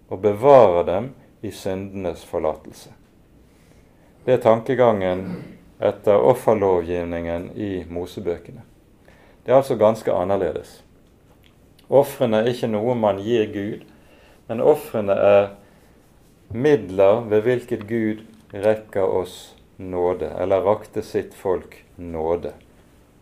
og 0.09 0.23
bevarer 0.23 0.87
dem 0.87 1.11
i 1.43 1.51
syndenes 1.51 2.25
forlatelse. 2.25 2.91
Det 4.27 4.35
er 4.35 4.43
tankegangen 4.43 5.27
etter 5.79 6.19
offerlovgivningen 6.19 7.51
i 7.55 7.85
Mosebøkene. 7.89 8.65
Det 9.45 9.53
er 9.53 9.61
altså 9.61 9.77
ganske 9.79 10.13
annerledes. 10.13 10.81
Ofrene 11.89 12.41
er 12.41 12.51
ikke 12.51 12.71
noe 12.73 12.97
man 12.99 13.21
gir 13.23 13.47
Gud, 13.53 13.85
men 14.49 14.63
ofrene 14.65 15.15
er 15.15 15.45
midler 16.51 17.23
ved 17.31 17.45
hvilket 17.47 17.87
Gud 17.87 18.25
rekker 18.51 19.07
oss 19.07 19.57
nåde, 19.77 20.31
eller 20.31 20.61
rakte 20.61 21.03
sitt 21.03 21.35
folk 21.35 21.85
nåde. 21.97 22.53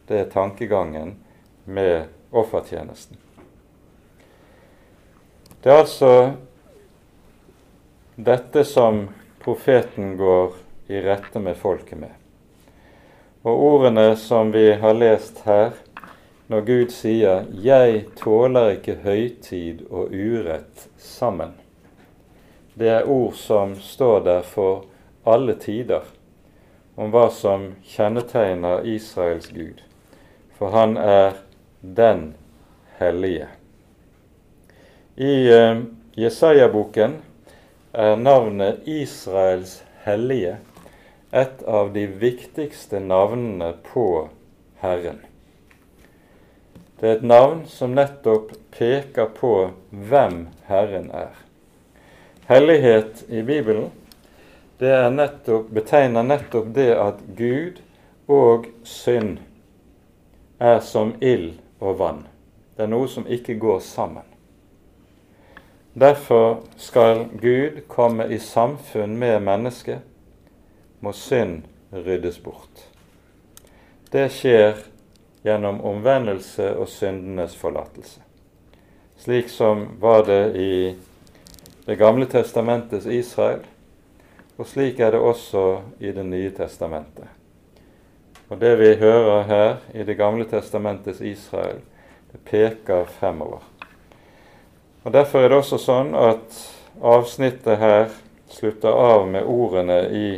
Det 0.06 0.18
er 0.18 0.30
tankegangen 0.30 1.14
med 1.64 2.04
offertjenesten. 2.30 3.16
Det 5.62 5.70
er 5.72 5.80
altså 5.80 6.32
dette 8.14 8.64
som 8.68 9.06
profeten 9.40 10.16
går 10.16 10.52
i 10.86 11.00
rette 11.00 11.40
med 11.40 11.56
folket 11.56 11.98
med. 11.98 12.12
Og 13.42 13.62
ordene 13.64 14.16
som 14.16 14.52
vi 14.52 14.72
har 14.80 14.94
lest 14.94 15.40
her, 15.48 15.72
når 16.46 16.60
Gud 16.60 16.90
sier 16.92 17.46
'Jeg 17.50 18.04
tåler 18.16 18.70
ikke 18.70 18.94
høytid 18.94 19.86
og 19.90 20.12
urett 20.12 20.88
sammen', 20.98 21.56
det 22.74 22.88
er 22.88 23.08
ord 23.08 23.34
som 23.34 23.74
står 23.74 24.20
der 24.24 24.42
for 24.42 24.84
alle 25.26 25.54
tider 25.54 26.02
om 26.94 27.10
hva 27.10 27.26
som 27.34 27.72
kjennetegner 27.88 28.86
Israels 28.86 29.50
Gud, 29.50 29.82
for 30.58 30.74
han 30.74 30.96
er 30.96 31.40
den 31.80 32.34
hellige. 32.98 33.48
I 35.16 35.34
uh, 35.50 35.82
Jesaja-boken 36.18 37.18
er 37.92 38.16
navnet 38.16 38.86
Israels 38.90 39.82
hellige 40.06 40.56
et 41.34 41.62
av 41.66 41.92
de 41.94 42.06
viktigste 42.06 43.00
navnene 43.02 43.72
på 43.86 44.28
Herren. 44.82 45.18
Det 47.00 47.08
er 47.08 47.16
et 47.18 47.26
navn 47.26 47.64
som 47.66 47.96
nettopp 47.96 48.52
peker 48.74 49.32
på 49.34 49.54
hvem 49.90 50.44
Herren 50.68 51.10
er. 51.10 51.32
Hellighet 52.46 53.24
i 53.28 53.42
Bibelen 53.42 53.90
det 54.84 55.00
nettopp, 55.16 55.72
betegner 55.72 56.22
nettopp 56.22 56.70
det 56.76 56.92
at 56.92 57.24
Gud 57.38 57.80
og 58.30 58.68
synd 58.84 59.38
er 60.60 60.80
som 60.84 61.14
ild 61.20 61.56
og 61.80 61.98
vann. 61.98 62.22
Det 62.76 62.86
er 62.86 62.92
noe 62.92 63.08
som 63.08 63.26
ikke 63.26 63.56
går 63.60 63.80
sammen. 63.84 64.24
Derfor 65.94 66.64
skal 66.76 67.28
Gud 67.40 67.84
komme 67.88 68.26
i 68.26 68.38
samfunn 68.38 69.14
med 69.18 69.42
mennesket, 69.46 70.02
må 71.00 71.12
synd 71.12 71.62
ryddes 71.92 72.40
bort. 72.42 72.88
Det 74.10 74.26
skjer 74.32 74.80
gjennom 75.44 75.80
omvendelse 75.84 76.72
og 76.74 76.88
syndenes 76.90 77.54
forlatelse. 77.56 78.22
Slik 79.22 79.48
som 79.52 79.86
var 80.00 80.26
det 80.26 80.44
i 80.56 80.74
Det 81.84 81.98
gamle 82.00 82.24
testamentets 82.26 83.06
Israel, 83.06 83.60
Og 84.56 84.66
slik 84.66 85.00
er 85.00 85.10
det 85.10 85.20
også 85.20 85.64
i 85.98 86.12
Det 86.12 86.24
nye 86.26 86.50
testamentet. 86.54 87.26
Og 88.48 88.60
det 88.60 88.76
vi 88.78 88.94
hører 89.00 89.42
her 89.42 89.76
i 89.94 90.04
Det 90.04 90.16
gamle 90.16 90.44
testamentets 90.44 91.20
Israel, 91.20 91.80
det 92.32 92.40
peker 92.44 93.04
fremover. 93.04 93.62
Og 95.04 95.12
Derfor 95.12 95.38
er 95.38 95.48
det 95.48 95.58
også 95.58 95.78
sånn 95.78 96.14
at 96.14 96.58
avsnittet 97.02 97.78
her 97.78 98.08
slutter 98.48 98.94
av 98.94 99.26
med 99.28 99.44
ordene 99.44 99.98
i 100.14 100.28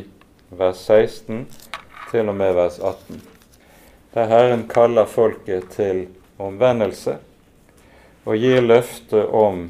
vers 0.50 0.80
16 0.88 1.46
til 2.10 2.28
og 2.28 2.34
med 2.34 2.54
vers 2.56 2.78
18. 2.78 3.20
Der 4.14 4.30
Herren 4.30 4.64
kaller 4.68 5.04
folket 5.04 5.68
til 5.76 6.06
omvendelse 6.38 7.18
og 8.24 8.40
gir 8.40 8.64
løfte 8.64 9.26
om 9.28 9.68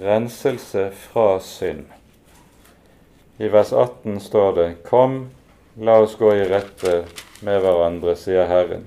renselse 0.00 0.90
fra 1.08 1.40
synd. 1.40 2.01
I 3.38 3.48
vers 3.48 3.72
18 3.72 4.20
står 4.20 4.52
det:" 4.52 4.74
Kom, 4.84 5.30
la 5.78 5.98
oss 6.00 6.16
gå 6.16 6.34
i 6.34 6.44
rette 6.44 7.04
med 7.40 7.60
hverandre, 7.60 8.16
sier 8.16 8.46
Herren. 8.46 8.84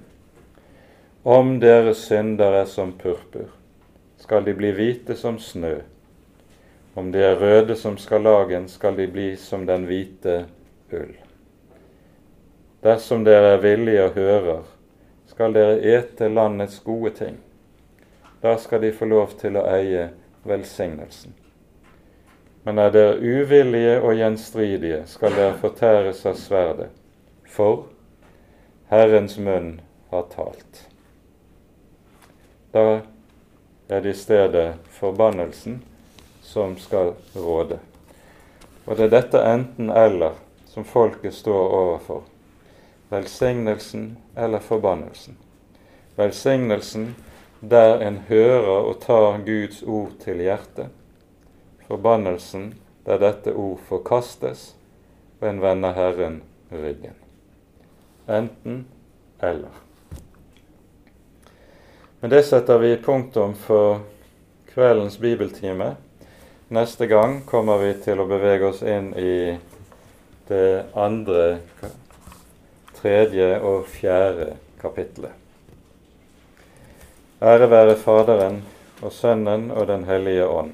Om 1.23 1.59
deres 1.59 2.05
synder 2.05 2.53
er 2.61 2.65
som 2.69 2.91
purpur, 2.93 3.49
skal 4.17 4.45
de 4.45 4.53
bli 4.53 4.71
hvite 4.71 5.15
som 5.17 5.39
snø. 5.39 5.79
Om 6.93 7.11
de 7.11 7.23
er 7.25 7.39
røde 7.41 7.75
som 7.75 7.97
skarlagen, 7.97 8.67
skal 8.67 8.95
de 8.95 9.07
bli 9.07 9.35
som 9.35 9.65
den 9.65 9.87
hvite 9.89 10.45
ull. 10.93 11.15
Dersom 12.85 13.25
dere 13.25 13.55
er 13.55 13.63
villige 13.63 14.03
og 14.05 14.13
hører, 14.13 14.61
skal 15.27 15.55
dere 15.57 15.81
ete 15.81 16.29
landets 16.29 16.79
gode 16.85 17.09
ting. 17.17 17.39
Da 18.43 18.55
skal 18.61 18.81
de 18.81 18.93
få 18.93 19.09
lov 19.09 19.33
til 19.41 19.57
å 19.57 19.65
eie 19.65 20.11
velsignelsen. 20.45 21.33
Men 22.66 22.82
er 22.82 22.89
dere 22.89 23.18
uvillige 23.22 23.99
og 24.01 24.16
gjenstridige, 24.18 25.03
skal 25.05 25.36
dere 25.38 25.57
fortæres 25.61 26.24
av 26.26 26.38
sverdet, 26.41 26.89
for 27.45 27.86
Herrens 28.89 29.38
munn 29.38 29.76
har 30.09 30.26
talt. 30.32 30.82
Da 32.74 33.01
er 33.89 34.01
det 34.01 34.16
i 34.16 34.18
stedet 34.18 34.66
forbannelsen 34.97 35.84
som 36.41 36.74
skal 36.82 37.13
råde. 37.36 37.78
Og 38.86 38.97
det 38.97 39.07
er 39.07 39.13
dette 39.13 39.45
enten-eller 39.45 40.41
som 40.70 40.86
folket 40.86 41.34
står 41.34 41.70
overfor. 41.80 42.26
Velsignelsen 43.09 44.18
eller 44.38 44.59
forbannelsen. 44.59 45.38
Velsignelsen 46.18 47.16
der 47.61 48.01
en 48.01 48.18
hører 48.28 48.89
og 48.89 48.99
tar 49.01 49.38
Guds 49.45 49.84
ord 49.84 50.18
til 50.22 50.41
hjertet. 50.41 50.89
Forbannelsen 51.88 52.73
der 53.05 53.21
dette 53.21 53.53
ord 53.53 53.79
forkastes, 53.88 54.73
og 55.41 55.49
en 55.49 55.61
vender 55.61 55.93
Herren 55.93 56.41
ryggen. 56.71 57.13
Enten 58.27 58.86
eller. 59.39 59.81
Men 62.19 62.31
det 62.33 62.41
setter 62.47 62.81
vi 62.81 62.95
punktum 62.97 63.53
for 63.53 63.99
kveldens 64.73 65.17
bibeltime. 65.21 65.95
Neste 66.73 67.05
gang 67.07 67.43
kommer 67.45 67.77
vi 67.77 67.91
til 68.01 68.19
å 68.19 68.25
bevege 68.25 68.71
oss 68.71 68.81
inn 68.81 69.11
i 69.13 69.36
det 70.49 70.86
andre, 70.97 71.59
tredje 72.97 73.59
og 73.61 73.86
fjerde 73.93 74.55
kapitlet. 74.81 75.33
Ære 77.45 77.69
være 77.69 77.93
Faderen 78.01 78.63
og 79.03 79.13
Sønnen 79.13 79.69
og 79.75 79.86
Den 79.88 80.07
hellige 80.09 80.47
ånd, 80.49 80.73